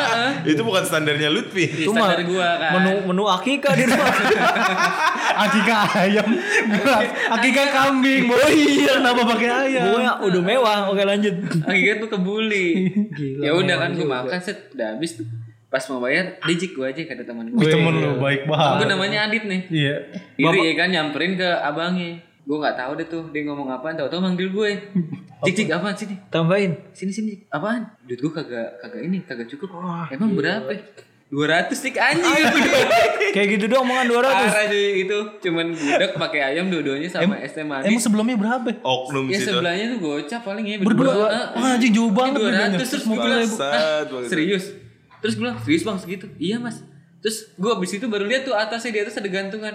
Itu 0.54 0.62
bukan 0.62 0.82
standarnya 0.82 1.28
Lutfi. 1.28 1.66
Iya, 1.66 1.84
Itu 1.84 1.90
mah 1.90 2.06
standar 2.06 2.22
gua 2.22 2.48
kan. 2.56 2.70
Menu 2.78 2.92
menu 3.10 3.22
akikah 3.26 3.74
di 3.74 3.84
rumah. 3.84 4.06
Akika 5.42 5.76
ayam. 5.98 6.28
Akika 7.32 7.64
kambing. 7.68 8.30
Oh 8.30 8.50
iya, 8.70 9.00
kenapa 9.00 9.22
pakai 9.26 9.48
ayam? 9.48 9.84
Gue 9.90 10.02
udah 10.28 10.42
mewah. 10.44 10.78
Oke, 10.88 11.02
lanjut. 11.02 11.34
Akhirnya 11.64 11.94
tuh 11.98 12.08
kebuli. 12.08 12.66
Gila, 13.10 13.42
ya 13.42 13.50
udah 13.52 13.76
kan 13.76 13.90
gue 13.92 14.04
juga. 14.04 14.22
makan 14.22 14.38
set 14.38 14.70
udah 14.70 14.94
habis 14.94 15.18
tuh. 15.18 15.26
Pas 15.66 15.80
mau 15.88 16.04
bayar, 16.04 16.36
dijik 16.44 16.76
gue 16.76 16.84
aja 16.84 17.00
kata 17.02 17.24
teman 17.24 17.48
gue. 17.48 17.64
Temen 17.64 17.94
lu 17.96 18.20
baik 18.20 18.44
Gue 18.44 18.52
banget. 18.52 18.86
namanya 18.86 19.18
Adit 19.24 19.44
nih. 19.48 19.60
Iya. 19.72 19.96
Iri 20.36 20.60
ya 20.68 20.72
kan 20.76 20.88
nyamperin 20.92 21.32
ke 21.34 21.48
abangnya. 21.48 22.20
Gue 22.42 22.56
nggak 22.58 22.74
tahu 22.74 22.92
deh 22.98 23.06
tuh 23.06 23.22
dia 23.30 23.46
ngomong 23.46 23.70
apaan, 23.70 23.94
tahu-tahu 23.94 24.18
manggil 24.18 24.50
gue. 24.50 24.70
Cik 25.46 25.54
cik 25.58 25.68
apaan 25.74 25.94
sini? 25.94 26.14
Tambahin. 26.30 26.72
Sini 26.94 27.10
sini 27.10 27.32
apaan? 27.50 27.82
Duit 28.06 28.22
gue 28.22 28.30
kagak 28.30 28.78
kagak 28.78 29.02
ini 29.02 29.22
kagak 29.26 29.50
cukup. 29.50 29.74
Emang 30.10 30.38
berapa? 30.38 30.70
200 31.32 31.72
dik 31.72 31.96
anjing. 31.96 32.44
Kayak 33.34 33.48
gitu 33.56 33.64
doang 33.72 33.88
omongan 33.88 34.04
200. 34.04 34.20
Parah 34.20 34.64
cuy 34.68 34.86
itu 35.00 35.18
cuman 35.40 35.66
gudeg 35.72 36.12
pakai 36.12 36.40
ayam 36.44 36.68
dua-duanya 36.68 37.08
sama 37.08 37.40
es 37.40 37.56
teh 37.56 37.64
manis. 37.64 37.88
Emang 37.88 38.02
sebelumnya 38.04 38.36
berapa? 38.36 38.68
Oknum 38.84 39.32
ya 39.32 39.40
situ. 39.40 39.48
sebelahnya 39.48 39.96
tuh 39.96 39.98
gocap 40.04 40.44
paling 40.44 40.64
ya 40.68 40.76
Berdua. 40.84 41.32
Heeh. 41.32 41.46
Wah, 41.56 41.70
anjing 41.74 41.92
jauh 41.96 42.12
banget 42.12 42.36
Dua 42.36 42.50
ratus 42.52 42.88
terus 42.92 43.04
gue 43.08 43.16
bilang 43.16 43.48
"Ah, 43.64 44.04
serius. 44.28 44.64
Terus 45.24 45.32
gue 45.40 45.42
bilang 45.48 45.58
serius 45.64 45.82
bang 45.88 45.96
segitu. 45.96 46.26
Iya 46.36 46.56
mas. 46.60 46.84
Terus 47.24 47.36
gue 47.56 47.70
abis 47.80 47.90
itu 47.96 48.06
baru 48.12 48.28
lihat 48.28 48.44
tuh 48.44 48.52
atasnya 48.52 48.92
di 48.92 49.00
atas 49.00 49.16
ada 49.16 49.30
gantungan 49.32 49.72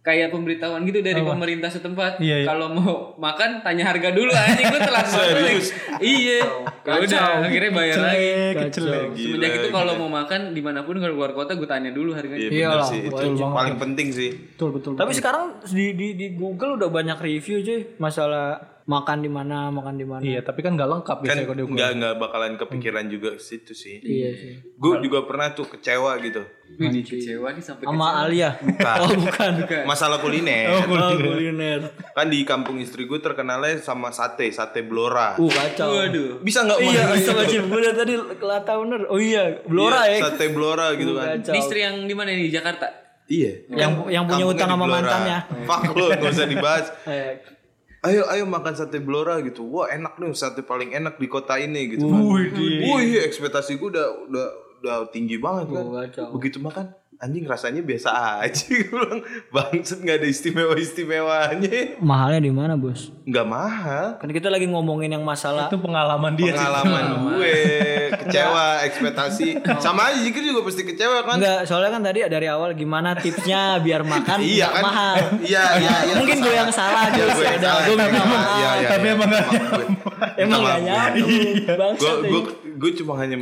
kayak 0.00 0.32
pemberitahuan 0.32 0.80
gitu 0.88 1.04
dari 1.04 1.20
pemerintah 1.20 1.68
setempat. 1.68 2.24
Iya, 2.24 2.44
iya. 2.44 2.46
Kalau 2.48 2.72
mau 2.72 3.12
makan 3.20 3.60
tanya 3.60 3.92
harga 3.92 4.08
dulu 4.16 4.32
anjing 4.32 4.72
gue 4.72 4.80
telah 4.80 5.04
serius. 5.04 5.76
iya. 6.00 6.40
Ya 6.80 6.96
udah 6.96 7.44
akhirnya 7.44 7.70
bayar 7.76 7.96
lagi. 8.00 8.28
Kecelek. 8.64 9.06
Semenjak 9.12 9.52
itu 9.60 9.68
kalau 9.68 9.92
mau 10.00 10.08
makan 10.08 10.56
di 10.56 10.62
mana 10.64 10.80
pun 10.88 10.96
kalau 10.96 11.12
keluar 11.12 11.36
kota 11.36 11.52
gue 11.52 11.68
tanya 11.68 11.92
dulu 11.92 12.16
harganya. 12.16 12.48
Iya 12.48 12.72
Iyalah, 12.72 12.88
sih. 12.88 13.00
Itu 13.04 13.12
betul 13.12 13.36
banget. 13.36 13.56
paling 13.60 13.76
penting 13.76 14.08
sih. 14.08 14.30
Betul, 14.56 14.68
betul. 14.80 14.92
Tapi 14.96 15.12
sekarang 15.12 15.60
di, 15.68 15.86
di 15.92 16.08
di 16.16 16.26
Google 16.32 16.80
udah 16.80 16.88
banyak 16.88 17.18
review 17.20 17.60
cuy 17.60 17.80
masalah 18.00 18.69
makan 18.88 19.18
di 19.20 19.30
mana, 19.30 19.68
makan 19.68 19.94
di 19.98 20.06
mana. 20.08 20.22
Iya, 20.24 20.40
tapi 20.40 20.64
kan 20.64 20.74
nggak 20.74 20.88
lengkap 20.88 21.16
Kan 21.20 21.24
biasanya 21.24 21.46
kalau 21.46 21.68
nggak 21.68 21.90
nggak 22.00 22.14
bakalan 22.16 22.52
kepikiran 22.56 23.04
juga 23.12 23.36
ke 23.36 23.42
situ 23.42 23.72
sih. 23.76 24.00
Iya 24.00 24.30
sih. 24.34 24.52
Gue 24.76 25.00
juga 25.04 25.24
pernah 25.28 25.52
tuh 25.52 25.68
kecewa 25.68 26.16
gitu. 26.24 26.42
Wih, 26.78 27.02
kecewa 27.02 27.50
nih 27.50 27.64
sampai 27.64 27.84
Sama 27.84 28.08
Alia. 28.22 28.50
Bukan. 28.62 28.96
Oh, 29.02 29.10
bukan. 29.26 29.52
Masalah 29.84 30.22
kuliner. 30.22 30.70
Oh, 30.70 31.16
kuliner. 31.18 31.80
Kan 32.14 32.30
di 32.30 32.46
kampung 32.46 32.78
istri 32.78 33.10
gue 33.10 33.18
terkenalnya 33.18 33.82
sama 33.82 34.14
sate, 34.14 34.54
sate 34.54 34.86
blora. 34.86 35.34
Uh, 35.34 35.50
kacau. 35.50 35.90
Waduh. 35.98 36.38
Bisa 36.46 36.62
nggak 36.62 36.78
Iya, 36.80 37.02
bisa 37.12 37.30
baca 37.34 37.56
gue 37.58 37.80
dari 37.82 37.96
tadi 37.98 38.14
kelata 38.38 38.72
bener. 38.78 39.00
Oh 39.10 39.18
iya, 39.18 39.60
Blora 39.66 40.06
Iya, 40.06 40.22
ya. 40.22 40.30
Sate 40.30 40.46
blora 40.54 40.94
gitu 40.94 41.18
kan. 41.18 41.42
Kacau. 41.42 41.54
Istri 41.58 41.78
yang 41.82 41.96
di 42.06 42.14
mana 42.14 42.30
nih 42.30 42.46
di 42.46 42.52
Jakarta? 42.54 42.86
Iya. 43.30 43.52
Yang 43.70 43.90
yang 44.10 44.24
punya 44.26 44.44
utang 44.46 44.68
sama 44.74 44.86
mantannya. 44.90 45.38
Fuck 45.62 45.94
lu, 45.94 46.10
gak 46.10 46.34
usah 46.34 46.48
dibahas. 46.50 46.86
Ayo, 48.00 48.24
ayo 48.32 48.48
makan 48.48 48.72
sate 48.72 48.96
blora 48.96 49.44
gitu. 49.44 49.68
Wah 49.68 49.92
enak 49.92 50.16
nih, 50.16 50.32
sate 50.32 50.64
paling 50.64 50.96
enak 50.96 51.20
di 51.20 51.28
kota 51.28 51.60
ini 51.60 51.96
gitu 51.96 52.08
kan. 52.08 52.20
Wih, 52.24 52.48
Wih, 52.80 53.20
ekspektasi 53.28 53.76
gue 53.76 53.92
udah 53.92 54.08
udah 54.24 54.46
udah 54.80 54.96
tinggi 55.12 55.36
banget 55.36 55.68
kan. 55.68 55.84
Begitu 56.32 56.64
makan, 56.64 56.96
anjing 57.20 57.44
rasanya 57.44 57.80
biasa 57.80 58.08
aja. 58.40 58.64
Gue 58.70 58.88
bilang, 58.90 59.20
bangset 59.48 60.00
nggak 60.00 60.16
ada 60.16 60.26
istimewa 60.26 60.72
istimewanya. 60.74 62.00
mahalnya 62.00 62.40
di 62.40 62.48
mana, 62.48 62.74
Bos? 62.74 63.12
Nggak 63.22 63.46
mahal. 63.46 64.06
Kan 64.16 64.30
kita 64.30 64.48
lagi 64.48 64.64
ngomongin 64.64 65.12
yang 65.12 65.22
masalah 65.22 65.68
Itu 65.68 65.76
pengalaman 65.76 66.32
dia. 66.32 66.48
sih. 66.48 66.56
Pengalaman 66.56 67.04
gue 67.28 67.54
kecewa, 68.20 68.66
ekspektasi. 68.82 69.48
Sama 69.78 70.08
aja 70.08 70.18
Zikir 70.18 70.42
juga 70.42 70.64
pasti 70.64 70.82
kecewa 70.82 71.20
kan. 71.22 71.36
Enggak, 71.36 71.60
soalnya 71.64 71.90
kan 71.90 72.02
tadi 72.02 72.18
dari 72.24 72.46
awal 72.46 72.72
gimana 72.72 73.12
tipsnya 73.12 73.76
biar 73.78 74.00
makan 74.00 74.38
Iya 74.42 74.56
nggak 74.56 74.72
kan? 74.72 74.82
mahal. 74.82 75.16
Iya, 75.38 75.64
iya, 75.76 75.96
iya. 76.02 76.14
Mungkin 76.16 76.36
gue 76.40 76.54
yang 76.56 76.70
salah 76.72 77.04
Iya, 77.06 77.20
aja. 77.20 77.22
gue 77.30 77.44
yang 77.44 77.60
salah. 77.60 77.82
Gue 77.84 77.96
Iya, 78.00 78.08
iya, 78.10 78.70
iya, 78.74 78.88
Tapi 78.88 79.06
iya. 79.06 79.14
emang 79.14 79.28
nggak 79.28 79.44
gue. 79.46 79.84
Emang 80.34 80.48
Minta 80.56 80.56
gak 80.56 80.80
maaf 80.80 81.12
gue. 81.12 82.08
nyambung. 82.08 82.46
Gue 82.80 82.90
cuma 82.96 83.12
hanya 83.20 83.36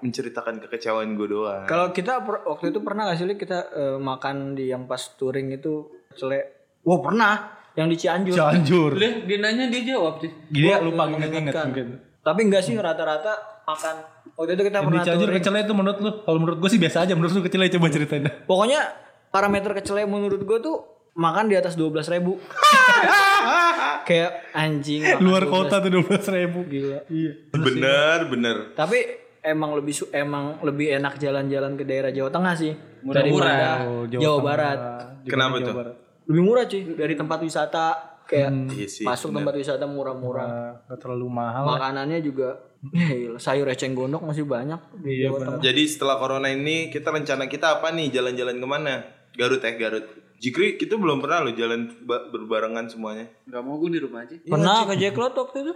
menceritakan 0.00 0.60
kekecewaan 0.60 1.12
gue 1.12 1.28
doang. 1.28 1.64
Kalau 1.64 1.90
kita 1.90 2.20
per- 2.20 2.44
waktu 2.44 2.70
itu 2.70 2.78
pernah 2.78 3.06
gak 3.06 3.16
sih 3.16 3.24
Li, 3.24 3.34
kita 3.34 3.58
eh, 3.68 3.96
makan 3.96 4.52
di 4.52 4.68
yang 4.68 4.84
pas 4.84 5.14
touring 5.14 5.50
itu 5.50 5.86
cele. 6.12 6.70
Wah, 6.82 6.98
pernah. 6.98 7.34
Yang 7.72 7.88
di 7.88 7.96
Cianjur. 7.98 8.34
Cianjur. 8.34 8.90
Lah, 8.92 9.12
dia 9.22 9.38
nanya 9.38 9.64
dia 9.66 9.82
jawab 9.86 10.18
sih. 10.18 10.30
Gini 10.48 10.66
ya 10.66 10.78
lupa 10.78 11.06
inget-inget 11.06 11.54
mungkin. 11.54 11.86
Tapi 12.18 12.40
enggak 12.42 12.62
sih 12.62 12.74
rata-rata 12.74 13.32
makan. 13.64 13.96
Waktu 14.34 14.52
itu 14.52 14.62
kita 14.64 14.76
Yang 14.76 14.82
di 14.82 14.90
pernah 14.90 15.04
Cianjur 15.04 15.26
touring. 15.26 15.38
kecelnya 15.38 15.62
itu 15.62 15.74
menurut 15.74 15.98
lu? 15.98 16.10
Kalau 16.20 16.38
menurut 16.38 16.58
gue 16.58 16.70
sih 16.70 16.78
biasa 16.78 17.06
aja. 17.06 17.12
Menurut 17.14 17.32
lu 17.32 17.42
kecelnya 17.42 17.70
coba 17.72 17.86
ceritain 17.88 18.22
dah. 18.22 18.34
Pokoknya 18.44 18.80
parameter 19.28 19.70
kecele 19.74 20.02
menurut 20.04 20.40
gue 20.40 20.58
tuh 20.58 20.76
makan 21.14 21.46
di 21.46 21.54
atas 21.54 21.74
12 21.74 21.94
ribu. 22.10 22.38
Kayak 24.08 24.30
anjing. 24.52 25.02
Luar 25.20 25.44
12. 25.44 25.52
kota 25.52 25.74
tuh 25.78 25.90
12 25.92 26.34
ribu. 26.34 26.58
Gila. 26.64 26.98
Iya. 27.06 27.32
bener 27.52 28.18
bener. 28.26 28.56
Tapi 28.74 28.98
emang 29.40 29.70
lebih 29.74 29.94
su- 29.94 30.10
emang 30.10 30.44
lebih 30.60 30.92
enak 30.92 31.16
jalan-jalan 31.16 31.74
ke 31.74 31.82
daerah 31.82 32.08
Jawa 32.08 32.28
Tengah 32.28 32.54
sih 32.54 32.72
Murah-murah. 33.00 33.46
daripada 33.46 33.68
Oh, 33.84 34.04
Jawa, 34.04 34.20
Tengah. 34.20 34.42
Barat. 34.42 34.78
Kenapa 35.24 35.54
Jawa 35.54 35.64
tuh? 35.64 35.74
Barat. 35.74 35.94
Lebih 36.24 36.42
murah 36.42 36.64
cuy 36.64 36.82
dari 36.94 37.14
tempat 37.14 37.38
wisata 37.40 37.84
kayak 38.24 38.50
Iya 38.68 38.86
sih. 38.86 39.02
masuk 39.02 39.30
tempat 39.30 39.54
wisata 39.54 39.84
murah-murah. 39.84 40.44
Ah, 40.44 40.72
Nggak 40.84 40.98
terlalu 40.98 41.26
mahal. 41.26 41.64
Makanannya 41.66 42.18
juga 42.20 42.48
ya 42.94 43.34
sayur 43.36 43.66
eceng 43.66 43.90
gondok 43.92 44.22
masih 44.22 44.44
banyak 44.44 44.78
di 44.98 45.18
Iya 45.18 45.28
Jawa. 45.28 45.38
Tengah. 45.40 45.60
Jadi 45.60 45.82
setelah 45.84 46.16
corona 46.16 46.46
ini 46.46 46.88
kita 46.88 47.08
rencana 47.08 47.44
kita 47.44 47.78
apa 47.78 47.90
nih 47.90 48.10
jalan-jalan 48.10 48.54
ke 48.54 48.66
mana? 48.66 48.94
Garut 49.32 49.60
eh 49.60 49.74
Garut. 49.74 50.06
Jikri 50.38 50.78
kita 50.78 50.94
belum 50.94 51.18
pernah 51.18 51.42
loh 51.42 51.52
jalan 51.52 51.90
ba- 52.00 52.30
berbarengan 52.30 52.86
semuanya. 52.86 53.26
Gak 53.44 53.58
mau 53.58 53.74
gue 53.76 53.90
di 53.90 53.98
rumah 53.98 54.22
aja. 54.22 54.38
Pernah 54.38 54.86
ke 54.86 54.94
Jacklot 54.94 55.34
waktu 55.34 55.56
itu? 55.60 55.74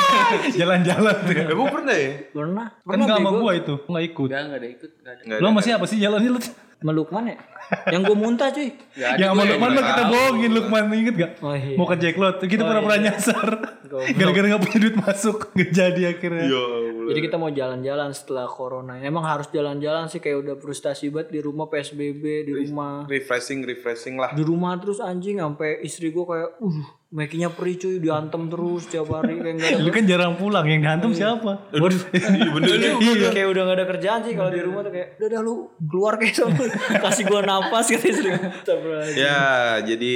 Jalan-jalan 0.58 1.14
tuh. 1.22 1.34
Emang 1.46 1.70
pernah 1.70 1.94
ya? 1.94 2.12
Pernah. 2.28 2.66
Kan 2.72 2.84
Pernah 2.84 3.04
nggak 3.06 3.18
sama 3.18 3.30
bego. 3.30 3.38
gua 3.38 3.52
itu. 3.54 3.74
Nggak 3.86 4.04
ikut. 4.04 4.26
Udah 4.26 4.40
gak 4.42 4.58
ada 4.58 4.68
ikut. 4.68 4.90
Gak 4.98 5.12
ada. 5.14 5.22
Ada. 5.38 5.50
masih 5.54 5.70
apa 5.78 5.86
sih 5.86 5.98
jalannya 5.98 6.30
lu? 6.34 6.40
Sama 6.80 6.96
Lukman 6.96 7.28
ya? 7.28 7.36
Yang 7.92 8.02
gue 8.08 8.16
muntah 8.16 8.48
cuy. 8.50 8.72
Ada 8.96 9.20
Yang 9.20 9.30
sama 9.36 9.42
Lukman 9.44 9.70
mah 9.76 9.84
kita 9.84 10.02
bohongin 10.08 10.50
Lukman 10.56 10.82
inget 10.96 11.14
gak? 11.20 11.32
Oh 11.44 11.52
iya. 11.52 11.76
Mau 11.76 11.84
ke 11.84 11.96
Jacklot, 12.00 12.40
kita 12.40 12.62
pernah-pernah 12.64 13.00
nyasar. 13.04 13.48
Gara-gara 14.16 14.46
gak 14.56 14.62
punya 14.64 14.78
duit 14.80 14.96
masuk, 14.96 15.36
gak 15.60 15.70
jadi 15.76 16.02
akhirnya. 16.16 16.48
Ya 16.48 16.56
Allah. 16.56 17.06
Jadi 17.12 17.20
kita 17.20 17.36
mau 17.36 17.50
jalan-jalan 17.52 18.10
setelah 18.16 18.46
corona. 18.48 18.96
Emang 18.96 19.28
harus 19.28 19.52
jalan-jalan 19.52 20.08
sih 20.08 20.24
kayak 20.24 20.40
udah 20.40 20.54
frustasi 20.56 21.12
banget 21.12 21.36
di 21.36 21.40
rumah 21.44 21.68
PSBB 21.68 22.48
di 22.48 22.52
rumah. 22.56 23.04
refreshing 23.04 23.60
refreshing 23.68 24.16
lah. 24.16 24.32
Di 24.32 24.40
rumah 24.40 24.80
terus 24.80 24.96
anjing 24.98 25.36
sampai 25.38 25.84
istri 25.84 26.08
gue 26.08 26.24
kayak 26.24 26.64
uh 26.64 26.99
makinya 27.10 27.50
perih 27.50 27.74
cuy 27.74 27.98
diantem 27.98 28.46
terus 28.46 28.86
tiap 28.86 29.10
hari 29.10 29.42
kayak 29.42 29.54
enggak 29.58 29.82
Lu 29.82 29.90
kan 29.90 30.04
jarang 30.06 30.34
pulang, 30.38 30.62
yang 30.62 30.78
dihantam 30.78 31.10
siapa? 31.10 31.66
Waduh, 31.74 32.00
iya 32.38 32.48
bener 32.54 32.70
juga. 33.02 33.28
kayak 33.34 33.48
udah 33.50 33.62
gak 33.66 33.76
ada 33.82 33.86
kerjaan 33.90 34.20
sih 34.22 34.34
kalau 34.38 34.50
di 34.54 34.62
rumah 34.62 34.80
tuh 34.86 34.92
kayak 34.94 35.18
udah 35.18 35.28
dah 35.28 35.40
lu 35.42 35.54
keluar 35.90 36.14
kayak 36.22 36.34
sama 36.38 36.64
kasih 37.02 37.24
gua 37.26 37.42
napas 37.42 37.90
kata 37.90 38.06
istri 38.06 38.30
gua. 38.30 38.38
Astagfirullahaladzim. 38.62 39.18
Ya, 39.18 39.42
jadi 39.82 40.14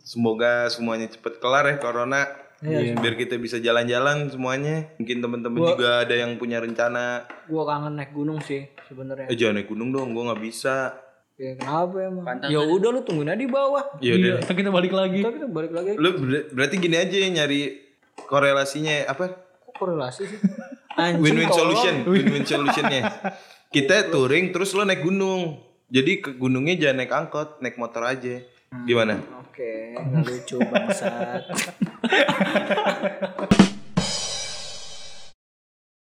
semoga 0.00 0.72
semuanya 0.72 1.12
cepet 1.12 1.44
kelar 1.44 1.68
ya 1.68 1.76
corona. 1.76 2.24
Biar 2.64 3.14
kita 3.16 3.36
bisa 3.36 3.60
jalan-jalan 3.60 4.32
semuanya. 4.32 4.96
Mungkin 4.96 5.20
teman-teman 5.20 5.60
juga 5.76 6.04
ada 6.08 6.14
yang 6.16 6.40
punya 6.40 6.60
rencana. 6.60 7.28
Gua 7.52 7.68
kangen 7.68 8.00
naik 8.00 8.16
gunung 8.16 8.40
sih 8.40 8.64
sebenarnya. 8.88 9.28
Eh 9.28 9.36
jangan 9.36 9.60
naik 9.60 9.68
gunung 9.68 9.92
dong, 9.92 10.16
gua 10.16 10.32
nggak 10.32 10.40
bisa. 10.40 10.96
Ya 11.40 11.56
kenapa 11.56 11.96
emang? 12.04 12.24
Ya 12.52 12.60
udah 12.60 12.88
lu 12.92 13.00
tungguin 13.00 13.32
aja 13.32 13.40
di 13.40 13.48
bawah. 13.48 13.96
Ya 14.04 14.12
udah. 14.12 14.44
Iya, 14.44 14.52
kita 14.52 14.68
balik 14.68 14.92
lagi. 14.92 15.24
Kita 15.24 15.32
kita 15.32 15.48
balik 15.48 15.72
lagi. 15.72 15.96
Lu 15.96 16.20
ber- 16.20 16.52
berarti 16.52 16.76
gini 16.76 17.00
aja 17.00 17.16
nyari 17.16 17.80
korelasinya 18.28 19.08
apa? 19.08 19.40
Kok 19.64 19.72
korelasi 19.72 20.28
sih? 20.28 20.36
Anjing 21.00 21.24
Win-win 21.24 21.48
solution, 21.48 21.94
win-win 22.12 22.44
solutionnya. 22.44 23.08
Kita 23.72 24.12
touring 24.12 24.52
terus 24.52 24.76
lo 24.76 24.84
naik 24.84 25.00
gunung. 25.00 25.56
Jadi 25.88 26.20
ke 26.20 26.36
gunungnya 26.36 26.76
jangan 26.76 26.96
naik 27.00 27.12
angkot, 27.14 27.48
naik 27.64 27.80
motor 27.80 28.04
aja. 28.04 28.44
Gimana? 28.84 29.16
Oke, 29.40 29.96
nggak 29.96 30.20
lucu 30.28 30.60
bangsat. 30.60 31.40